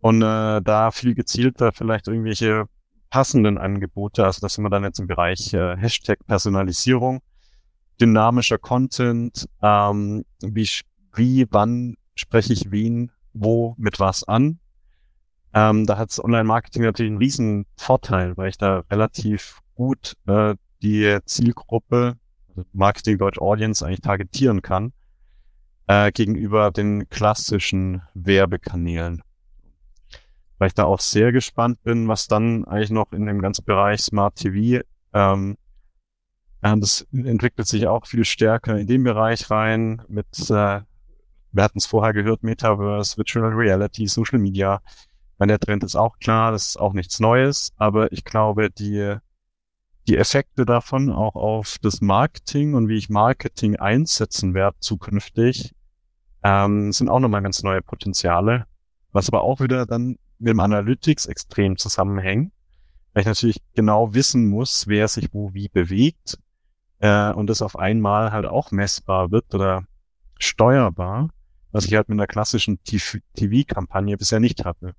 und 0.00 0.22
äh, 0.22 0.60
da 0.62 0.90
viel 0.90 1.14
gezielter 1.14 1.72
vielleicht 1.72 2.08
irgendwelche 2.08 2.64
passenden 3.10 3.56
Angebote, 3.58 4.24
also 4.24 4.40
das 4.40 4.54
sind 4.54 4.64
wir 4.64 4.70
dann 4.70 4.84
jetzt 4.84 4.98
im 4.98 5.06
Bereich 5.06 5.54
äh, 5.54 5.76
Hashtag 5.76 6.18
Personalisierung, 6.26 7.20
dynamischer 8.00 8.58
Content, 8.58 9.48
ähm, 9.62 10.24
wie, 10.40 10.68
wie, 11.14 11.46
wann 11.50 11.96
spreche 12.14 12.52
ich 12.52 12.70
wen, 12.70 13.10
wo, 13.32 13.74
mit 13.78 14.00
was 14.00 14.24
an. 14.24 14.58
Ähm, 15.54 15.86
da 15.86 15.96
hat 15.96 16.18
Online-Marketing 16.18 16.82
natürlich 16.82 17.10
einen 17.10 17.18
riesen 17.18 17.66
Vorteil, 17.76 18.36
weil 18.36 18.50
ich 18.50 18.58
da 18.58 18.84
relativ 18.90 19.60
gut 19.74 20.14
äh, 20.26 20.54
die 20.82 21.18
Zielgruppe, 21.24 22.16
also 22.48 22.64
Marketing 22.72 23.18
Deutsch 23.18 23.38
Audience 23.38 23.84
eigentlich 23.84 24.00
targetieren 24.00 24.62
kann 24.62 24.92
äh, 25.88 26.12
gegenüber 26.12 26.70
den 26.70 27.08
klassischen 27.08 28.02
Werbekanälen. 28.14 29.22
Weil 30.58 30.68
ich 30.68 30.74
da 30.74 30.84
auch 30.84 31.00
sehr 31.00 31.32
gespannt 31.32 31.82
bin, 31.82 32.08
was 32.08 32.26
dann 32.26 32.64
eigentlich 32.64 32.90
noch 32.90 33.12
in 33.12 33.26
dem 33.26 33.40
ganzen 33.40 33.64
Bereich 33.64 34.00
Smart 34.02 34.36
TV 34.36 34.84
Ähm, 35.14 35.56
das 36.60 37.06
entwickelt 37.12 37.68
sich 37.68 37.86
auch 37.86 38.06
viel 38.06 38.24
stärker 38.24 38.76
in 38.76 38.86
den 38.86 39.04
Bereich 39.04 39.50
rein 39.50 40.02
mit, 40.08 40.26
äh, 40.50 40.80
wir 41.52 41.62
hatten 41.62 41.78
es 41.78 41.86
vorher 41.86 42.12
gehört, 42.12 42.42
Metaverse, 42.42 43.16
Virtual 43.16 43.52
Reality, 43.52 44.06
Social 44.06 44.38
Media. 44.38 44.80
Meine, 45.38 45.52
der 45.52 45.60
Trend 45.60 45.84
ist 45.84 45.94
auch 45.94 46.18
klar, 46.18 46.50
das 46.52 46.70
ist 46.70 46.80
auch 46.80 46.92
nichts 46.92 47.20
Neues, 47.20 47.72
aber 47.76 48.12
ich 48.12 48.24
glaube, 48.24 48.70
die, 48.70 49.16
die 50.08 50.16
Effekte 50.16 50.66
davon 50.66 51.12
auch 51.12 51.36
auf 51.36 51.76
das 51.80 52.00
Marketing 52.00 52.74
und 52.74 52.88
wie 52.88 52.96
ich 52.96 53.08
Marketing 53.08 53.76
einsetzen 53.76 54.52
werde 54.52 54.78
zukünftig, 54.80 55.74
ähm, 56.42 56.92
sind 56.92 57.08
auch 57.08 57.20
nochmal 57.20 57.42
ganz 57.42 57.62
neue 57.62 57.82
Potenziale, 57.82 58.66
was 59.12 59.28
aber 59.28 59.42
auch 59.42 59.60
wieder 59.60 59.86
dann 59.86 60.18
mit 60.38 60.50
dem 60.50 60.60
Analytics 60.60 61.26
extrem 61.26 61.76
zusammenhängt, 61.76 62.52
weil 63.12 63.22
ich 63.22 63.26
natürlich 63.26 63.62
genau 63.74 64.14
wissen 64.14 64.46
muss, 64.46 64.88
wer 64.88 65.06
sich 65.06 65.28
wo 65.32 65.54
wie 65.54 65.68
bewegt 65.68 66.38
äh, 67.00 67.32
und 67.32 67.48
das 67.48 67.62
auf 67.62 67.78
einmal 67.78 68.32
halt 68.32 68.46
auch 68.46 68.70
messbar 68.70 69.30
wird 69.30 69.54
oder 69.54 69.84
steuerbar, 70.38 71.30
was 71.72 71.84
ich 71.84 71.94
halt 71.94 72.08
mit 72.08 72.16
einer 72.16 72.26
klassischen 72.26 72.80
TV-Kampagne 72.84 74.16
bisher 74.16 74.40
nicht 74.40 74.64
hatte. 74.64 74.94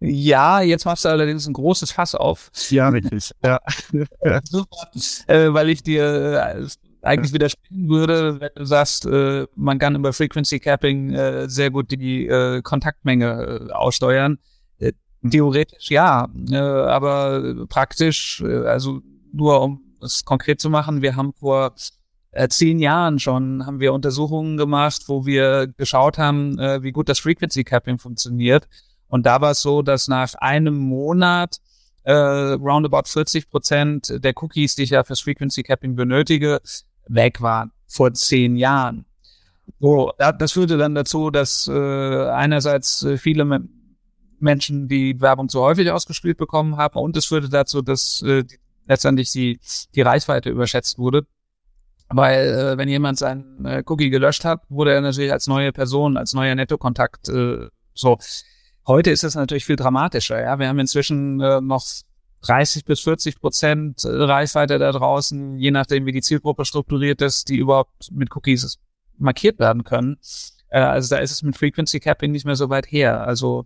Ja, 0.00 0.60
jetzt 0.60 0.84
machst 0.84 1.04
du 1.04 1.08
allerdings 1.08 1.46
ein 1.46 1.54
großes 1.54 1.90
Fass 1.90 2.14
auf. 2.14 2.50
Ja, 2.68 2.90
richtig. 2.90 3.30
ja. 3.42 3.60
Super. 4.44 4.90
Äh, 5.26 5.52
weil 5.54 5.70
ich 5.70 5.82
dir 5.82 6.58
äh, 6.58 6.66
eigentlich 7.02 7.32
widersprechen 7.32 7.88
würde, 7.88 8.40
wenn 8.40 8.50
du 8.54 8.64
sagst, 8.66 9.06
äh, 9.06 9.46
man 9.54 9.78
kann 9.78 9.94
über 9.94 10.12
Frequency 10.12 10.60
Capping 10.60 11.14
äh, 11.14 11.48
sehr 11.48 11.70
gut 11.70 11.90
die 11.90 12.26
äh, 12.26 12.60
Kontaktmenge 12.60 13.68
äh, 13.68 13.72
aussteuern. 13.72 14.38
Äh, 14.78 14.92
theoretisch 15.30 15.90
ja, 15.90 16.28
äh, 16.50 16.56
aber 16.56 17.66
praktisch, 17.68 18.42
äh, 18.42 18.66
also 18.66 19.00
nur 19.32 19.62
um 19.62 19.85
es 20.02 20.24
konkret 20.24 20.60
zu 20.60 20.70
machen, 20.70 21.02
wir 21.02 21.16
haben 21.16 21.32
vor 21.32 21.74
äh, 22.32 22.48
zehn 22.48 22.78
Jahren 22.78 23.18
schon 23.18 23.64
haben 23.64 23.80
wir 23.80 23.92
Untersuchungen 23.92 24.56
gemacht, 24.56 25.04
wo 25.06 25.24
wir 25.24 25.68
geschaut 25.76 26.18
haben, 26.18 26.58
äh, 26.58 26.82
wie 26.82 26.92
gut 26.92 27.08
das 27.08 27.18
Frequency 27.18 27.64
Capping 27.64 27.98
funktioniert. 27.98 28.68
Und 29.08 29.26
da 29.26 29.40
war 29.40 29.52
es 29.52 29.62
so, 29.62 29.82
dass 29.82 30.08
nach 30.08 30.34
einem 30.34 30.76
Monat 30.76 31.58
äh, 32.02 32.12
roundabout 32.12 33.06
40 33.06 33.48
Prozent 33.48 34.12
der 34.22 34.34
Cookies, 34.36 34.74
die 34.74 34.82
ich 34.82 34.90
ja 34.90 35.04
fürs 35.04 35.20
Frequency 35.20 35.62
Capping 35.62 35.96
benötige, 35.96 36.60
weg 37.08 37.40
waren 37.40 37.72
vor 37.88 38.12
zehn 38.12 38.56
Jahren. 38.56 39.06
So, 39.80 40.12
das 40.38 40.52
führte 40.52 40.76
dann 40.76 40.94
dazu, 40.94 41.30
dass 41.30 41.68
äh, 41.68 42.28
einerseits 42.30 43.02
äh, 43.02 43.18
viele 43.18 43.44
Menschen 44.38 44.88
die 44.88 45.20
Werbung 45.20 45.48
zu 45.48 45.60
häufig 45.60 45.90
ausgespielt 45.90 46.38
bekommen 46.38 46.76
haben 46.76 46.98
und 46.98 47.16
es 47.16 47.26
führte 47.26 47.48
dazu, 47.48 47.82
dass 47.82 48.22
äh, 48.22 48.44
die, 48.44 48.58
letztendlich 48.86 49.30
die, 49.32 49.60
die 49.94 50.02
Reichweite 50.02 50.50
überschätzt 50.50 50.98
wurde. 50.98 51.26
Weil 52.08 52.48
äh, 52.48 52.78
wenn 52.78 52.88
jemand 52.88 53.18
seinen 53.18 53.64
äh, 53.64 53.82
Cookie 53.86 54.10
gelöscht 54.10 54.44
hat, 54.44 54.62
wurde 54.68 54.92
er 54.92 55.00
natürlich 55.00 55.32
als 55.32 55.48
neue 55.48 55.72
Person, 55.72 56.16
als 56.16 56.34
neuer 56.34 56.54
Nettokontakt 56.54 57.28
äh, 57.28 57.68
so. 57.94 58.18
Heute 58.86 59.10
ist 59.10 59.24
es 59.24 59.34
natürlich 59.34 59.64
viel 59.64 59.74
dramatischer. 59.74 60.40
Ja, 60.40 60.60
wir 60.60 60.68
haben 60.68 60.78
inzwischen 60.78 61.40
äh, 61.40 61.60
noch 61.60 61.84
30 62.42 62.84
bis 62.84 63.00
40 63.00 63.40
Prozent 63.40 64.04
äh, 64.04 64.08
Reichweite 64.08 64.78
da 64.78 64.92
draußen, 64.92 65.58
je 65.58 65.72
nachdem, 65.72 66.06
wie 66.06 66.12
die 66.12 66.22
Zielgruppe 66.22 66.64
strukturiert 66.64 67.20
ist, 67.22 67.48
die 67.48 67.56
überhaupt 67.56 68.12
mit 68.12 68.34
Cookies 68.36 68.78
markiert 69.18 69.58
werden 69.58 69.82
können. 69.82 70.18
Äh, 70.68 70.80
also 70.80 71.14
da 71.14 71.20
ist 71.20 71.32
es 71.32 71.42
mit 71.42 71.56
Frequency 71.56 71.98
Capping 71.98 72.30
nicht 72.30 72.46
mehr 72.46 72.56
so 72.56 72.70
weit 72.70 72.86
her. 72.86 73.26
Also 73.26 73.64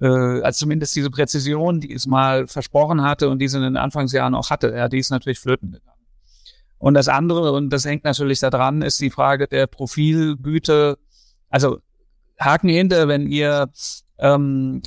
äh, 0.00 0.06
also 0.06 0.60
zumindest 0.60 0.94
diese 0.96 1.10
Präzision, 1.10 1.80
die 1.80 1.92
es 1.92 2.06
mal 2.06 2.46
versprochen 2.46 3.02
hatte 3.02 3.28
und 3.28 3.38
die 3.38 3.46
es 3.46 3.54
in 3.54 3.62
den 3.62 3.76
Anfangsjahren 3.76 4.34
auch 4.34 4.50
hatte, 4.50 4.74
ja, 4.74 4.88
die 4.88 4.98
ist 4.98 5.10
natürlich 5.10 5.40
flöten 5.40 5.72
gegangen. 5.72 5.98
Und 6.78 6.94
das 6.94 7.08
andere, 7.08 7.52
und 7.52 7.70
das 7.70 7.84
hängt 7.84 8.04
natürlich 8.04 8.38
daran, 8.38 8.82
ist 8.82 9.00
die 9.00 9.10
Frage 9.10 9.48
der 9.48 9.66
Profilgüte. 9.66 10.98
Also 11.50 11.78
Haken 12.38 12.68
hinter, 12.68 13.08
wenn 13.08 13.26
ihr 13.26 13.68
ähm, 14.18 14.82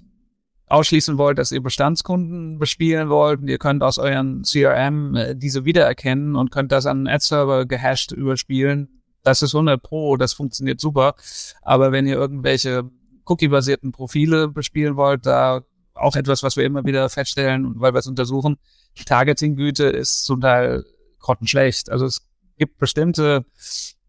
ausschließen 0.71 1.17
wollt, 1.17 1.37
dass 1.37 1.51
ihr 1.51 1.61
Bestandskunden 1.61 2.57
bespielen 2.57 3.09
wollt. 3.09 3.41
Ihr 3.43 3.57
könnt 3.57 3.83
aus 3.83 3.97
euren 3.97 4.43
CRM 4.43 5.15
äh, 5.15 5.35
diese 5.35 5.65
wiedererkennen 5.65 6.35
und 6.35 6.51
könnt 6.51 6.71
das 6.71 6.85
an 6.85 6.99
einen 6.99 7.07
Ad-Server 7.07 7.65
gehasht 7.65 8.11
überspielen. 8.13 9.01
Das 9.23 9.41
ist 9.41 9.53
100 9.53 9.83
Pro, 9.83 10.17
das 10.17 10.33
funktioniert 10.33 10.79
super. 10.79 11.15
Aber 11.61 11.91
wenn 11.91 12.07
ihr 12.07 12.15
irgendwelche 12.15 12.89
Cookie-basierten 13.25 13.91
Profile 13.91 14.47
bespielen 14.47 14.95
wollt, 14.95 15.25
da 15.25 15.63
auch 15.93 16.15
etwas, 16.15 16.43
was 16.43 16.57
wir 16.57 16.65
immer 16.65 16.85
wieder 16.85 17.09
feststellen, 17.09 17.79
weil 17.79 17.93
wir 17.93 17.99
es 17.99 18.07
untersuchen, 18.07 18.57
die 18.97 19.05
Targeting-Güte 19.05 19.85
ist 19.85 20.23
zum 20.23 20.41
Teil 20.41 20.85
grottenschlecht. 21.19 21.89
Also 21.89 22.05
es 22.05 22.27
gibt 22.57 22.77
bestimmte 22.77 23.45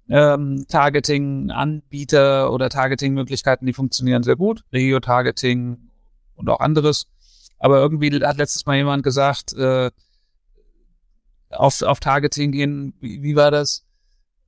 ähm, 0.08 0.64
Targeting-Anbieter 0.68 2.52
oder 2.52 2.68
Targeting-Möglichkeiten, 2.68 3.66
die 3.66 3.72
funktionieren 3.72 4.22
sehr 4.22 4.36
gut. 4.36 4.64
Regio-Targeting 4.72 5.90
und 6.34 6.48
auch 6.48 6.60
anderes. 6.60 7.06
Aber 7.58 7.78
irgendwie 7.78 8.10
hat 8.24 8.38
letztes 8.38 8.66
Mal 8.66 8.76
jemand 8.76 9.02
gesagt, 9.02 9.52
äh, 9.54 9.90
auf, 11.50 11.82
auf 11.82 12.00
Targeting 12.00 12.52
gehen, 12.52 12.94
wie, 13.00 13.22
wie 13.22 13.36
war 13.36 13.50
das? 13.50 13.86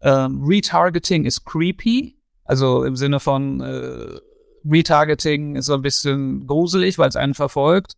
Ähm, 0.01 0.43
Retargeting 0.45 1.25
ist 1.25 1.45
creepy, 1.45 2.19
also 2.45 2.85
im 2.85 2.97
Sinne 2.97 3.21
von 3.21 3.61
äh, 3.61 4.21
Retargeting 4.65 5.57
ist 5.57 5.67
so 5.67 5.75
ein 5.75 5.83
bisschen 5.83 6.47
gruselig, 6.47 6.99
weil 6.99 7.09
es 7.09 7.17
einen 7.17 7.35
verfolgt. 7.35 7.95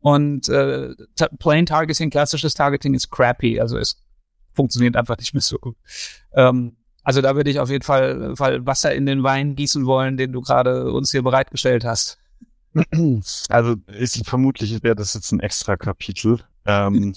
Und 0.00 0.48
äh, 0.48 0.94
Plain 1.38 1.66
Targeting, 1.66 2.10
klassisches 2.10 2.54
Targeting 2.54 2.94
ist 2.94 3.10
crappy, 3.10 3.58
also 3.58 3.78
es 3.78 3.96
funktioniert 4.52 4.96
einfach 4.96 5.16
nicht 5.16 5.32
mehr 5.32 5.40
so 5.40 5.56
gut. 5.58 5.76
Ähm, 6.34 6.76
also 7.02 7.20
da 7.20 7.36
würde 7.36 7.50
ich 7.50 7.58
auf 7.58 7.70
jeden 7.70 7.84
Fall, 7.84 8.36
Fall 8.36 8.66
Wasser 8.66 8.94
in 8.94 9.06
den 9.06 9.22
Wein 9.22 9.56
gießen 9.56 9.86
wollen, 9.86 10.16
den 10.16 10.32
du 10.32 10.40
gerade 10.40 10.92
uns 10.92 11.10
hier 11.10 11.22
bereitgestellt 11.22 11.84
hast. 11.84 12.18
Also 13.48 13.76
ist 13.86 14.26
vermutlich 14.26 14.82
wäre 14.82 14.96
das 14.96 15.14
jetzt 15.14 15.32
ein 15.32 15.40
extra 15.40 15.76
Kapitel. 15.76 16.40
Ähm, 16.66 17.14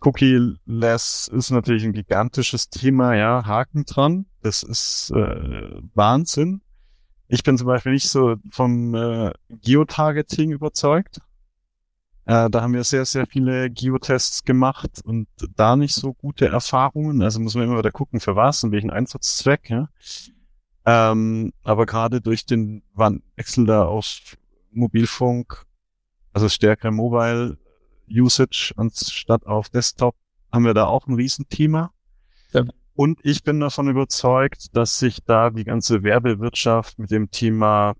Cookie-less 0.00 1.30
ist 1.32 1.50
natürlich 1.50 1.84
ein 1.84 1.92
gigantisches 1.92 2.68
Thema, 2.68 3.14
ja, 3.14 3.46
Haken 3.46 3.86
dran. 3.86 4.26
Das 4.42 4.62
ist 4.62 5.10
äh, 5.14 5.80
Wahnsinn. 5.94 6.60
Ich 7.32 7.44
bin 7.44 7.56
zum 7.56 7.68
Beispiel 7.68 7.92
nicht 7.92 8.08
so 8.08 8.36
vom 8.50 8.92
äh, 8.94 9.32
Geotargeting 9.48 10.50
überzeugt. 10.50 11.20
Äh, 12.24 12.50
da 12.50 12.62
haben 12.62 12.74
wir 12.74 12.82
sehr, 12.82 13.04
sehr 13.04 13.24
viele 13.26 13.70
Geotests 13.70 14.42
gemacht 14.44 15.00
und 15.04 15.28
da 15.54 15.76
nicht 15.76 15.94
so 15.94 16.12
gute 16.12 16.46
Erfahrungen. 16.46 17.22
Also 17.22 17.38
muss 17.38 17.54
man 17.54 17.64
immer 17.64 17.78
wieder 17.78 17.92
gucken, 17.92 18.18
für 18.18 18.34
was 18.34 18.64
und 18.64 18.72
welchen 18.72 18.90
Einsatzzweck. 18.90 19.70
Ja. 19.70 19.88
Ähm, 20.84 21.52
aber 21.62 21.86
gerade 21.86 22.20
durch 22.20 22.46
den 22.46 22.82
Wechsel 22.96 23.64
da 23.64 23.84
auf 23.84 24.36
Mobilfunk, 24.72 25.66
also 26.32 26.48
stärkere 26.48 26.90
Mobile 26.90 27.58
Usage 28.10 28.72
anstatt 28.76 29.46
auf 29.46 29.68
Desktop, 29.68 30.16
haben 30.50 30.64
wir 30.64 30.74
da 30.74 30.86
auch 30.86 31.06
ein 31.06 31.14
Riesenthema. 31.14 31.92
Ja. 32.52 32.64
Und 32.94 33.20
ich 33.22 33.42
bin 33.42 33.60
davon 33.60 33.88
überzeugt, 33.88 34.76
dass 34.76 34.98
sich 34.98 35.24
da 35.24 35.50
die 35.50 35.64
ganze 35.64 36.02
Werbewirtschaft 36.02 36.98
mit 36.98 37.10
dem 37.10 37.30
Thema, 37.30 37.94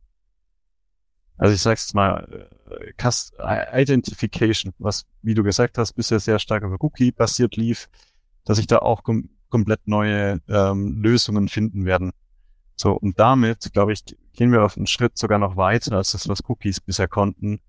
also 1.36 1.54
ich 1.54 1.62
sag's 1.62 1.94
mal, 1.94 2.50
äh, 2.70 3.82
Identification, 3.82 4.72
was, 4.78 5.06
wie 5.22 5.34
du 5.34 5.42
gesagt 5.42 5.78
hast, 5.78 5.94
bisher 5.94 6.20
sehr 6.20 6.38
stark 6.38 6.62
über 6.62 6.76
Cookie 6.80 7.12
basiert 7.12 7.56
lief, 7.56 7.88
dass 8.44 8.58
sich 8.58 8.66
da 8.66 8.78
auch 8.78 9.02
kom 9.02 9.28
komplett 9.48 9.88
neue 9.88 10.40
ähm, 10.48 11.02
Lösungen 11.02 11.48
finden 11.48 11.84
werden. 11.84 12.12
So, 12.76 12.92
und 12.92 13.18
damit, 13.18 13.72
glaube 13.72 13.92
ich, 13.92 14.04
gehen 14.32 14.52
wir 14.52 14.64
auf 14.64 14.76
einen 14.76 14.86
Schritt 14.86 15.18
sogar 15.18 15.38
noch 15.38 15.56
weiter, 15.56 15.96
als 15.96 16.12
das, 16.12 16.28
was 16.28 16.48
Cookies 16.48 16.80
bisher 16.80 17.08
konnten. 17.08 17.60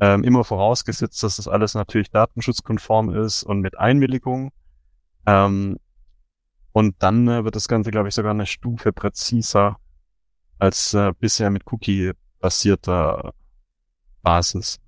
Ähm, 0.00 0.22
immer 0.22 0.44
vorausgesetzt, 0.44 1.22
dass 1.22 1.36
das 1.36 1.48
alles 1.48 1.74
natürlich 1.74 2.10
datenschutzkonform 2.10 3.14
ist 3.14 3.42
und 3.42 3.60
mit 3.60 3.78
Einwilligung. 3.78 4.52
Ähm, 5.26 5.78
und 6.78 6.96
dann 7.00 7.28
äh, 7.28 7.44
wird 7.44 7.56
das 7.56 7.68
Ganze, 7.68 7.90
glaube 7.90 8.08
ich, 8.08 8.14
sogar 8.14 8.30
eine 8.30 8.46
Stufe 8.46 8.92
präziser 8.92 9.76
als 10.58 10.94
äh, 10.94 11.12
bisher 11.18 11.50
mit 11.50 11.62
Cookie-basierter 11.66 13.32
Basis. 14.22 14.78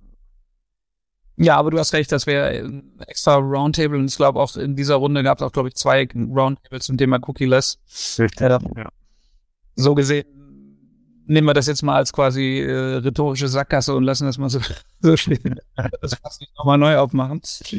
Ja, 1.37 1.57
aber 1.57 1.71
du 1.71 1.79
hast 1.79 1.93
recht, 1.93 2.11
das 2.11 2.27
wäre 2.27 2.49
ein 2.49 2.99
extra 3.07 3.35
Roundtable 3.35 3.97
und 3.97 4.05
ich 4.05 4.15
glaube 4.15 4.39
auch 4.39 4.55
in 4.55 4.75
dieser 4.75 4.95
Runde 4.95 5.23
gab 5.23 5.39
es 5.39 5.43
auch, 5.43 5.51
glaube 5.51 5.69
ich, 5.69 5.75
zwei 5.75 6.07
Roundtables 6.13 6.85
zum 6.85 6.97
Thema 6.97 7.19
Cookie-less. 7.27 7.79
Richtig, 8.19 8.41
äh, 8.41 8.59
ja 8.77 8.89
so 9.75 9.95
gesehen 9.95 10.25
nehmen 11.25 11.47
wir 11.47 11.53
das 11.53 11.67
jetzt 11.67 11.81
mal 11.81 11.95
als 11.95 12.11
quasi 12.11 12.59
äh, 12.59 12.97
rhetorische 12.97 13.47
Sackgasse 13.47 13.95
und 13.95 14.03
lassen 14.03 14.25
das 14.25 14.37
mal 14.37 14.49
so, 14.49 14.59
so 14.99 15.15
stehen. 15.15 15.59
Das 16.01 16.15
passt 16.17 16.41
nicht 16.41 16.55
nochmal 16.57 16.77
neu 16.77 16.97
aufmachen. 16.97 17.41
Äh, 17.71 17.77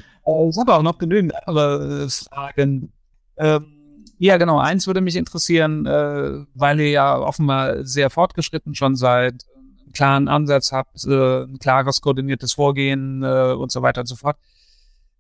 ich 0.49 0.59
habe 0.59 0.75
auch 0.75 0.83
noch 0.83 0.99
genügend 0.99 1.35
andere 1.47 2.05
äh, 2.05 2.09
Fragen. 2.09 2.93
Ähm, 3.37 3.82
ja, 4.23 4.37
genau. 4.37 4.61
Eins 4.61 4.87
würde 4.87 5.01
mich 5.01 5.17
interessieren, 5.17 5.85
äh, 5.85 6.45
weil 6.55 6.79
ihr 6.79 6.91
ja 6.91 7.19
offenbar 7.19 7.85
sehr 7.85 8.09
fortgeschritten 8.09 8.77
schon 8.77 8.95
seid, 8.95 9.45
einen 9.83 9.93
klaren 9.93 10.29
Ansatz 10.29 10.71
habt, 10.71 11.05
äh, 11.07 11.43
ein 11.43 11.59
klares, 11.59 12.01
koordiniertes 12.01 12.53
Vorgehen 12.53 13.25
äh, 13.25 13.53
und 13.53 13.73
so 13.73 13.83
weiter 13.83 14.03
und 14.03 14.07
so 14.07 14.15
fort. 14.15 14.37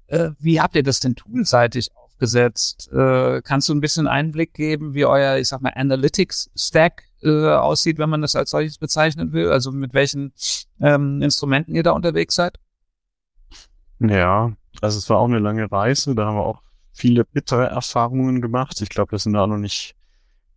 Äh, 0.06 0.30
wie 0.38 0.60
habt 0.60 0.76
ihr 0.76 0.84
das 0.84 1.00
denn 1.00 1.16
toolseitig 1.16 1.88
aufgesetzt? 1.96 2.92
Äh, 2.92 3.42
kannst 3.42 3.68
du 3.68 3.74
ein 3.74 3.80
bisschen 3.80 4.06
Einblick 4.06 4.54
geben, 4.54 4.94
wie 4.94 5.04
euer, 5.04 5.36
ich 5.36 5.48
sag 5.48 5.62
mal, 5.62 5.72
Analytics-Stack 5.74 7.02
äh, 7.24 7.48
aussieht, 7.54 7.98
wenn 7.98 8.08
man 8.08 8.22
das 8.22 8.36
als 8.36 8.50
solches 8.50 8.78
bezeichnen 8.78 9.32
will? 9.32 9.50
Also 9.50 9.72
mit 9.72 9.94
welchen 9.94 10.32
ähm, 10.80 11.20
Instrumenten 11.22 11.74
ihr 11.74 11.82
da 11.82 11.90
unterwegs 11.90 12.36
seid? 12.36 12.56
Ja, 13.98 14.52
also 14.80 14.98
es 14.98 15.10
war 15.10 15.18
auch 15.18 15.26
eine 15.26 15.40
lange 15.40 15.72
Reise, 15.72 16.14
da 16.14 16.26
haben 16.26 16.36
wir 16.36 16.46
auch 16.46 16.62
viele 16.92 17.24
bittere 17.24 17.66
Erfahrungen 17.66 18.40
gemacht. 18.40 18.80
Ich 18.80 18.88
glaube, 18.88 19.10
das 19.12 19.24
sind 19.24 19.32
da 19.32 19.46
noch 19.46 19.58
nicht, 19.58 19.94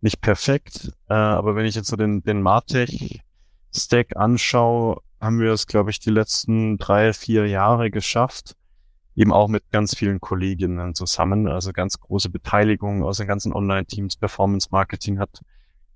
nicht 0.00 0.20
perfekt. 0.20 0.92
Äh, 1.08 1.14
aber 1.14 1.56
wenn 1.56 1.66
ich 1.66 1.74
jetzt 1.74 1.88
so 1.88 1.96
den, 1.96 2.22
den 2.22 2.42
Martech-Stack 2.42 4.16
anschaue, 4.16 5.00
haben 5.20 5.40
wir 5.40 5.52
es, 5.52 5.66
glaube 5.66 5.90
ich, 5.90 5.98
die 5.98 6.10
letzten 6.10 6.76
drei, 6.78 7.12
vier 7.12 7.46
Jahre 7.46 7.90
geschafft, 7.90 8.54
eben 9.14 9.32
auch 9.32 9.48
mit 9.48 9.70
ganz 9.70 9.96
vielen 9.96 10.20
Kolleginnen 10.20 10.94
zusammen, 10.94 11.48
also 11.48 11.72
ganz 11.72 11.98
große 11.98 12.28
Beteiligung 12.28 13.02
aus 13.02 13.16
den 13.16 13.26
ganzen 13.26 13.52
Online-Teams. 13.52 14.16
Performance 14.16 14.68
Marketing 14.70 15.18
hat 15.18 15.40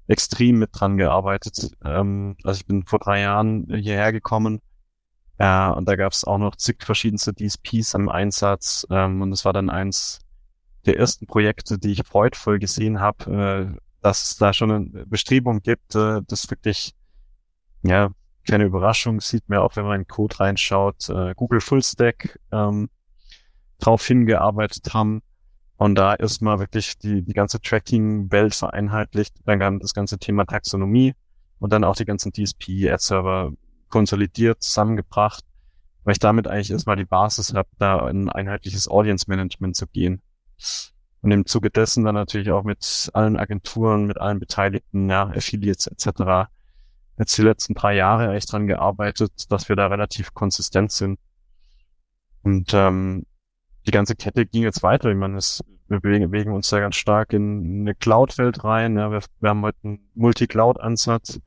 extrem 0.09 0.59
mit 0.59 0.71
dran 0.73 0.97
gearbeitet. 0.97 1.71
Ähm, 1.85 2.37
also 2.43 2.59
ich 2.59 2.67
bin 2.67 2.85
vor 2.85 2.99
drei 2.99 3.21
Jahren 3.21 3.67
hierher 3.71 4.13
gekommen 4.13 4.61
äh, 5.39 5.71
und 5.71 5.89
da 5.89 5.97
gab 5.97 6.13
es 6.13 6.25
auch 6.25 6.39
noch 6.39 6.57
zig 6.57 6.83
verschiedenste 6.83 7.33
DSPs 7.35 7.95
am 7.95 8.09
Einsatz 8.09 8.87
ähm, 8.91 9.23
und 9.23 9.33
es 9.33 9.45
war 9.45 9.53
dann 9.53 9.71
eins 9.71 10.19
der 10.87 10.99
ersten 10.99 11.27
Projekte, 11.27 11.79
die 11.79 11.93
ich 11.93 12.07
freudvoll 12.07 12.59
gesehen 12.59 13.01
habe, 13.01 13.75
äh, 13.75 13.81
dass 14.03 14.31
es 14.31 14.37
da 14.37 14.53
schon 14.53 14.71
eine 14.71 15.07
Bestrebung 15.07 15.61
gibt, 15.61 15.95
äh, 15.95 16.23
das 16.27 16.51
wirklich, 16.51 16.95
ja, 17.83 18.11
keine 18.49 18.65
Überraschung, 18.65 19.21
sieht 19.21 19.49
man 19.49 19.59
auch, 19.59 19.77
wenn 19.77 19.85
man 19.85 20.01
in 20.01 20.07
Code 20.07 20.41
reinschaut, 20.41 21.09
äh, 21.11 21.35
Google 21.35 21.61
Full 21.61 21.83
Stack 21.83 22.39
ähm, 22.51 22.89
drauf 23.79 24.07
hingearbeitet 24.07 24.95
haben 24.95 25.23
und 25.77 25.95
da 25.95 26.15
erstmal 26.15 26.59
wirklich 26.59 26.99
die, 26.99 27.23
die 27.23 27.33
ganze 27.33 27.61
Tracking-Welt 27.61 28.55
vereinheitlicht, 28.55 29.37
dann 29.45 29.79
das 29.79 29.95
ganze 29.95 30.19
Thema 30.19 30.45
Taxonomie 30.47 31.15
und 31.59 31.73
dann 31.73 31.85
auch 31.85 31.97
die 31.97 32.05
ganzen 32.05 32.33
DSP-Ad-Server 32.33 33.53
konsolidiert, 33.89 34.63
zusammengebracht, 34.63 35.45
weil 36.05 36.13
ich 36.13 36.19
damit 36.19 36.49
eigentlich 36.49 36.71
erstmal 36.71 36.97
die 36.97 37.05
Basis 37.05 37.55
habe, 37.55 37.69
da 37.79 38.09
in 38.09 38.25
ein 38.25 38.31
einheitliches 38.31 38.89
Audience-Management 38.89 39.77
zu 39.77 39.87
gehen. 39.87 40.23
Und 41.23 41.33
im 41.33 41.47
Zuge 41.47 41.71
dessen 41.71 42.05
dann 42.05 42.15
natürlich 42.15 42.51
auch 42.51 42.65
mit 42.65 43.11
allen 43.13 43.37
Agenturen, 43.37 44.07
mit 44.07 44.19
allen 44.19 44.39
Beteiligten, 44.39 45.11
ja, 45.11 45.29
Affiliates 45.29 45.87
etc. 45.87 46.51
jetzt 47.19 47.37
die 47.37 47.43
letzten 47.43 47.75
drei 47.75 47.95
Jahre 47.95 48.31
eigentlich 48.31 48.47
dran 48.47 48.67
gearbeitet, 48.67 49.51
dass 49.51 49.69
wir 49.69 49.77
da 49.77 49.89
relativ 49.89 50.33
konsistent 50.33 50.93
sind. 50.93 51.19
Und 52.43 52.73
ähm, 52.73 53.27
die 53.87 53.91
ganze 53.91 54.17
Kette 54.17 54.47
ging 54.47 54.63
jetzt 54.63 54.83
weiter. 54.83 55.11
Ich 55.11 55.17
meine, 55.17 55.37
es, 55.37 55.63
wir 55.89 56.01
bewegen, 56.01 56.31
bewegen 56.31 56.53
uns 56.53 56.71
da 56.71 56.81
ganz 56.81 56.97
stark 56.97 57.35
in 57.35 57.83
eine 57.83 57.95
Cloud-Welt 57.95 58.65
rein. 58.65 58.97
Ja, 58.97 59.11
wir, 59.11 59.21
wir 59.41 59.51
haben 59.51 59.63
heute 59.63 59.79
einen 59.85 60.11
Multi-Cloud-Ansatz. 60.15 61.41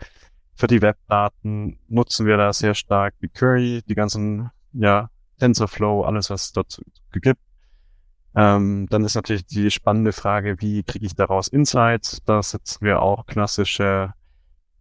Für 0.55 0.67
die 0.67 0.83
Webdaten 0.83 1.79
nutzen 1.87 2.27
wir 2.27 2.37
da 2.37 2.53
sehr 2.53 2.75
stark 2.75 3.15
wie 3.19 3.29
Curry, 3.29 3.81
die 3.87 3.95
ganzen, 3.95 4.51
ja, 4.73 5.09
TensorFlow, 5.39 6.03
alles, 6.03 6.29
was 6.29 6.45
es 6.45 6.51
dort 6.51 6.79
gibt. 7.11 7.41
Ähm, 8.35 8.87
dann 8.89 9.03
ist 9.03 9.15
natürlich 9.15 9.45
die 9.45 9.69
spannende 9.69 10.11
Frage, 10.11 10.59
wie 10.59 10.83
kriege 10.83 11.05
ich 11.05 11.15
daraus 11.15 11.47
Insights? 11.47 12.21
Da 12.25 12.41
setzen 12.41 12.85
wir 12.85 13.01
auch 13.01 13.25
klassische 13.25 14.13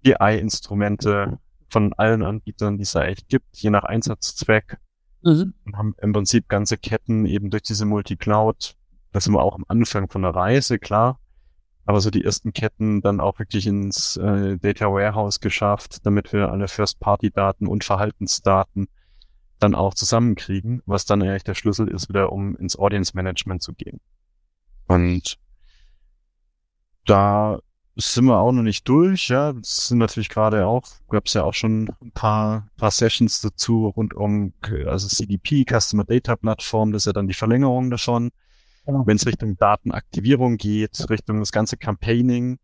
BI-Instrumente 0.02 1.38
von 1.68 1.92
allen 1.94 2.22
Anbietern, 2.22 2.76
die 2.76 2.82
es 2.82 2.92
da 2.92 3.04
echt 3.04 3.28
gibt, 3.28 3.56
je 3.56 3.70
nach 3.70 3.84
Einsatzzweck. 3.84 4.78
Mhm. 5.22 5.54
Und 5.64 5.76
haben 5.76 5.94
im 6.00 6.12
Prinzip 6.12 6.48
ganze 6.48 6.78
Ketten 6.78 7.26
eben 7.26 7.50
durch 7.50 7.62
diese 7.62 7.84
Multi-Cloud. 7.84 8.76
Da 9.12 9.20
sind 9.20 9.34
wir 9.34 9.42
auch 9.42 9.54
am 9.54 9.64
Anfang 9.68 10.08
von 10.08 10.22
der 10.22 10.34
Reise, 10.34 10.78
klar. 10.78 11.18
Aber 11.84 12.00
so 12.00 12.10
die 12.10 12.24
ersten 12.24 12.52
Ketten 12.52 13.00
dann 13.00 13.20
auch 13.20 13.38
wirklich 13.38 13.66
ins 13.66 14.16
äh, 14.16 14.56
Data 14.58 14.86
Warehouse 14.86 15.40
geschafft, 15.40 16.06
damit 16.06 16.32
wir 16.32 16.50
alle 16.50 16.68
First-Party-Daten 16.68 17.66
und 17.66 17.84
Verhaltensdaten 17.84 18.88
dann 19.62 19.74
auch 19.74 19.94
zusammenkriegen, 19.94 20.82
was 20.86 21.04
dann 21.04 21.22
eigentlich 21.22 21.44
der 21.44 21.54
Schlüssel 21.54 21.88
ist, 21.88 22.08
wieder 22.08 22.32
um 22.32 22.56
ins 22.56 22.78
Audience 22.78 23.12
Management 23.14 23.62
zu 23.62 23.72
gehen. 23.72 24.00
Und 24.88 25.38
da 27.06 27.58
sind 27.96 28.24
wir 28.24 28.38
auch 28.38 28.52
noch 28.52 28.62
nicht 28.62 28.88
durch, 28.88 29.28
ja. 29.28 29.52
Das 29.52 29.88
sind 29.88 29.98
natürlich 29.98 30.28
gerade 30.28 30.66
auch, 30.66 30.82
gab 31.08 31.26
es 31.26 31.34
ja 31.34 31.44
auch 31.44 31.54
schon 31.54 31.90
ein 32.00 32.12
paar, 32.12 32.68
paar 32.76 32.90
Sessions 32.90 33.40
dazu 33.40 33.88
rund 33.88 34.14
um, 34.14 34.52
also 34.86 35.08
CDP, 35.08 35.64
Customer 35.68 36.04
Data 36.04 36.36
Plattform, 36.36 36.92
das 36.92 37.02
ist 37.02 37.06
ja 37.06 37.12
dann 37.12 37.28
die 37.28 37.34
Verlängerung 37.34 37.90
davon. 37.90 38.30
Genau. 38.84 39.06
Wenn 39.06 39.16
es 39.16 39.26
Richtung 39.26 39.56
Datenaktivierung 39.56 40.56
geht, 40.56 41.08
Richtung 41.08 41.38
das 41.38 41.52
ganze 41.52 41.76
Campaigning, 41.76 42.58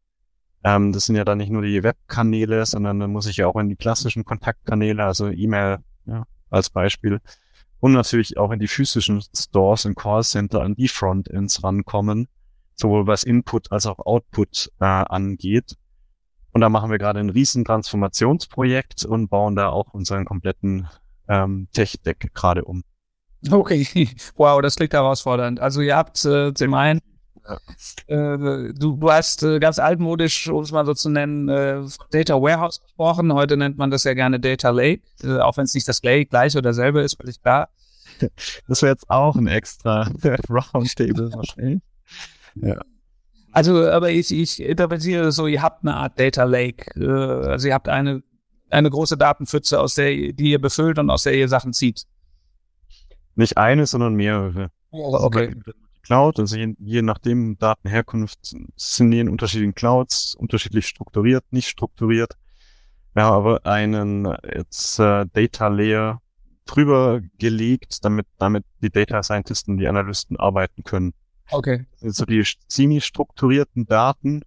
ähm, 0.64 0.92
das 0.92 1.07
sind 1.07 1.14
ja 1.14 1.24
dann 1.24 1.38
nicht 1.38 1.51
nur 1.51 1.62
die 1.62 1.82
Webkanäle, 1.82 2.66
sondern 2.66 2.99
dann 2.99 3.12
muss 3.12 3.26
ich 3.26 3.36
ja 3.36 3.46
auch 3.46 3.57
in 3.57 3.68
die 3.68 3.76
klassischen 3.76 4.24
Kontaktkanäle, 4.24 5.05
also 5.05 5.28
E-Mail, 5.28 5.78
ja, 6.07 6.24
als 6.51 6.70
Beispiel. 6.70 7.20
Und 7.80 7.92
natürlich 7.92 8.36
auch 8.38 8.51
in 8.51 8.59
die 8.59 8.68
physischen 8.68 9.22
Stores 9.36 9.84
und 9.84 9.94
Callcenter 9.94 10.62
an 10.62 10.74
die 10.74 10.88
Frontends 10.88 11.62
rankommen, 11.62 12.28
sowohl 12.74 13.07
was 13.07 13.22
Input 13.22 13.70
als 13.70 13.86
auch 13.86 13.99
Output 14.01 14.70
äh, 14.80 14.84
angeht. 14.84 15.76
Und 16.53 16.61
da 16.61 16.68
machen 16.68 16.90
wir 16.90 16.99
gerade 16.99 17.20
ein 17.20 17.30
riesen 17.30 17.64
Transformationsprojekt 17.64 19.05
und 19.05 19.28
bauen 19.28 19.55
da 19.55 19.68
auch 19.68 19.94
unseren 19.94 20.24
kompletten 20.24 20.88
ähm, 21.28 21.68
Tech-Deck 21.72 22.32
gerade 22.34 22.64
um. 22.64 22.82
Okay, 23.49 23.86
wow, 24.36 24.61
das 24.61 24.76
klingt 24.76 24.92
herausfordernd. 24.92 25.61
Also 25.61 25.80
ihr 25.80 25.96
habt 25.96 26.24
äh, 26.24 26.53
zum 26.55 26.74
einen 26.74 27.01
äh, 28.07 28.72
du, 28.74 28.96
du 28.96 29.11
hast 29.11 29.42
äh, 29.42 29.59
ganz 29.59 29.78
altmodisch, 29.78 30.49
um 30.49 30.62
es 30.62 30.72
mal 30.72 30.86
so 30.86 30.94
zu 30.94 31.09
nennen, 31.09 31.49
äh, 31.49 31.82
Data 32.11 32.34
Warehouse 32.34 32.80
gesprochen. 32.80 33.32
Heute 33.32 33.57
nennt 33.57 33.78
man 33.78 33.90
das 33.90 34.05
ja 34.05 34.14
gerne 34.14 34.40
Data 34.40 34.70
Lake, 34.70 35.03
äh, 35.22 35.38
auch 35.38 35.57
wenn 35.57 35.64
es 35.64 35.74
nicht 35.74 35.88
das 35.88 36.01
gleiche 36.01 36.59
oder 36.59 36.74
selbe 36.74 37.01
ist, 37.01 37.16
völlig 37.16 37.40
klar. 37.42 37.68
Das 38.66 38.82
wäre 38.82 38.92
jetzt 38.92 39.09
auch 39.11 39.36
ein 39.36 39.46
extra 39.46 40.11
Roundtable 40.51 41.32
wahrscheinlich. 41.32 41.82
Ja. 42.57 42.80
Also, 43.53 43.88
aber 43.88 44.11
ich, 44.11 44.30
ich 44.32 44.62
interpretiere 44.62 45.32
so, 45.32 45.46
ihr 45.46 45.62
habt 45.62 45.82
eine 45.82 45.94
Art 45.94 46.18
Data 46.18 46.44
Lake. 46.44 46.90
Äh, 47.01 47.49
also 47.49 47.68
ihr 47.68 47.74
habt 47.74 47.88
eine, 47.88 48.22
eine 48.70 48.90
große 48.90 49.16
Datenpfütze, 49.16 49.80
aus 49.80 49.94
der, 49.94 50.32
die 50.32 50.51
ihr 50.51 50.61
befüllt 50.61 50.99
und 50.99 51.11
aus 51.11 51.22
der 51.22 51.34
ihr 51.34 51.49
Sachen 51.49 51.72
zieht. 51.72 52.05
Nicht 53.34 53.57
eine, 53.57 53.86
sondern 53.86 54.14
mehrere. 54.14 54.70
Oh, 54.90 55.16
okay. 55.20 55.55
Cloud, 56.09 56.38
also 56.38 56.56
je, 56.56 56.74
je 56.78 57.02
nachdem 57.02 57.59
Datenherkunft 57.59 58.56
sind 58.76 59.11
die 59.11 59.20
in 59.20 59.28
unterschiedlichen 59.28 59.74
Clouds, 59.74 60.34
unterschiedlich 60.36 60.86
strukturiert, 60.86 61.44
nicht 61.50 61.68
strukturiert. 61.68 62.32
Wir 63.12 63.24
haben 63.24 63.34
aber 63.34 63.66
einen 63.66 64.26
jetzt 64.54 64.98
äh, 65.00 65.26
Data 65.30 65.68
Layer 65.68 66.22
drüber 66.64 67.20
gelegt, 67.38 68.06
damit 68.06 68.26
damit 68.38 68.64
die 68.80 68.88
Data 68.88 69.22
Scientisten, 69.22 69.76
die 69.76 69.86
Analysten 69.86 70.38
arbeiten 70.38 70.82
können. 70.82 71.12
Okay. 71.50 71.84
Also 72.00 72.24
die 72.24 72.42
semi-strukturierten 72.68 73.84
Daten, 73.84 74.40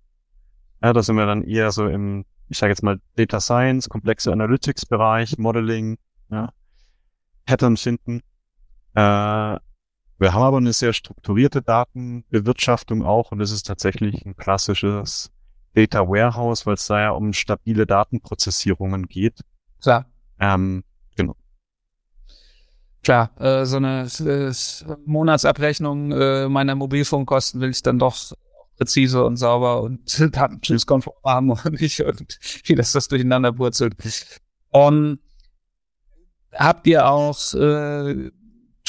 ja, 0.82 0.94
da 0.94 1.04
sind 1.04 1.16
wir 1.16 1.28
dann 1.28 1.44
eher 1.44 1.72
so 1.72 1.86
im, 1.88 2.26
ich 2.50 2.58
sage 2.58 2.72
jetzt 2.72 2.82
mal 2.82 3.00
Data 3.16 3.40
Science, 3.40 3.88
komplexe 3.88 4.32
Analytics 4.32 4.88
Bereich, 4.88 5.38
Modeling, 5.38 6.00
ja, 6.32 6.52
Pattern 7.46 7.78
finden. 7.78 8.22
Äh, 8.96 9.60
wir 10.22 10.34
haben 10.34 10.44
aber 10.44 10.58
eine 10.58 10.72
sehr 10.72 10.94
strukturierte 10.94 11.64
Datenbewirtschaftung 11.64 13.04
auch 13.04 13.32
und 13.32 13.42
es 13.42 13.52
ist 13.52 13.66
tatsächlich 13.66 14.24
ein 14.24 14.38
klassisches 14.38 15.32
Data 15.74 16.08
Warehouse, 16.08 16.68
weil 16.68 16.76
es 16.76 16.86
da 16.86 17.02
ja 17.02 17.10
um 17.10 17.34
stabile 17.34 17.88
Datenprozessierungen 17.88 19.08
geht. 19.08 19.40
Klar. 19.82 20.06
Ähm, 20.40 20.84
genau. 21.16 21.36
Klar, 23.04 23.32
äh, 23.40 23.66
so 23.66 23.78
eine 23.78 24.08
äh, 24.20 24.54
Monatsabrechnung 25.06 26.12
äh, 26.12 26.48
meiner 26.50 26.76
Mobilfunkkosten 26.76 27.60
will 27.60 27.72
ich 27.72 27.82
dann 27.82 27.98
doch 27.98 28.34
präzise 28.78 29.26
und 29.26 29.38
sauber 29.38 29.82
und 29.82 30.20
datenschutzkonform 30.36 31.16
haben 31.26 31.50
und 31.50 31.82
nicht 31.82 32.00
und 32.02 32.38
wie 32.66 32.76
das 32.76 32.92
das 32.92 33.08
durcheinander 33.08 33.54
purzelt. 33.54 33.96
Und 34.70 35.20
habt 36.54 36.86
ihr 36.86 37.08
auch 37.08 37.56
äh, 37.56 38.30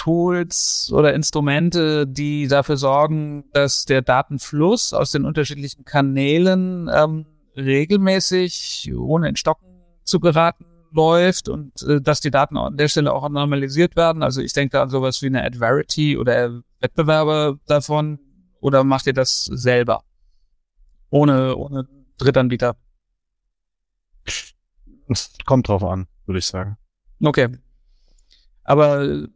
Tools 0.03 0.91
oder 0.93 1.15
Instrumente, 1.15 2.09
die 2.09 2.49
dafür 2.49 2.77
sorgen, 2.77 3.45
dass 3.53 3.85
der 3.85 4.03
Datenfluss 4.03 4.93
aus 4.93 5.13
den 5.13 5.25
unterschiedlichen 5.25 5.85
Kanälen 5.85 6.91
ähm, 6.93 7.25
regelmäßig, 7.57 8.91
ohne 8.97 9.29
in 9.29 9.37
Stocken 9.37 9.69
zu 10.03 10.19
geraten, 10.19 10.67
läuft 10.91 11.49
und 11.49 11.83
äh, 11.83 12.01
dass 12.01 12.19
die 12.19 12.33
Daten 12.33 12.57
an 12.57 12.77
der 12.77 12.89
Stelle 12.89 13.13
auch 13.13 13.29
normalisiert 13.29 13.95
werden. 13.95 14.25
Also 14.25 14.41
ich 14.41 14.53
denke 14.53 14.73
da 14.73 14.83
an 14.83 14.91
sowas 14.91 15.23
wie 15.23 15.27
eine 15.27 15.45
Adverity 15.45 16.19
oder 16.19 16.63
Wettbewerber 16.81 17.59
davon. 17.67 18.19
Oder 18.61 18.83
macht 18.83 19.07
ihr 19.07 19.13
das 19.13 19.45
selber? 19.45 20.03
Ohne, 21.11 21.55
ohne 21.55 21.87
Drittanbieter? 22.19 22.75
Es 25.07 25.33
kommt 25.47 25.69
drauf 25.69 25.85
an, 25.85 26.09
würde 26.27 26.41
ich 26.41 26.47
sagen. 26.47 26.77
Okay. 27.23 27.57
Aber 28.65 29.29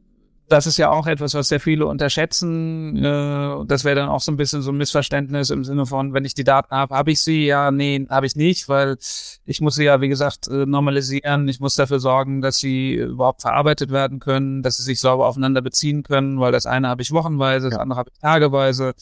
das 0.49 0.67
ist 0.67 0.77
ja 0.77 0.91
auch 0.91 1.07
etwas, 1.07 1.35
was 1.35 1.49
sehr 1.49 1.61
viele 1.61 1.87
unterschätzen. 1.87 2.97
Äh, 2.97 3.65
das 3.67 3.85
wäre 3.85 3.97
dann 3.97 4.09
auch 4.09 4.21
so 4.21 4.31
ein 4.33 4.37
bisschen 4.37 4.63
so 4.63 4.71
ein 4.71 4.77
Missverständnis 4.77 5.51
im 5.51 5.65
Sinne 5.65 5.87
von, 5.87 6.13
wenn 6.13 6.25
ich 6.25 6.35
die 6.35 6.45
Daten 6.45 6.75
habe, 6.75 6.95
habe 6.95 7.11
ich 7.11 7.21
sie? 7.21 7.47
Ja, 7.47 7.71
nee, 7.71 8.07
habe 8.09 8.27
ich 8.27 8.37
nicht, 8.37 8.69
weil 8.69 8.97
ich 9.45 9.61
muss 9.61 9.75
sie 9.75 9.85
ja, 9.85 10.01
wie 10.01 10.09
gesagt, 10.09 10.49
äh, 10.49 10.67
normalisieren. 10.67 11.49
Ich 11.49 11.61
muss 11.61 11.75
dafür 11.75 12.01
sorgen, 12.01 12.43
dass 12.43 12.59
sie 12.59 12.95
überhaupt 12.95 13.43
verarbeitet 13.43 13.91
werden 13.91 14.21
können, 14.21 14.63
dass 14.63 14.77
sie 14.77 14.85
sich 14.85 15.01
sauber 15.01 15.27
aufeinander 15.27 15.63
beziehen 15.63 16.03
können, 16.03 16.41
weil 16.41 16.53
das 16.53 16.67
eine 16.67 16.89
habe 16.89 17.03
ich 17.03 17.13
wochenweise, 17.13 17.71
das 17.71 17.79
andere 17.79 17.99
habe 17.99 18.11
ich 18.13 18.21
tageweise. 18.21 18.95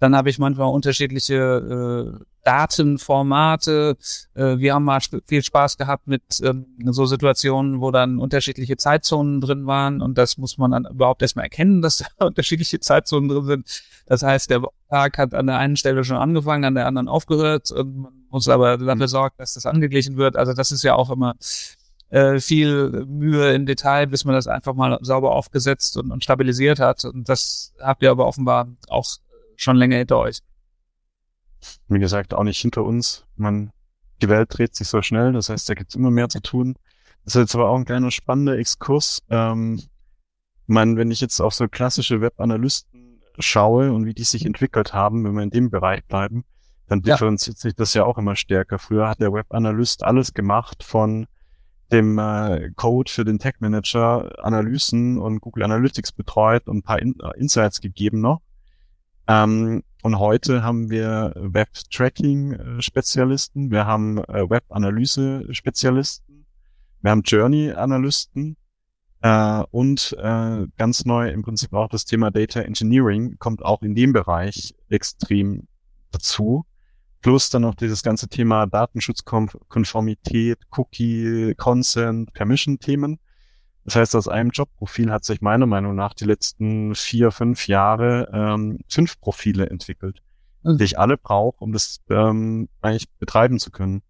Dann 0.00 0.16
habe 0.16 0.30
ich 0.30 0.38
manchmal 0.38 0.72
unterschiedliche 0.72 2.18
äh, 2.18 2.24
Datenformate. 2.42 3.96
Äh, 4.34 4.58
wir 4.58 4.74
haben 4.74 4.84
mal 4.84 5.00
viel 5.26 5.42
Spaß 5.42 5.76
gehabt 5.76 6.06
mit 6.06 6.22
ähm, 6.42 6.66
so 6.86 7.04
Situationen, 7.04 7.80
wo 7.80 7.90
dann 7.90 8.18
unterschiedliche 8.18 8.76
Zeitzonen 8.76 9.40
drin 9.40 9.66
waren 9.66 10.00
und 10.00 10.16
das 10.16 10.38
muss 10.38 10.58
man 10.58 10.70
dann 10.70 10.86
überhaupt 10.86 11.22
erstmal 11.22 11.44
erkennen, 11.44 11.82
dass 11.82 11.98
da 11.98 12.06
unterschiedliche 12.26 12.80
Zeitzonen 12.80 13.28
drin 13.28 13.44
sind. 13.44 13.82
Das 14.06 14.22
heißt, 14.22 14.50
der 14.50 14.62
Tag 14.88 15.18
hat 15.18 15.34
an 15.34 15.46
der 15.46 15.58
einen 15.58 15.76
Stelle 15.76 16.02
schon 16.02 16.16
angefangen, 16.16 16.64
an 16.64 16.74
der 16.74 16.86
anderen 16.86 17.08
aufgehört 17.08 17.70
und 17.70 17.98
man 17.98 18.12
muss 18.30 18.48
aber 18.48 18.78
dafür 18.78 19.08
sorgen, 19.08 19.34
dass 19.38 19.54
das 19.54 19.66
angeglichen 19.66 20.16
wird. 20.16 20.36
Also 20.36 20.54
das 20.54 20.72
ist 20.72 20.82
ja 20.82 20.94
auch 20.94 21.10
immer 21.10 21.36
äh, 22.08 22.40
viel 22.40 23.04
Mühe 23.06 23.52
im 23.52 23.66
Detail, 23.66 24.06
bis 24.06 24.24
man 24.24 24.34
das 24.34 24.46
einfach 24.46 24.74
mal 24.74 24.98
sauber 25.02 25.32
aufgesetzt 25.32 25.96
und, 25.96 26.10
und 26.10 26.24
stabilisiert 26.24 26.80
hat. 26.80 27.04
Und 27.04 27.28
das 27.28 27.72
habt 27.80 28.02
ihr 28.02 28.10
aber 28.10 28.26
offenbar 28.26 28.68
auch 28.88 29.06
schon 29.60 29.76
länger 29.76 29.98
hinter 29.98 30.18
euch. 30.18 30.38
Wie 31.88 31.98
gesagt, 31.98 32.34
auch 32.34 32.44
nicht 32.44 32.60
hinter 32.60 32.84
uns. 32.84 33.26
Man, 33.36 33.72
die 34.22 34.28
Welt 34.28 34.48
dreht 34.56 34.74
sich 34.74 34.88
so 34.88 35.02
schnell, 35.02 35.32
das 35.32 35.50
heißt, 35.50 35.68
da 35.68 35.74
gibt's 35.74 35.94
immer 35.94 36.10
mehr 36.10 36.28
zu 36.28 36.40
tun. 36.40 36.76
Das 37.24 37.34
ist 37.34 37.40
jetzt 37.40 37.54
aber 37.54 37.68
auch 37.68 37.76
ein 37.76 37.84
kleiner 37.84 38.10
spannender 38.10 38.56
Exkurs. 38.56 39.22
Ähm, 39.28 39.82
meine, 40.66 40.96
wenn 40.96 41.10
ich 41.10 41.20
jetzt 41.20 41.40
auf 41.40 41.52
so 41.52 41.68
klassische 41.68 42.20
Webanalysten 42.20 43.20
schaue 43.38 43.92
und 43.92 44.06
wie 44.06 44.14
die 44.14 44.24
sich 44.24 44.46
entwickelt 44.46 44.94
haben, 44.94 45.24
wenn 45.24 45.34
wir 45.34 45.42
in 45.42 45.50
dem 45.50 45.70
Bereich 45.70 46.04
bleiben, 46.04 46.44
dann 46.88 47.02
differenziert 47.02 47.58
ja. 47.58 47.60
sich 47.60 47.74
das 47.74 47.94
ja 47.94 48.04
auch 48.04 48.18
immer 48.18 48.36
stärker. 48.36 48.78
Früher 48.78 49.08
hat 49.08 49.20
der 49.20 49.32
Webanalyst 49.32 50.02
alles 50.02 50.32
gemacht 50.32 50.82
von 50.82 51.26
dem 51.92 52.18
äh, 52.18 52.70
Code 52.76 53.10
für 53.10 53.24
den 53.24 53.38
Tech 53.38 53.54
Manager 53.58 54.44
Analysen 54.44 55.18
und 55.18 55.40
Google 55.40 55.64
Analytics 55.64 56.12
betreut 56.12 56.66
und 56.68 56.78
ein 56.78 56.82
paar 56.82 57.00
In 57.00 57.14
äh, 57.20 57.38
Insights 57.38 57.80
gegeben 57.80 58.20
noch. 58.20 58.40
Ähm, 59.30 59.82
und 60.02 60.18
heute 60.18 60.62
haben 60.64 60.90
wir 60.90 61.32
Web-Tracking-Spezialisten, 61.36 63.70
wir 63.70 63.86
haben 63.86 64.18
äh, 64.18 64.50
Web-Analyse-Spezialisten, 64.50 66.46
wir 67.00 67.12
haben 67.12 67.22
Journey-Analysten 67.22 68.56
äh, 69.22 69.62
und 69.70 70.16
äh, 70.18 70.66
ganz 70.76 71.04
neu 71.04 71.28
im 71.28 71.42
Prinzip 71.42 71.72
auch 71.74 71.88
das 71.88 72.06
Thema 72.06 72.32
Data 72.32 72.62
Engineering 72.62 73.36
kommt 73.38 73.64
auch 73.64 73.82
in 73.82 73.94
dem 73.94 74.12
Bereich 74.12 74.74
extrem 74.88 75.68
dazu. 76.10 76.66
Plus 77.22 77.50
dann 77.50 77.62
noch 77.62 77.76
dieses 77.76 78.02
ganze 78.02 78.26
Thema 78.26 78.66
Datenschutzkonformität, 78.66 80.58
Cookie, 80.76 81.54
Consent, 81.54 82.32
Permission-Themen. 82.32 83.20
Das 83.84 83.96
heißt, 83.96 84.16
aus 84.16 84.28
einem 84.28 84.50
Jobprofil 84.50 85.10
hat 85.10 85.24
sich 85.24 85.40
meiner 85.40 85.66
Meinung 85.66 85.94
nach 85.94 86.14
die 86.14 86.24
letzten 86.24 86.94
vier, 86.94 87.30
fünf 87.30 87.66
Jahre 87.66 88.30
ähm, 88.32 88.78
fünf 88.88 89.20
Profile 89.20 89.68
entwickelt, 89.70 90.22
mhm. 90.62 90.78
die 90.78 90.84
ich 90.84 90.98
alle 90.98 91.16
brauche, 91.16 91.64
um 91.64 91.72
das 91.72 92.00
ähm, 92.10 92.68
eigentlich 92.82 93.08
betreiben 93.18 93.58
zu 93.58 93.70
können. 93.70 94.02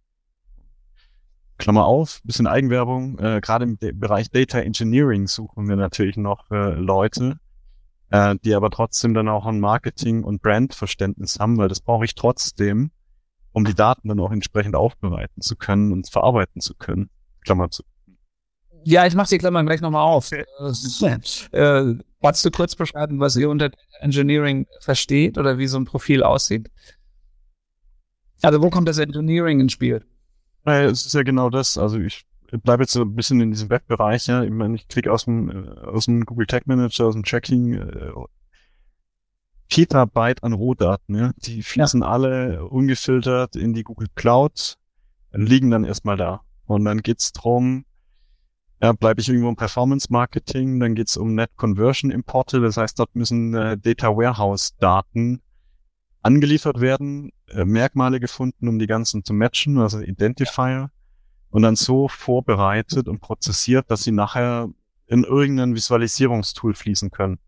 Klammer 1.61 1.85
auf, 1.85 2.21
bisschen 2.25 2.47
Eigenwerbung. 2.47 3.19
Äh, 3.19 3.41
Gerade 3.41 3.65
im 3.65 3.79
Bereich 3.79 4.31
Data 4.31 4.59
Engineering 4.59 5.29
suchen 5.29 5.69
wir 5.69 5.77
natürlich 5.77 6.17
noch 6.17 6.51
äh, 6.51 6.71
Leute, 6.71 7.39
äh, 8.11 8.35
die 8.43 8.55
aber 8.55 8.71
trotzdem 8.71 9.15
dann 9.15 9.29
auch 9.29 9.47
ein 9.47 9.61
Marketing- 9.61 10.25
und 10.25 10.43
Brandverständnis 10.43 11.39
haben, 11.39 11.59
weil 11.59 11.69
das 11.69 11.81
brauche 11.81 12.05
ich 12.05 12.15
trotzdem, 12.15 12.91
um 13.53 13.65
die 13.65 13.75
Daten 13.75 14.09
dann 14.09 14.21
auch 14.21 14.33
entsprechend 14.33 14.75
aufbereiten 14.75 15.43
zu 15.43 15.55
können 15.55 15.93
und 15.93 16.09
verarbeiten 16.09 16.61
zu 16.61 16.75
können. 16.75 17.11
Klammer 17.45 17.71
zu. 17.71 17.85
Ja, 18.85 19.07
ich 19.07 19.15
mache 19.15 19.29
die 19.29 19.39
Klammern 19.39 19.67
gleich 19.67 19.81
nochmal 19.81 20.03
auf. 20.03 20.31
Äh, 21.53 21.95
kannst 22.23 22.45
du 22.45 22.51
kurz 22.51 22.77
beschreiben, 22.77 23.19
was 23.19 23.37
ihr 23.37 23.49
unter 23.49 23.71
Engineering 24.01 24.67
versteht 24.81 25.39
oder 25.39 25.59
wie 25.59 25.67
so 25.67 25.79
ein 25.79 25.85
Profil 25.85 26.23
aussieht? 26.23 26.71
Also 28.43 28.63
wo 28.63 28.71
kommt 28.71 28.89
das 28.89 28.99
Engineering 28.99 29.61
ins 29.61 29.73
Spiel? 29.73 30.05
Ja, 30.67 30.83
es 30.85 31.07
ist 31.07 31.15
ja 31.15 31.23
genau 31.23 31.51
das. 31.51 31.79
Also 31.79 31.99
ich 31.99 32.25
bleibe 32.63 32.83
jetzt 32.83 32.93
so 32.93 33.03
ein 33.03 33.15
bisschen 33.15 33.41
in 33.41 33.51
diesem 33.51 33.71
Webbereich. 33.71 34.27
Ja. 34.27 34.43
Ich 34.43 34.51
meine, 34.51 34.77
ich 34.77 34.89
kriege 34.89 35.13
aus 35.13 35.25
dem, 35.25 35.51
äh, 35.51 35.71
aus 35.81 36.07
dem 36.07 36.25
Google 36.25 36.47
Tag 36.47 36.67
Manager, 36.67 37.07
aus 37.07 37.15
dem 37.15 37.25
Tracking 37.25 37.75
äh, 37.75 38.13
Petabyte 39.69 40.43
an 40.43 40.53
Rohdaten. 40.53 41.17
Ja. 41.17 41.33
Die 41.37 41.63
fließen 41.63 42.03
ja. 42.03 42.09
alle 42.09 42.67
ungefiltert 42.67 43.57
in 43.57 43.73
die 43.73 43.85
Google 43.85 44.09
Cloud, 44.15 44.77
liegen 45.33 45.71
dann 45.71 45.85
erstmal 45.85 46.17
da. 46.17 46.43
Und 46.67 46.85
dann 46.85 47.03
geht's 47.03 47.33
drum, 47.33 47.85
ja, 48.83 48.93
bleibe 48.93 49.21
ich 49.21 49.29
irgendwo 49.29 49.49
im 49.49 49.57
Performance 49.57 50.09
Marketing, 50.11 50.81
dann 50.81 50.95
geht's 50.95 51.17
um 51.17 51.35
Net 51.35 51.51
Conversion 51.57 52.11
Importe, 52.11 52.61
das 52.61 52.77
heißt, 52.77 52.99
dort 52.99 53.15
müssen 53.15 53.55
äh, 53.55 53.77
Data 53.77 54.09
Warehouse 54.09 54.77
Daten 54.79 55.43
angeliefert 56.23 56.81
werden, 56.81 57.33
äh, 57.49 57.65
Merkmale 57.65 58.21
gefunden, 58.21 58.69
um 58.69 58.79
die 58.79 58.87
ganzen 58.87 59.25
zu 59.25 59.35
matchen, 59.35 59.79
also 59.79 60.01
Identifier, 60.01 60.91
und 61.51 61.63
dann 61.63 61.77
so 61.77 62.09
vorbereitet 62.09 63.09
und 63.09 63.21
prozessiert, 63.21 63.91
dass 63.91 64.03
sie 64.03 64.13
nachher 64.13 64.69
in 65.07 65.25
irgendein 65.25 65.75
Visualisierungstool 65.75 66.75
fließen 66.75 67.11
können. 67.11 67.39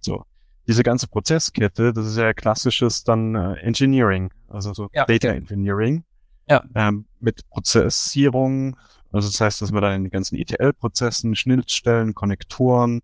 So. 0.00 0.24
Diese 0.66 0.82
ganze 0.82 1.08
Prozesskette, 1.08 1.92
das 1.92 2.06
ist 2.06 2.16
ja 2.16 2.32
klassisches 2.32 3.02
dann 3.02 3.34
äh, 3.34 3.54
Engineering, 3.54 4.30
also 4.48 4.72
so 4.74 4.88
ja, 4.92 5.04
Data 5.06 5.28
Engineering. 5.28 6.04
Ja. 6.52 6.62
Ähm, 6.74 7.06
mit 7.18 7.48
Prozessierung, 7.48 8.76
also 9.10 9.26
das 9.28 9.40
heißt, 9.40 9.62
dass 9.62 9.72
wir 9.72 9.80
dann 9.80 9.94
in 9.94 10.04
den 10.04 10.10
ganzen 10.10 10.36
ETL-Prozessen, 10.36 11.34
Schnittstellen, 11.34 12.14
Konnektoren, 12.14 13.00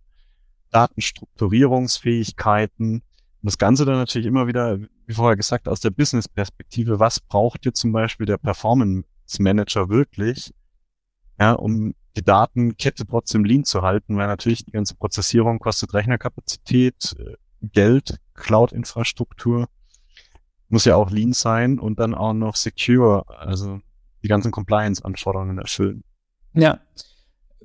Datenstrukturierungsfähigkeiten 0.70 2.96
und 2.96 3.02
das 3.42 3.56
Ganze 3.56 3.86
dann 3.86 3.94
natürlich 3.94 4.26
immer 4.26 4.48
wieder, 4.48 4.78
wie 5.06 5.14
vorher 5.14 5.36
gesagt, 5.36 5.66
aus 5.66 5.80
der 5.80 5.88
Business-Perspektive. 5.88 7.00
Was 7.00 7.20
braucht 7.20 7.64
dir 7.64 7.72
zum 7.72 7.92
Beispiel 7.92 8.26
der 8.26 8.36
Performance 8.36 9.06
Manager 9.38 9.88
wirklich, 9.88 10.52
ja, 11.40 11.52
um 11.52 11.94
die 12.16 12.24
Datenkette 12.24 13.06
trotzdem 13.06 13.44
lean 13.44 13.64
zu 13.64 13.80
halten, 13.80 14.18
weil 14.18 14.26
natürlich 14.26 14.66
die 14.66 14.72
ganze 14.72 14.94
Prozessierung 14.94 15.58
kostet 15.58 15.94
Rechnerkapazität, 15.94 17.16
äh, 17.18 17.36
Geld, 17.62 18.18
Cloud-Infrastruktur, 18.34 19.70
muss 20.68 20.84
ja 20.84 20.96
auch 20.96 21.10
lean 21.10 21.32
sein 21.32 21.78
und 21.78 21.98
dann 21.98 22.14
auch 22.14 22.32
noch 22.32 22.56
secure, 22.56 23.24
also 23.28 23.80
die 24.22 24.28
ganzen 24.28 24.50
Compliance-Anforderungen 24.50 25.58
erfüllen. 25.58 26.04
Ja. 26.54 26.80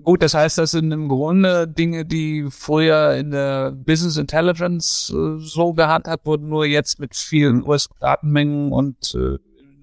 Gut, 0.01 0.24
das 0.24 0.34
heißt, 0.34 0.58
das 0.58 0.72
sind 0.72 0.91
im 0.91 1.08
Grunde 1.08 1.68
Dinge, 1.68 2.04
die 2.04 2.47
früher 2.49 3.14
in 3.14 3.30
der 3.30 3.72
Business 3.72 4.18
Intelligence 4.18 5.14
äh, 5.16 5.38
so 5.38 5.74
gehandhabt 5.74 6.26
wurden, 6.26 6.49
nur 6.49 6.66
jetzt 6.66 6.99
mit 6.99 7.16
vielen 7.16 7.58
mhm. 7.58 7.68
US-Datenmengen 7.68 8.72
und 8.72 9.14
äh, 9.14 9.38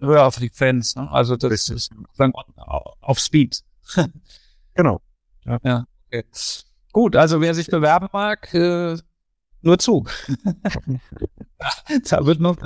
höherer 0.05 0.33
Frequenz. 0.33 0.97
Ne? 0.97 1.09
Also 1.11 1.37
das 1.37 1.53
Richtig. 1.53 1.77
ist 1.77 1.93
sozusagen 1.95 2.33
auf 3.01 3.19
Speed. 3.21 3.63
genau. 4.75 5.01
Ja. 5.45 5.59
ja. 5.63 5.85
Okay. 6.09 6.25
Gut, 6.93 7.15
also 7.15 7.41
wer 7.41 7.55
sich 7.55 7.69
bewerben 7.69 8.09
mag, 8.13 8.53
äh, 8.53 8.97
nur 9.63 9.79
zu. 9.79 10.05
da 12.11 12.27
wird 12.27 12.41
noch. 12.41 12.57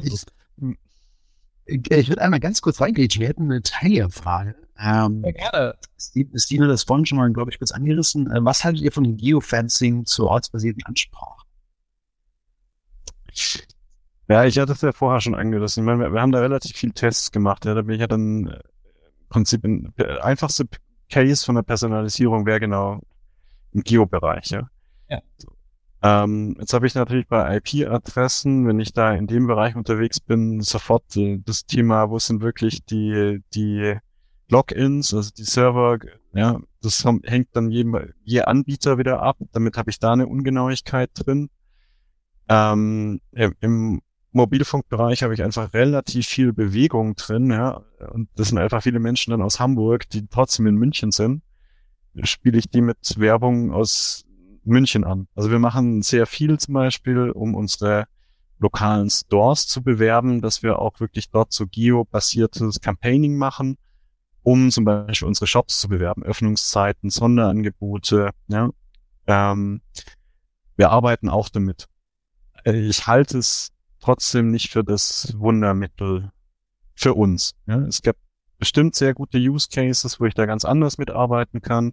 Ich, 1.67 1.91
ich 1.91 2.09
würde 2.09 2.23
einmal 2.23 2.41
ganz 2.41 2.61
kurz 2.61 2.81
reingehen. 2.81 3.09
Wir 3.15 3.29
hätten 3.29 3.45
eine 3.45 3.63
Teilfrage. 3.63 4.55
Ähm, 4.79 5.23
ja, 5.25 5.33
gerne. 5.33 5.75
Stine 6.35 6.65
hat 6.65 6.71
das 6.71 6.83
vorhin 6.83 7.07
schon 7.07 7.19
mal, 7.19 7.33
glaube 7.33 7.51
ich, 7.51 7.59
kurz 7.59 7.71
angerissen. 7.71 8.31
Äh, 8.31 8.45
was 8.45 8.65
haltet 8.65 8.83
ihr 8.83 8.93
von 8.93 9.05
dem 9.05 9.17
Geofencing 9.17 10.05
zur 10.05 10.29
ortsbasierten 10.29 10.83
Ansprache? 10.85 11.45
Ja, 14.29 14.45
ich 14.45 14.59
hatte 14.59 14.73
es 14.73 14.81
ja 14.81 14.93
vorher 14.93 15.21
schon 15.21 15.35
angerissen. 15.35 15.83
Ich 15.83 15.87
meine, 15.87 16.01
wir, 16.01 16.13
wir 16.13 16.21
haben 16.21 16.33
da 16.33 16.41
relativ 16.41 16.77
viel 16.77 16.93
Tests 16.93 17.31
gemacht. 17.31 17.65
Ja, 17.65 17.75
da 17.75 17.83
bin 17.83 17.95
ich 17.95 18.01
ja 18.01 18.07
dann 18.07 18.47
äh, 18.47 18.55
im 18.55 19.29
Prinzip 19.29 19.65
in, 19.65 19.93
der 19.99 20.25
einfachste 20.25 20.67
Case 21.11 21.45
von 21.45 21.55
der 21.55 21.63
Personalisierung 21.63 22.47
wäre 22.47 22.61
genau 22.61 23.01
im 23.73 23.83
Geo-Bereich. 23.83 24.51
Ja. 24.51 24.69
ja. 25.09 25.21
So. 25.37 25.54
Ähm, 26.05 26.55
jetzt 26.61 26.75
habe 26.75 26.87
ich 26.87 26.95
natürlich 26.95 27.27
bei 27.29 27.57
IP-Adressen, 27.57 28.67
wenn 28.67 28.79
ich 28.79 28.93
da 28.93 29.15
in 29.15 29.27
dem 29.27 29.47
Bereich 29.47 29.75
unterwegs 29.75 30.21
bin, 30.21 30.61
sofort 30.61 31.17
äh, 31.17 31.41
das 31.43 31.65
Thema, 31.65 32.11
wo 32.11 32.19
sind 32.19 32.43
wirklich 32.43 32.85
die, 32.85 33.41
die 33.55 33.97
Logins, 34.51 35.15
also 35.15 35.31
die 35.35 35.45
Server, 35.45 35.99
ja, 36.35 36.61
das 36.83 37.07
hängt 37.23 37.57
dann 37.57 37.71
jedem, 37.71 38.13
je 38.23 38.43
Anbieter 38.43 38.99
wieder 38.99 39.23
ab. 39.23 39.39
Damit 39.53 39.79
habe 39.79 39.89
ich 39.89 39.99
da 39.99 40.13
eine 40.13 40.27
Ungenauigkeit 40.27 41.09
drin. 41.15 41.49
Ähm, 42.51 43.23
Im 43.33 44.03
Mobilfunkbereich 44.33 45.23
habe 45.23 45.33
ich 45.33 45.43
einfach 45.43 45.73
relativ 45.73 46.27
viel 46.27 46.53
Bewegung 46.53 47.15
drin, 47.15 47.51
ja, 47.51 47.83
und 48.13 48.29
das 48.37 48.49
sind 48.49 48.59
einfach 48.59 48.83
viele 48.83 48.99
Menschen 48.99 49.31
dann 49.31 49.41
aus 49.41 49.59
Hamburg, 49.59 50.11
die 50.11 50.27
trotzdem 50.27 50.67
in 50.67 50.75
München 50.75 51.13
sind. 51.13 51.43
Spiele 52.25 52.59
ich 52.59 52.69
die 52.69 52.83
mit 52.83 53.19
Werbung 53.19 53.73
aus 53.73 54.27
München 54.67 55.05
an. 55.05 55.29
Also 55.35 55.51
wir 55.51 55.59
machen 55.59 56.03
sehr 56.03 56.27
viel 56.27 56.59
zum 56.59 56.75
Beispiel, 56.75 57.31
um 57.31 57.55
unsere 57.55 58.07
lokalen 58.59 59.11
Stores 59.11 59.67
zu 59.67 59.83
bewerben, 59.83 60.41
dass 60.41 60.63
wir 60.63 60.79
auch 60.79 61.01
wirklich 61.01 61.31
dort 61.31 61.53
so 61.53 61.67
geo-basiertes 61.67 62.81
Campaigning 62.81 63.37
machen, 63.37 63.77
um 64.43 64.71
zum 64.71 64.85
Beispiel 64.85 65.29
unsere 65.29 65.47
Shops 65.47 65.81
zu 65.81 65.89
bewerben, 65.89 66.23
Öffnungszeiten, 66.23 67.11
Sonderangebote. 67.11 68.31
Ja. 68.49 68.71
Ähm, 69.27 69.81
wir 70.77 70.91
arbeiten 70.91 71.29
auch 71.29 71.49
damit. 71.49 71.89
Ich 72.65 73.07
halte 73.07 73.39
es 73.39 73.71
trotzdem 74.01 74.51
nicht 74.51 74.71
für 74.71 74.85
das 74.85 75.35
Wundermittel 75.37 76.31
für 76.95 77.15
uns. 77.15 77.55
Ja. 77.67 77.79
Es 77.81 78.03
gibt 78.03 78.19
bestimmt 78.59 78.95
sehr 78.95 79.15
gute 79.15 79.39
Use 79.39 79.69
Cases, 79.71 80.21
wo 80.21 80.25
ich 80.25 80.35
da 80.35 80.47
ganz 80.47 80.65
anders 80.65 80.99
mitarbeiten 80.99 81.61
kann. 81.61 81.93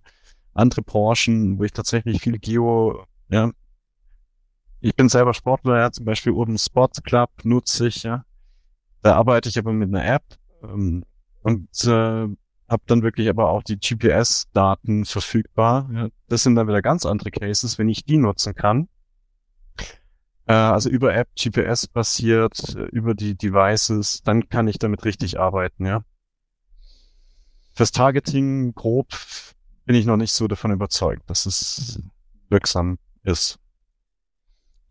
Andere 0.54 0.82
Branchen, 0.82 1.58
wo 1.58 1.64
ich 1.64 1.72
tatsächlich 1.72 2.22
viel 2.22 2.38
Geo, 2.40 3.06
ja. 3.30 3.52
Ich 4.80 4.96
bin 4.96 5.10
selber 5.10 5.34
Sportler, 5.34 5.78
ja, 5.78 5.92
zum 5.92 6.06
Beispiel 6.06 6.34
Urban 6.34 6.58
Sports 6.58 7.04
Club 7.04 7.30
nutze 7.44 7.88
ich, 7.88 8.04
ja. 8.04 8.26
Da 9.02 9.16
arbeite 9.16 9.50
ich 9.50 9.58
aber 9.58 9.74
mit 9.74 9.90
einer 9.90 10.06
App 10.06 10.24
ähm, 10.64 11.06
und 11.42 11.70
äh, 11.86 12.28
habe 12.72 12.84
dann 12.88 13.04
wirklich 13.04 13.30
aber 13.30 13.50
auch 13.50 13.64
die 13.64 13.78
GPS-Daten 13.78 15.06
verfügbar. 15.06 15.90
Ja. 15.94 16.08
Das 16.30 16.44
sind 16.44 16.56
dann 16.56 16.68
wieder 16.68 16.82
ganz 16.82 17.06
andere 17.06 17.32
Cases, 17.32 17.78
wenn 17.78 17.90
ich 17.90 18.06
die 18.06 18.18
nutzen 18.18 18.56
kann. 18.56 18.88
Äh, 20.48 20.54
also 20.54 20.90
über 20.90 21.14
App, 21.14 21.30
GPS 21.36 21.88
basiert, 21.88 22.76
äh, 22.76 22.86
über 22.86 23.14
die 23.14 23.36
Devices, 23.36 24.22
dann 24.24 24.50
kann 24.50 24.68
ich 24.68 24.80
damit 24.80 25.06
richtig 25.06 25.40
arbeiten, 25.40 25.86
ja. 25.86 26.04
Fürs 27.74 27.92
Targeting 27.92 28.74
grob 28.74 29.08
bin 29.86 29.96
ich 29.96 30.06
noch 30.06 30.18
nicht 30.18 30.32
so 30.32 30.48
davon 30.48 30.72
überzeugt, 30.72 31.30
dass 31.30 31.46
es 31.46 32.02
wirksam 32.50 32.98
ist. 33.24 33.60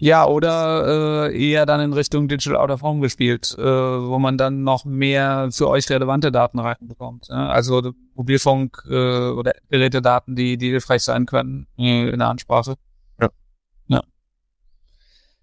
Ja, 0.03 0.27
oder 0.27 1.29
äh, 1.29 1.51
eher 1.51 1.67
dann 1.67 1.81
in 1.81 1.93
Richtung 1.93 2.27
Digital 2.27 2.57
Out 2.57 2.71
of 2.71 2.81
Home 2.81 3.03
gespielt, 3.03 3.55
äh, 3.59 3.63
wo 3.63 4.19
man 4.19 4.39
dann 4.39 4.63
noch 4.63 4.87
mehr 4.87 5.51
für 5.53 5.69
euch 5.69 5.91
relevante 5.91 6.33
Daten 6.33 6.59
reinbekommt. 6.59 7.29
Ja? 7.29 7.51
Also 7.51 7.93
Mobilfunk 8.15 8.83
äh, 8.89 9.29
oder 9.29 9.53
Gerätedaten, 9.69 10.37
die, 10.37 10.57
die 10.57 10.71
hilfreich 10.71 11.03
sein 11.03 11.27
können 11.27 11.67
äh, 11.77 12.09
in 12.09 12.19
der 12.19 12.29
Ansprache. 12.29 12.77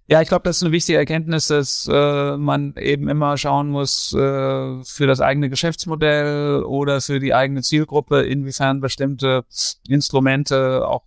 Ja, 0.10 0.22
ich 0.22 0.30
glaube, 0.30 0.44
das 0.44 0.58
ist 0.58 0.64
eine 0.64 0.72
wichtige 0.72 0.98
Erkenntnis, 0.98 1.48
dass 1.48 1.86
äh, 1.92 2.38
man 2.38 2.74
eben 2.78 3.10
immer 3.10 3.38
schauen 3.38 3.68
muss 3.68 4.14
äh, 4.14 4.84
für 4.84 5.06
das 5.06 5.20
eigene 5.20 5.50
Geschäftsmodell 5.50 6.64
oder 6.64 7.02
für 7.02 7.20
die 7.20 7.34
eigene 7.34 7.62
Zielgruppe, 7.62 8.22
inwiefern 8.22 8.80
bestimmte 8.80 9.44
Instrumente 9.88 10.88
auch 10.88 11.04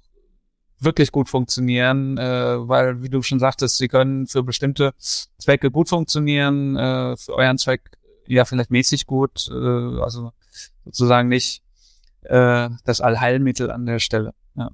wirklich 0.81 1.13
gut 1.13 1.31
funktionieren, 1.31 2.19
äh, 2.19 2.69
weil, 2.69 3.03
wie 3.03 3.09
du 3.09 3.23
schon 3.23 3.39
sagtest, 3.39 3.79
sie 3.79 3.89
können 3.89 4.27
für 4.27 4.43
bestimmte 4.43 4.93
Zwecke 4.99 5.71
gut 5.71 5.89
funktionieren, 5.89 6.77
äh, 6.77 7.17
für 7.17 7.35
euren 7.35 7.57
Zweck 7.57 7.91
ja 8.27 8.45
vielleicht 8.45 8.71
mäßig 8.71 9.07
gut, 9.07 9.49
äh, 9.51 10.01
also 10.03 10.33
sozusagen 10.85 11.29
nicht 11.29 11.63
äh, 12.23 12.69
das 12.85 13.01
Allheilmittel 13.01 13.71
an 13.71 13.87
der 13.87 13.99
Stelle. 13.99 14.35
Ja. 14.57 14.71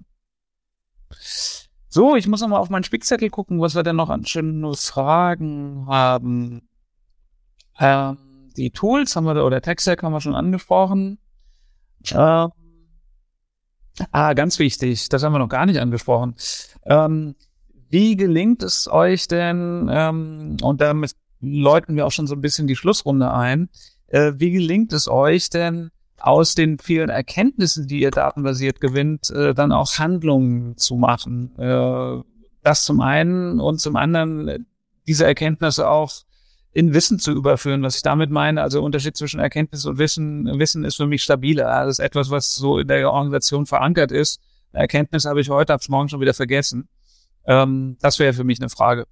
So, 1.96 2.14
ich 2.14 2.28
muss 2.28 2.42
noch 2.42 2.48
mal 2.48 2.58
auf 2.58 2.68
meinen 2.68 2.84
Spickzettel 2.84 3.30
gucken, 3.30 3.58
was 3.58 3.74
wir 3.74 3.82
denn 3.82 3.96
noch 3.96 4.10
an 4.10 4.26
schönen 4.26 4.74
Fragen 4.74 5.86
haben. 5.86 6.68
Ähm, 7.80 8.18
die 8.54 8.70
Tools 8.70 9.16
haben 9.16 9.24
wir, 9.24 9.42
oder 9.42 9.62
TechStack 9.62 10.02
haben 10.02 10.12
wir 10.12 10.20
schon 10.20 10.34
angesprochen. 10.34 11.18
Ähm, 12.12 12.50
ah, 14.12 14.32
ganz 14.34 14.58
wichtig, 14.58 15.08
das 15.08 15.22
haben 15.22 15.32
wir 15.32 15.38
noch 15.38 15.48
gar 15.48 15.64
nicht 15.64 15.80
angesprochen. 15.80 16.34
Ähm, 16.84 17.34
wie 17.88 18.14
gelingt 18.14 18.62
es 18.62 18.88
euch 18.92 19.26
denn, 19.26 19.88
ähm, 19.90 20.58
und 20.60 20.82
damit 20.82 21.12
läuten 21.40 21.96
wir 21.96 22.04
auch 22.04 22.12
schon 22.12 22.26
so 22.26 22.34
ein 22.34 22.42
bisschen 22.42 22.66
die 22.66 22.76
Schlussrunde 22.76 23.32
ein, 23.32 23.70
äh, 24.08 24.34
wie 24.36 24.50
gelingt 24.50 24.92
es 24.92 25.08
euch 25.08 25.48
denn, 25.48 25.90
aus 26.18 26.54
den 26.54 26.78
vielen 26.78 27.08
Erkenntnissen, 27.08 27.86
die 27.86 28.00
ihr 28.00 28.10
datenbasiert 28.10 28.80
gewinnt, 28.80 29.30
äh, 29.30 29.54
dann 29.54 29.72
auch 29.72 29.98
Handlungen 29.98 30.76
zu 30.76 30.96
machen. 30.96 31.56
Äh, 31.58 32.22
das 32.62 32.84
zum 32.84 33.00
einen 33.00 33.60
und 33.60 33.80
zum 33.80 33.96
anderen 33.96 34.48
äh, 34.48 34.58
diese 35.06 35.24
Erkenntnisse 35.24 35.88
auch 35.88 36.12
in 36.72 36.92
Wissen 36.92 37.18
zu 37.18 37.32
überführen. 37.32 37.82
Was 37.82 37.96
ich 37.96 38.02
damit 38.02 38.30
meine, 38.30 38.60
also 38.60 38.82
Unterschied 38.82 39.16
zwischen 39.16 39.40
Erkenntnis 39.40 39.86
und 39.86 39.98
Wissen. 39.98 40.46
Wissen 40.58 40.84
ist 40.84 40.96
für 40.96 41.06
mich 41.06 41.22
stabiler. 41.22 41.64
Das 41.64 41.98
ist 41.98 42.04
etwas, 42.04 42.30
was 42.30 42.54
so 42.54 42.78
in 42.78 42.88
der 42.88 43.10
Organisation 43.10 43.66
verankert 43.66 44.12
ist. 44.12 44.40
Erkenntnis 44.72 45.24
habe 45.24 45.40
ich 45.40 45.48
heute, 45.48 45.72
hab's 45.72 45.88
morgen 45.88 46.08
schon 46.08 46.20
wieder 46.20 46.34
vergessen. 46.34 46.88
Ähm, 47.46 47.96
das 48.00 48.18
wäre 48.18 48.34
für 48.34 48.44
mich 48.44 48.60
eine 48.60 48.68
Frage. 48.68 49.06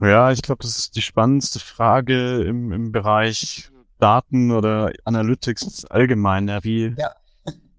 Ja, 0.00 0.30
ich 0.30 0.42
glaube, 0.42 0.62
das 0.62 0.78
ist 0.78 0.96
die 0.96 1.02
spannendste 1.02 1.58
Frage 1.58 2.42
im, 2.42 2.70
im 2.72 2.92
Bereich 2.92 3.70
Daten 3.98 4.50
oder 4.50 4.92
Analytics 5.04 5.84
allgemein. 5.86 6.48
Ja, 6.48 6.64
wie 6.64 6.94
ja. 6.96 7.12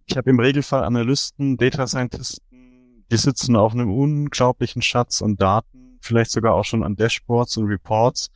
ich 0.06 0.18
habe 0.18 0.30
im 0.30 0.40
Regelfall 0.40 0.84
Analysten, 0.84 1.58
Data 1.58 1.88
Scientisten, 1.88 3.06
die 3.12 3.18
sitzen 3.18 3.56
auf 3.56 3.74
einem 3.74 3.92
unglaublichen 3.92 4.82
Schatz 4.82 5.22
an 5.22 5.36
Daten, 5.36 5.98
vielleicht 6.02 6.32
sogar 6.32 6.54
auch 6.54 6.66
schon 6.66 6.84
an 6.84 6.96
Dashboards 6.96 7.58
und 7.58 7.68
Reports. 7.68 8.30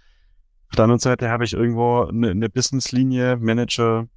Auf 0.69 0.75
der 0.75 0.85
anderen 0.85 0.99
Seite 0.99 1.29
habe 1.29 1.43
ich 1.43 1.53
irgendwo 1.53 2.05
eine, 2.05 2.31
eine 2.31 2.49
Businesslinie, 2.49 3.37
Manager, 3.37 4.07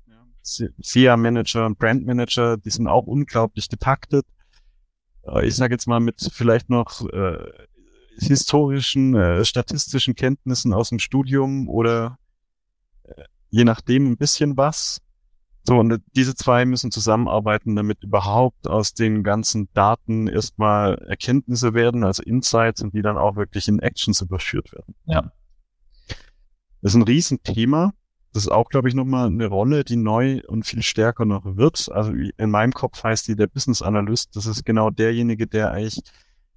SEA 0.42 1.16
Manager 1.16 1.66
und 1.66 1.78
Brand 1.78 2.06
Manager, 2.06 2.56
die 2.56 2.70
sind 2.70 2.86
auch 2.86 3.06
unglaublich 3.06 3.68
getaktet. 3.68 4.24
Äh, 5.26 5.46
ich 5.46 5.56
sage 5.56 5.74
jetzt 5.74 5.86
mal 5.86 6.00
mit 6.00 6.30
vielleicht 6.32 6.70
noch 6.70 7.06
äh, 7.10 7.38
historischen, 8.18 9.14
äh, 9.14 9.44
statistischen 9.44 10.14
Kenntnissen 10.14 10.72
aus 10.72 10.88
dem 10.90 10.98
Studium 10.98 11.68
oder 11.68 12.18
je 13.50 13.64
nachdem 13.64 14.10
ein 14.10 14.16
bisschen 14.16 14.56
was. 14.56 15.00
So, 15.64 15.78
und 15.78 16.00
diese 16.14 16.36
zwei 16.36 16.64
müssen 16.64 16.92
zusammenarbeiten, 16.92 17.74
damit 17.74 18.04
überhaupt 18.04 18.68
aus 18.68 18.94
den 18.94 19.24
ganzen 19.24 19.68
Daten 19.74 20.28
erstmal 20.28 20.94
Erkenntnisse 21.08 21.74
werden, 21.74 22.04
also 22.04 22.22
Insights, 22.22 22.82
und 22.82 22.94
die 22.94 23.02
dann 23.02 23.18
auch 23.18 23.34
wirklich 23.34 23.66
in 23.66 23.80
Actions 23.80 24.20
überführt 24.20 24.72
werden. 24.72 24.94
Ja. 25.06 25.32
Das 26.82 26.92
ist 26.92 26.94
ein 26.94 27.02
Riesenthema. 27.02 27.92
Das 28.32 28.44
ist 28.44 28.52
auch, 28.52 28.68
glaube 28.68 28.88
ich, 28.88 28.94
nochmal 28.94 29.26
eine 29.26 29.46
Rolle, 29.46 29.82
die 29.82 29.96
neu 29.96 30.40
und 30.46 30.66
viel 30.66 30.82
stärker 30.82 31.24
noch 31.24 31.56
wird. 31.56 31.90
Also 31.90 32.12
in 32.12 32.50
meinem 32.50 32.72
Kopf 32.72 33.02
heißt 33.02 33.26
die 33.26 33.34
der 33.34 33.46
Business 33.48 33.82
Analyst. 33.82 34.36
Das 34.36 34.46
ist 34.46 34.64
genau 34.64 34.90
derjenige, 34.90 35.46
der 35.46 35.72
eigentlich 35.72 36.00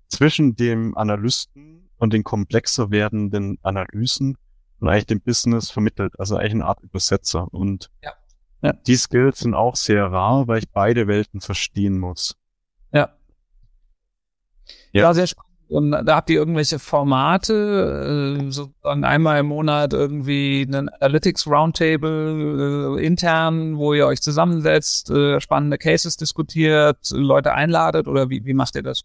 zwischen 0.07 0.55
dem 0.55 0.95
Analysten 0.97 1.89
und 1.97 2.13
den 2.13 2.23
komplexer 2.23 2.91
werdenden 2.91 3.57
Analysen 3.63 4.37
und 4.79 4.89
eigentlich 4.89 5.07
dem 5.07 5.21
Business 5.21 5.69
vermittelt, 5.69 6.19
also 6.19 6.35
eigentlich 6.35 6.53
eine 6.53 6.65
Art 6.65 6.81
Übersetzer. 6.81 7.47
Und 7.53 7.89
ja. 8.03 8.13
Ja. 8.61 8.73
die 8.73 8.95
Skills 8.95 9.39
sind 9.39 9.53
auch 9.53 9.75
sehr 9.75 10.11
rar, 10.11 10.47
weil 10.47 10.59
ich 10.59 10.69
beide 10.69 11.07
Welten 11.07 11.41
verstehen 11.41 11.97
muss. 11.97 12.35
Ja. 12.91 13.09
Ja, 14.91 15.01
ja 15.01 15.13
sehr 15.13 15.27
spannend. 15.27 15.49
Und 15.69 15.91
da 15.91 16.15
habt 16.15 16.31
ihr 16.31 16.39
irgendwelche 16.39 16.79
Formate, 16.79 18.39
äh, 18.39 18.51
sozusagen 18.51 19.03
einmal 19.03 19.39
im 19.39 19.45
Monat 19.45 19.93
irgendwie 19.93 20.65
einen 20.67 20.89
Analytics 20.89 21.45
Roundtable 21.45 22.97
äh, 22.97 23.05
intern, 23.05 23.77
wo 23.77 23.93
ihr 23.93 24.07
euch 24.07 24.19
zusammensetzt, 24.19 25.11
äh, 25.11 25.39
spannende 25.39 25.77
Cases 25.77 26.17
diskutiert, 26.17 26.97
Leute 27.11 27.53
einladet 27.53 28.07
oder 28.07 28.31
wie, 28.31 28.43
wie 28.45 28.55
macht 28.55 28.75
ihr 28.75 28.81
das? 28.81 29.03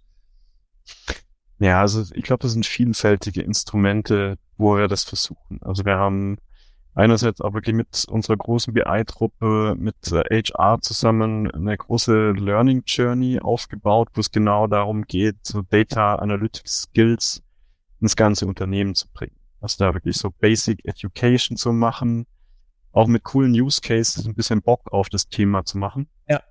Ja, 1.65 1.81
also 1.81 2.05
ich 2.13 2.25
glaube, 2.25 2.43
das 2.43 2.53
sind 2.53 2.67
vielfältige 2.67 3.41
Instrumente, 3.41 4.37
wo 4.59 4.77
wir 4.77 4.87
das 4.87 5.03
versuchen. 5.03 5.63
Also 5.63 5.87
wir 5.87 5.97
haben 5.97 6.37
einerseits 6.95 7.41
auch 7.41 7.55
wirklich 7.55 7.75
mit 7.75 8.05
unserer 8.07 8.37
großen 8.37 8.75
BI-Truppe, 8.75 9.75
mit 9.79 9.97
HR 10.13 10.83
zusammen 10.83 11.51
eine 11.51 11.75
große 11.75 12.33
Learning 12.33 12.83
Journey 12.85 13.41
aufgebaut, 13.41 14.11
wo 14.13 14.21
es 14.21 14.31
genau 14.31 14.67
darum 14.67 15.05
geht, 15.05 15.37
so 15.43 15.63
Data 15.63 16.17
Analytics 16.17 16.83
Skills 16.83 17.43
ins 17.99 18.15
ganze 18.15 18.47
Unternehmen 18.47 18.95
zu 18.95 19.09
bringen. 19.09 19.37
Also 19.63 19.83
da 19.83 19.95
wirklich 19.95 20.19
so 20.19 20.33
Basic 20.39 20.85
Education 20.85 21.57
zu 21.57 21.73
machen, 21.73 22.27
auch 22.93 23.07
mit 23.07 23.25
coolen 23.25 23.53
Use 23.53 23.81
Cases 23.81 24.27
ein 24.27 24.35
bisschen 24.35 24.61
Bock 24.61 24.93
auf 24.93 25.09
das 25.09 25.31
Thema 25.31 25.65
zu 25.65 25.79
machen. 25.79 26.11
Ja. 26.29 26.43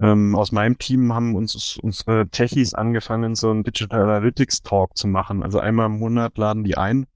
Ähm, 0.00 0.34
aus 0.34 0.52
meinem 0.52 0.78
Team 0.78 1.12
haben 1.12 1.34
uns 1.34 1.78
unsere 1.80 2.28
Techies 2.28 2.74
angefangen, 2.74 3.34
so 3.34 3.50
einen 3.50 3.62
Digital 3.62 4.02
Analytics 4.02 4.62
Talk 4.62 4.96
zu 4.96 5.06
machen. 5.06 5.42
Also 5.42 5.60
einmal 5.60 5.86
im 5.86 5.98
Monat 5.98 6.38
laden 6.38 6.64
die 6.64 6.76
ein. 6.76 7.06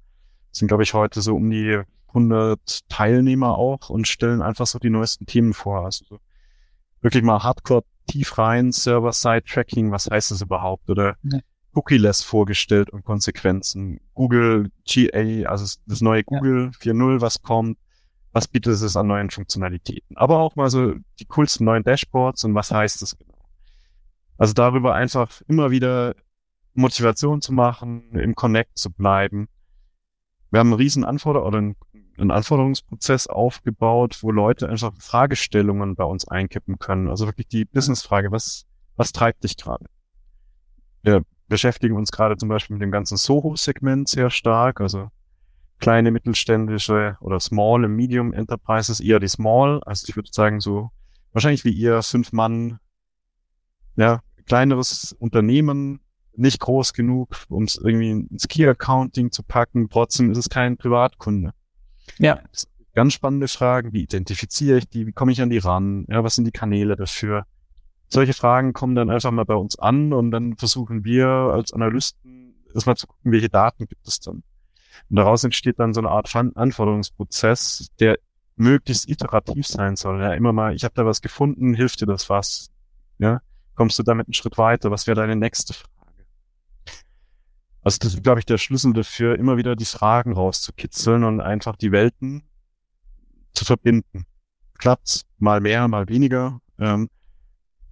Das 0.51 0.61
sind, 0.61 0.69
glaube 0.69 0.83
ich, 0.83 0.95
heute 0.95 1.21
so 1.21 1.35
um 1.35 1.51
die 1.51 1.81
100 2.09 2.89
Teilnehmer 2.89 3.59
auch 3.59 3.91
und 3.91 4.09
stellen 4.09 4.43
einfach 4.43 4.67
so 4.67 4.79
die 4.79 4.91
neuesten 4.91 5.27
Themen 5.27 5.53
vor. 5.53 5.85
Also 5.85 6.05
so 6.09 6.19
wirklich 7.01 7.23
mal 7.23 7.43
hardcore 7.43 7.85
tief 8.07 8.39
rein, 8.39 8.73
Server-Side-Tracking, 8.73 9.91
was 9.91 10.09
heißt 10.09 10.31
das 10.31 10.43
überhaupt? 10.43 10.89
Oder 10.89 11.17
ja. 11.23 11.41
Cookie-less 11.75 12.23
vorgestellt 12.23 12.91
und 12.91 13.05
Konsequenzen. 13.05 14.01
Google 14.15 14.71
GA, 14.87 15.49
also 15.49 15.79
das 15.87 16.01
neue 16.01 16.25
Google 16.25 16.71
ja. 16.83 16.93
4.0, 16.93 17.21
was 17.21 17.43
kommt 17.43 17.79
was 18.37 18.49
bietet 18.49 18.75
es 18.75 18.97
an 18.99 19.07
neuen 19.07 19.31
Funktionalitäten. 19.31 20.15
Aber 20.15 20.41
auch 20.41 20.57
mal 20.57 20.69
so 20.69 20.93
die 21.19 21.25
coolsten 21.25 21.65
neuen 21.65 21.85
Dashboards 21.85 22.45
und 22.45 22.55
was 22.55 22.71
heißt 22.71 23.01
das 23.01 23.17
genau. 23.17 23.33
Also 24.37 24.53
darüber 24.53 24.95
einfach 24.95 25.41
immer 25.49 25.71
wieder 25.71 26.15
Motivation 26.75 27.41
zu 27.41 27.55
machen, 27.55 28.11
im 28.11 28.35
Connect 28.35 28.77
zu 28.77 28.93
bleiben. 28.93 29.49
Wir 30.51 30.61
haben 30.61 30.67
einen 30.67 30.77
riesen 30.77 31.03
Anforder 31.03 31.47
oder 31.47 31.57
einen 31.57 32.31
Anforderungsprozess 32.31 33.27
aufgebaut, 33.27 34.19
wo 34.21 34.31
Leute 34.31 34.69
einfach 34.69 34.93
Fragestellungen 34.99 35.95
bei 35.95 36.05
uns 36.05 36.29
einkippen 36.29 36.79
können. 36.79 37.09
Also 37.09 37.25
wirklich 37.25 37.49
die 37.49 37.65
Businessfrage, 37.65 38.33
was, 38.33 38.67
was 38.97 39.13
treibt 39.13 39.45
dich 39.45 39.57
gerade? 39.57 39.87
Wir 41.03 41.23
beschäftigen 41.49 41.97
uns 41.97 42.13
gerade 42.13 42.37
zum 42.37 42.51
Beispiel 42.51 42.75
mit 42.75 42.83
dem 42.83 42.91
ganzen 42.91 43.17
Soho-Segment 43.17 44.11
sehr 44.11 44.29
stark, 44.29 44.83
also 44.83 45.09
kleine 45.79 46.11
mittelständische 46.11 47.17
oder 47.21 47.41
Small 47.41 47.85
und 47.85 47.95
Medium 47.95 48.33
Enterprises, 48.33 49.01
eher 49.01 49.21
die 49.21 49.29
Small, 49.29 49.83
also 49.85 50.07
ich 50.09 50.17
würde 50.17 50.31
sagen 50.33 50.61
so 50.61 50.91
wahrscheinlich 51.33 51.65
wie 51.65 51.71
ihr 51.71 52.03
fünf 52.03 52.33
Mann, 52.33 52.79
ja, 53.97 54.21
kleineres 54.47 55.15
Unternehmen, 55.19 56.01
nicht 56.35 56.61
groß 56.61 56.93
genug, 56.93 57.37
um 57.49 57.65
es 57.65 57.77
irgendwie 57.77 58.11
ins 58.11 58.49
Key 58.49 58.67
Accounting 58.67 59.33
zu 59.33 59.43
packen, 59.43 59.89
trotzdem 59.89 60.31
ist 60.31 60.39
es 60.39 60.49
kein 60.49 60.77
Privatkunde. 60.77 61.53
Ja. 62.19 62.41
Ganz 62.95 63.13
spannende 63.13 63.49
Fragen, 63.49 63.93
wie 63.93 64.05
identifiziere 64.05 64.79
ich 64.79 64.89
die, 64.89 65.07
wie 65.07 65.13
komme 65.13 65.33
ich 65.33 65.43
an 65.43 65.51
die 65.51 65.59
ran, 65.59 66.07
ja, 66.09 66.25
was 66.25 66.35
sind 66.35 66.47
die 66.47 66.53
Kanäle 66.53 66.97
dafür? 66.97 67.45
Solche 68.09 68.33
Fragen 68.33 68.73
kommen 68.73 68.95
dann 68.95 69.11
einfach 69.11 69.33
mal 69.33 69.45
bei 69.45 69.55
uns 69.55 69.79
an 69.79 70.13
und 70.13 70.31
dann 70.31 70.57
versuchen 70.57 71.05
wir 71.05 71.27
als 71.27 71.73
Analysten 71.73 72.55
erstmal 72.73 72.97
zu 72.97 73.07
gucken, 73.07 73.33
welche 73.33 73.49
Daten 73.49 73.87
gibt 73.87 74.07
es 74.07 74.21
dann. 74.21 74.43
Und 75.09 75.17
daraus 75.17 75.45
entsteht 75.45 75.79
dann 75.79 75.95
so 75.95 76.01
eine 76.01 76.11
Art 76.11 76.35
Anforderungsprozess, 76.35 77.89
der 78.01 78.19
möglichst 78.57 79.09
iterativ 79.09 79.67
sein 79.67 79.97
soll. 79.97 80.21
Ja, 80.21 80.33
immer 80.33 80.53
mal, 80.53 80.75
ich 80.75 80.85
habe 80.85 80.95
da 80.95 81.05
was 81.05 81.21
gefunden, 81.21 81.75
hilft 81.75 82.01
dir 82.01 82.07
das 82.07 82.29
was? 82.31 82.71
Ja, 83.19 83.41
kommst 83.75 83.99
du 83.99 84.03
damit 84.03 84.27
einen 84.27 84.35
Schritt 84.35 84.59
weiter? 84.59 84.91
Was 84.91 85.07
wäre 85.07 85.17
deine 85.17 85.37
nächste 85.37 85.75
Frage? 85.75 85.97
Also 87.83 87.99
das 88.01 88.15
ist, 88.15 88.23
glaube 88.23 88.41
ich, 88.41 88.47
der 88.47 88.59
Schlüssel 88.59 88.93
dafür, 88.95 89.39
immer 89.39 89.57
wieder 89.57 89.77
die 89.77 89.85
Fragen 89.85 90.33
rauszukitzeln 90.33 91.23
und 91.23 91.41
einfach 91.41 91.77
die 91.77 91.93
Welten 91.93 92.43
zu 93.55 93.65
verbinden. 93.65 94.27
Klappt's 94.79 95.25
mal 95.39 95.61
mehr, 95.61 95.87
mal 95.87 96.09
weniger. 96.09 96.61
Ähm, 96.79 97.09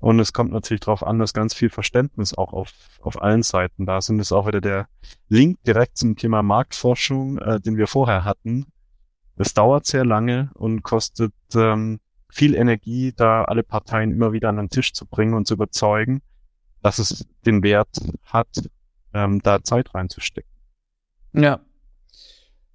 und 0.05 0.21
es 0.21 0.35
kommt 0.35 0.53
natürlich 0.53 0.83
darauf 0.83 1.03
an, 1.03 1.19
dass 1.19 1.33
ganz 1.33 1.55
viel 1.55 1.71
Verständnis 1.71 2.37
auch 2.37 2.53
auf, 2.53 2.75
auf 3.01 3.23
allen 3.23 3.43
Seiten 3.43 3.87
da 3.87 4.03
sind. 4.03 4.19
Das 4.19 4.27
ist 4.27 4.33
auch 4.33 4.47
wieder 4.47 4.61
der 4.61 4.87
Link 5.31 5.63
direkt 5.63 5.97
zum 5.97 6.15
Thema 6.17 6.43
Marktforschung, 6.43 7.39
äh, 7.39 7.59
den 7.59 7.79
wir 7.79 7.87
vorher 7.87 8.23
hatten. 8.23 8.67
Es 9.37 9.55
dauert 9.55 9.87
sehr 9.87 10.05
lange 10.05 10.51
und 10.57 10.83
kostet 10.83 11.33
ähm, 11.55 12.01
viel 12.29 12.55
Energie, 12.55 13.15
da 13.17 13.45
alle 13.45 13.63
Parteien 13.63 14.13
immer 14.13 14.33
wieder 14.33 14.51
an 14.51 14.59
den 14.59 14.69
Tisch 14.69 14.93
zu 14.93 15.07
bringen 15.07 15.33
und 15.33 15.47
zu 15.47 15.55
überzeugen, 15.55 16.21
dass 16.83 16.99
es 16.99 17.27
den 17.47 17.63
Wert 17.63 17.97
hat, 18.27 18.49
ähm, 19.15 19.41
da 19.41 19.63
Zeit 19.63 19.95
reinzustecken. 19.95 20.53
Ja. 21.33 21.61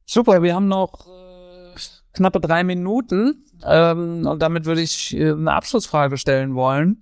Super, 0.04 0.42
wir 0.42 0.56
haben 0.56 0.68
noch 0.68 1.06
äh, 1.06 1.29
knappe 2.20 2.40
drei 2.42 2.64
Minuten 2.64 3.46
ähm, 3.66 4.28
und 4.28 4.42
damit 4.42 4.66
würde 4.66 4.82
ich 4.82 5.16
äh, 5.16 5.32
eine 5.32 5.54
Abschlussfrage 5.54 6.18
stellen 6.18 6.54
wollen. 6.54 7.02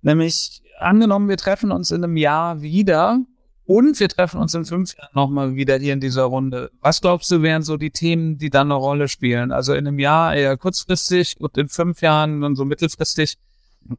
Nämlich, 0.00 0.62
angenommen, 0.78 1.28
wir 1.28 1.36
treffen 1.36 1.70
uns 1.70 1.90
in 1.90 2.02
einem 2.02 2.16
Jahr 2.16 2.62
wieder 2.62 3.20
und 3.64 4.00
wir 4.00 4.08
treffen 4.08 4.40
uns 4.40 4.54
in 4.54 4.64
fünf 4.64 4.96
Jahren 4.96 5.10
nochmal 5.14 5.54
wieder 5.56 5.78
hier 5.78 5.92
in 5.92 6.00
dieser 6.00 6.24
Runde. 6.24 6.70
Was 6.80 7.00
glaubst 7.00 7.30
du, 7.30 7.42
wären 7.42 7.62
so 7.62 7.76
die 7.76 7.90
Themen, 7.90 8.38
die 8.38 8.48
dann 8.48 8.68
eine 8.68 8.80
Rolle 8.80 9.08
spielen? 9.08 9.52
Also 9.52 9.74
in 9.74 9.86
einem 9.86 9.98
Jahr 9.98 10.34
eher 10.34 10.56
kurzfristig 10.56 11.36
und 11.38 11.58
in 11.58 11.68
fünf 11.68 12.00
Jahren 12.00 12.40
dann 12.40 12.56
so 12.56 12.64
mittelfristig. 12.64 13.38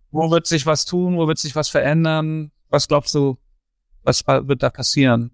Wo 0.09 0.31
wird 0.31 0.47
sich 0.47 0.65
was 0.65 0.85
tun? 0.85 1.17
Wo 1.17 1.27
wird 1.27 1.37
sich 1.37 1.55
was 1.55 1.69
verändern? 1.69 2.51
Was 2.69 2.87
glaubst 2.87 3.13
du, 3.13 3.37
was 4.03 4.25
wird 4.25 4.63
da 4.63 4.69
passieren? 4.69 5.31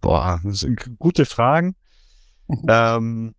Boah, 0.00 0.40
das 0.42 0.60
sind 0.60 0.98
gute 0.98 1.26
Fragen. 1.26 1.76
ähm, 2.68 3.34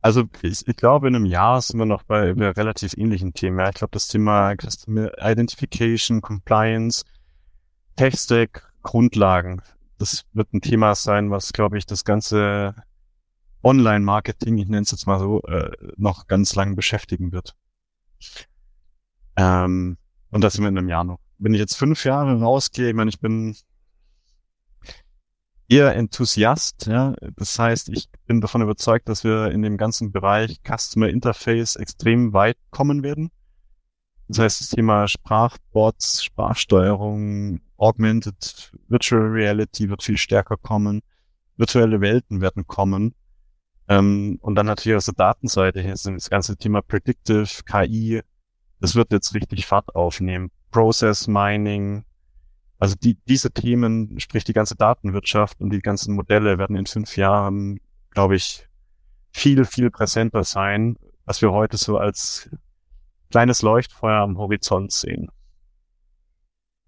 also 0.00 0.24
ich, 0.42 0.66
ich 0.66 0.76
glaube, 0.76 1.08
in 1.08 1.16
einem 1.16 1.26
Jahr 1.26 1.60
sind 1.60 1.78
wir 1.78 1.86
noch 1.86 2.02
bei, 2.02 2.34
bei 2.34 2.50
relativ 2.50 2.96
ähnlichen 2.96 3.34
Themen. 3.34 3.58
Ja, 3.58 3.68
ich 3.68 3.74
glaube, 3.74 3.92
das 3.92 4.08
Thema 4.08 4.54
Customer 4.56 5.12
Identification, 5.18 6.20
Compliance, 6.20 7.04
Tech-Stack, 7.96 8.72
Grundlagen, 8.82 9.60
das 9.98 10.24
wird 10.32 10.52
ein 10.54 10.62
Thema 10.62 10.94
sein, 10.94 11.30
was, 11.30 11.52
glaube 11.52 11.76
ich, 11.76 11.84
das 11.84 12.04
ganze 12.04 12.74
Online-Marketing, 13.62 14.56
ich 14.56 14.68
nenne 14.68 14.82
es 14.82 14.90
jetzt 14.90 15.06
mal 15.06 15.18
so, 15.18 15.42
äh, 15.42 15.70
noch 15.96 16.26
ganz 16.26 16.54
lang 16.54 16.74
beschäftigen 16.74 17.32
wird. 17.32 17.54
Ähm, 19.36 19.98
und 20.30 20.42
das 20.42 20.54
sind 20.54 20.64
wir 20.64 20.70
in 20.70 20.78
einem 20.78 20.88
Jahr 20.88 21.04
noch. 21.04 21.20
Wenn 21.38 21.52
ich 21.52 21.60
jetzt 21.60 21.76
fünf 21.76 22.04
Jahre 22.04 22.40
rausgehe, 22.40 22.88
ich 22.88 22.94
meine, 22.94 23.10
ich 23.10 23.20
bin 23.20 23.54
eher 25.70 25.94
Enthusiast, 25.94 26.86
ja. 26.86 27.14
Das 27.36 27.58
heißt, 27.58 27.88
ich 27.90 28.10
bin 28.26 28.40
davon 28.40 28.60
überzeugt, 28.60 29.08
dass 29.08 29.24
wir 29.24 29.50
in 29.52 29.62
dem 29.62 29.76
ganzen 29.76 30.12
Bereich 30.12 30.60
Customer 30.66 31.08
Interface 31.08 31.76
extrem 31.76 32.32
weit 32.32 32.58
kommen 32.70 33.02
werden. 33.02 33.30
Das 34.28 34.38
heißt, 34.40 34.60
das 34.60 34.68
Thema 34.68 35.08
Sprachbots, 35.08 36.24
Sprachsteuerung, 36.24 37.60
Augmented 37.76 38.72
Virtual 38.88 39.22
Reality 39.22 39.88
wird 39.88 40.02
viel 40.02 40.18
stärker 40.18 40.56
kommen. 40.56 41.00
Virtuelle 41.56 42.00
Welten 42.00 42.40
werden 42.40 42.66
kommen. 42.66 43.14
Ähm, 43.88 44.38
und 44.40 44.54
dann 44.56 44.66
natürlich 44.66 44.96
aus 44.96 45.06
der 45.06 45.14
Datenseite 45.14 45.80
her 45.80 45.96
sind 45.96 46.14
das 46.14 46.30
ganze 46.30 46.56
Thema 46.56 46.82
Predictive, 46.82 47.46
KI, 47.64 48.22
das 48.80 48.94
wird 48.94 49.12
jetzt 49.12 49.34
richtig 49.34 49.66
Fahrt 49.66 49.94
aufnehmen. 49.94 50.50
Process 50.70 51.26
Mining, 51.26 52.04
also 52.80 52.96
die, 52.96 53.18
diese 53.28 53.52
Themen, 53.52 54.18
sprich 54.18 54.42
die 54.44 54.54
ganze 54.54 54.74
Datenwirtschaft 54.74 55.60
und 55.60 55.70
die 55.70 55.80
ganzen 55.80 56.14
Modelle 56.14 56.58
werden 56.58 56.76
in 56.76 56.86
fünf 56.86 57.16
Jahren, 57.16 57.78
glaube 58.10 58.36
ich, 58.36 58.66
viel, 59.32 59.66
viel 59.66 59.90
präsenter 59.90 60.44
sein, 60.44 60.96
was 61.26 61.42
wir 61.42 61.52
heute 61.52 61.76
so 61.76 61.98
als 61.98 62.48
kleines 63.30 63.60
Leuchtfeuer 63.60 64.22
am 64.22 64.38
Horizont 64.38 64.92
sehen. 64.92 65.28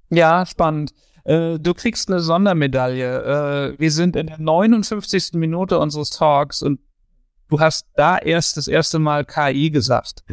Ja, 0.09 0.47
spannend. 0.47 0.93
Äh, 1.25 1.59
du 1.59 1.75
kriegst 1.75 2.11
eine 2.11 2.21
Sondermedaille. 2.21 3.75
Äh, 3.75 3.79
wir 3.79 3.91
sind 3.91 4.17
in 4.17 4.27
der 4.27 4.39
59. 4.39 5.35
Minute 5.35 5.79
unseres 5.79 6.09
Talks 6.09 6.63
und 6.63 6.81
du 7.53 7.61
hast 7.61 7.87
da 7.95 8.17
erst 8.17 8.57
das 8.57 8.67
erste 8.67 8.99
Mal 8.99 9.25
KI 9.27 9.71
gesagt. 9.71 10.25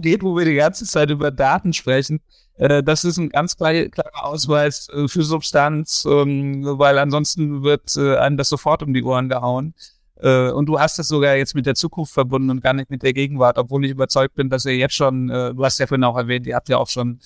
geht, 0.00 0.22
wo 0.22 0.36
wir 0.36 0.44
die 0.44 0.54
ganze 0.54 0.84
Zeit 0.84 1.10
über 1.10 1.30
Daten 1.30 1.72
sprechen. 1.72 2.20
Äh, 2.56 2.82
das 2.82 3.04
ist 3.04 3.16
ein 3.18 3.28
ganz 3.28 3.56
klarer 3.56 4.24
Ausweis 4.24 4.88
äh, 4.88 5.06
für 5.06 5.22
Substanz, 5.22 6.04
ähm, 6.04 6.64
weil 6.64 6.98
ansonsten 6.98 7.62
wird 7.62 7.96
äh, 7.96 8.16
einem 8.16 8.36
das 8.36 8.48
sofort 8.48 8.82
um 8.82 8.92
die 8.92 9.02
Ohren 9.04 9.28
gehauen. 9.28 9.74
Und 10.20 10.66
du 10.66 10.80
hast 10.80 10.98
das 10.98 11.06
sogar 11.06 11.36
jetzt 11.36 11.54
mit 11.54 11.64
der 11.64 11.76
Zukunft 11.76 12.12
verbunden 12.12 12.50
und 12.50 12.60
gar 12.60 12.72
nicht 12.72 12.90
mit 12.90 13.04
der 13.04 13.12
Gegenwart, 13.12 13.56
obwohl 13.56 13.84
ich 13.84 13.92
überzeugt 13.92 14.34
bin, 14.34 14.50
dass 14.50 14.64
ihr 14.64 14.76
jetzt 14.76 14.96
schon, 14.96 15.28
du 15.28 15.64
hast 15.64 15.78
ja 15.78 15.86
vorhin 15.86 16.02
auch 16.02 16.16
erwähnt, 16.16 16.44
ihr 16.48 16.56
habt 16.56 16.68
ja 16.68 16.76
auch 16.76 16.88
schon 16.88 17.20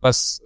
was 0.00 0.40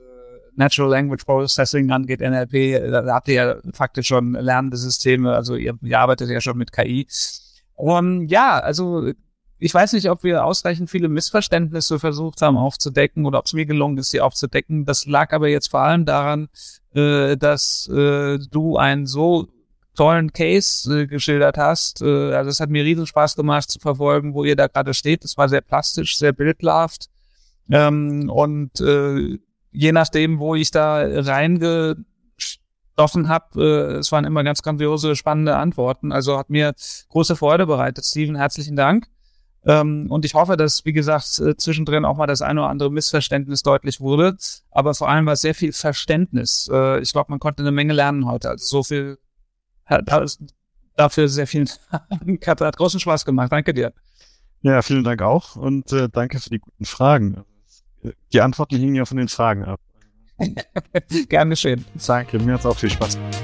Natural 0.57 0.91
Language 0.91 1.25
Processing 1.25 1.91
angeht, 1.91 2.21
NLP, 2.21 2.91
da 2.91 3.15
habt 3.15 3.29
ihr 3.29 3.35
ja 3.35 3.57
faktisch 3.73 4.09
schon 4.09 4.33
lernende 4.33 4.77
Systeme, 4.77 5.35
also 5.35 5.55
ihr, 5.55 5.79
ihr 5.83 5.99
arbeitet 5.99 6.31
ja 6.31 6.41
schon 6.41 6.59
mit 6.59 6.73
KI. 6.73 7.07
Und 7.75 8.29
ja, 8.29 8.59
also 8.59 9.13
ich 9.59 9.75
weiß 9.75 9.93
nicht, 9.93 10.09
ob 10.09 10.25
wir 10.25 10.45
ausreichend 10.45 10.89
viele 10.89 11.09
Missverständnisse 11.09 11.99
versucht 11.99 12.41
haben 12.41 12.57
aufzudecken 12.57 13.27
oder 13.27 13.39
ob 13.39 13.47
es 13.47 13.53
mir 13.53 13.67
gelungen 13.67 13.99
ist, 13.99 14.11
sie 14.11 14.21
aufzudecken. 14.21 14.87
Das 14.87 15.07
lag 15.07 15.33
aber 15.33 15.49
jetzt 15.49 15.69
vor 15.69 15.81
allem 15.81 16.07
daran, 16.07 16.49
äh, 16.95 17.37
dass 17.37 17.87
äh, 17.89 18.39
du 18.51 18.79
einen 18.79 19.07
so 19.07 19.49
tollen 19.95 20.33
Case 20.33 21.03
äh, 21.03 21.07
geschildert 21.07 21.59
hast. 21.59 22.01
Äh, 22.01 22.33
also 22.33 22.49
es 22.49 22.59
hat 22.59 22.71
mir 22.71 22.85
riesen 22.85 23.07
Spaß 23.07 23.37
gemacht 23.37 23.71
zu 23.71 23.79
verfolgen, 23.79 24.33
wo 24.33 24.45
ihr 24.45 24.57
da 24.57 24.67
gerade 24.67 24.95
steht. 24.95 25.25
Es 25.25 25.37
war 25.37 25.49
sehr 25.49 25.61
plastisch, 25.61 26.17
sehr 26.17 26.33
bildhaft. 26.33 27.11
Ähm, 27.71 28.31
und 28.31 28.81
äh, 28.81 29.39
je 29.73 29.93
nachdem, 29.93 30.39
wo 30.39 30.55
ich 30.55 30.71
da 30.71 31.03
reingestoffen 31.03 32.05
habe, 33.29 33.63
äh, 33.63 33.99
es 33.99 34.13
waren 34.13 34.25
immer 34.25 34.45
ganz 34.45 34.63
grandiose, 34.63 35.17
spannende 35.17 35.57
Antworten. 35.57 36.13
Also 36.13 36.39
hat 36.39 36.51
mir 36.51 36.75
große 37.09 37.37
Freude 37.37 37.67
bereitet. 37.67 38.05
Steven, 38.05 38.37
herzlichen 38.37 38.77
Dank. 38.77 39.07
Ähm, 39.65 40.07
und 40.11 40.25
ich 40.25 40.35
hoffe, 40.35 40.57
dass, 40.57 40.85
wie 40.85 40.93
gesagt, 40.93 41.39
äh, 41.39 41.57
zwischendrin 41.57 42.05
auch 42.05 42.17
mal 42.17 42.27
das 42.27 42.41
eine 42.41 42.61
oder 42.61 42.71
andere 42.71 42.91
Missverständnis 42.91 43.63
deutlich 43.63 44.01
wurde. 44.01 44.37
Aber 44.71 44.95
vor 44.95 45.09
allem 45.09 45.27
war 45.27 45.37
sehr 45.37 45.55
viel 45.55 45.73
Verständnis. 45.73 46.71
Äh, 46.73 47.01
ich 47.01 47.13
glaube, 47.13 47.31
man 47.31 47.41
konnte 47.41 47.63
eine 47.63 47.73
Menge 47.73 47.93
lernen 47.93 48.27
heute. 48.27 48.49
Also 48.49 48.65
so 48.65 48.83
viel, 48.83 49.19
dafür 50.97 51.29
sehr 51.29 51.47
viel 51.47 51.67
Dank. 51.91 52.47
Hat, 52.47 52.61
hat 52.61 52.77
großen 52.77 53.01
Spaß 53.01 53.25
gemacht. 53.25 53.53
Danke 53.53 53.75
dir. 53.75 53.93
Ja, 54.63 54.83
vielen 54.83 55.05
Dank 55.05 55.23
auch 55.23 55.57
und 55.57 55.91
äh, 55.93 56.09
danke 56.11 56.39
für 56.39 56.51
die 56.51 56.59
guten 56.59 56.85
Fragen. 56.85 57.45
Die 58.33 58.41
Antworten 58.41 58.77
hingen 58.77 58.95
ja 58.95 59.05
von 59.05 59.17
den 59.17 59.29
Fragen 59.29 59.65
ab. 59.65 59.81
Gern 61.29 61.51
geschehen. 61.51 61.85
Danke, 62.07 62.39
mir 62.39 62.55
hat 62.55 62.61
es 62.61 62.67
auch 62.67 62.77
viel 62.77 62.91
Spaß 62.91 63.17
gemacht. 63.17 63.43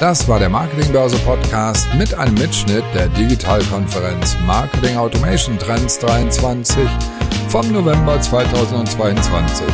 Das 0.00 0.28
war 0.28 0.38
der 0.38 0.48
Marketingbörse 0.48 1.16
Podcast 1.18 1.86
mit 1.94 2.12
einem 2.14 2.34
Mitschnitt 2.34 2.84
der 2.94 3.08
Digitalkonferenz 3.08 4.36
Marketing 4.44 4.96
Automation 4.96 5.58
Trends 5.58 5.98
23 6.00 6.86
vom 7.48 7.70
November 7.72 8.20
2022. 8.20 9.66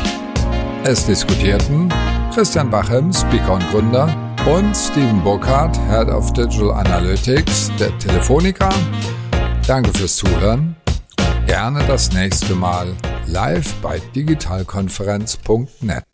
Es 0.84 1.06
diskutierten 1.06 1.88
Christian 2.32 2.70
Bachem, 2.70 3.12
Speaker 3.12 3.54
und 3.54 3.68
Gründer, 3.70 4.14
und 4.46 4.74
Steven 4.74 5.22
Burkhardt, 5.22 5.76
Head 5.88 6.08
of 6.08 6.32
Digital 6.32 6.72
Analytics 6.72 7.70
der 7.78 7.96
Telefonica. 7.98 8.68
Danke 9.66 9.90
fürs 9.92 10.16
Zuhören. 10.16 10.79
Gerne 11.46 11.84
das 11.86 12.12
nächste 12.12 12.54
Mal 12.54 12.96
live 13.26 13.74
bei 13.82 14.00
digitalkonferenz.net. 14.14 16.09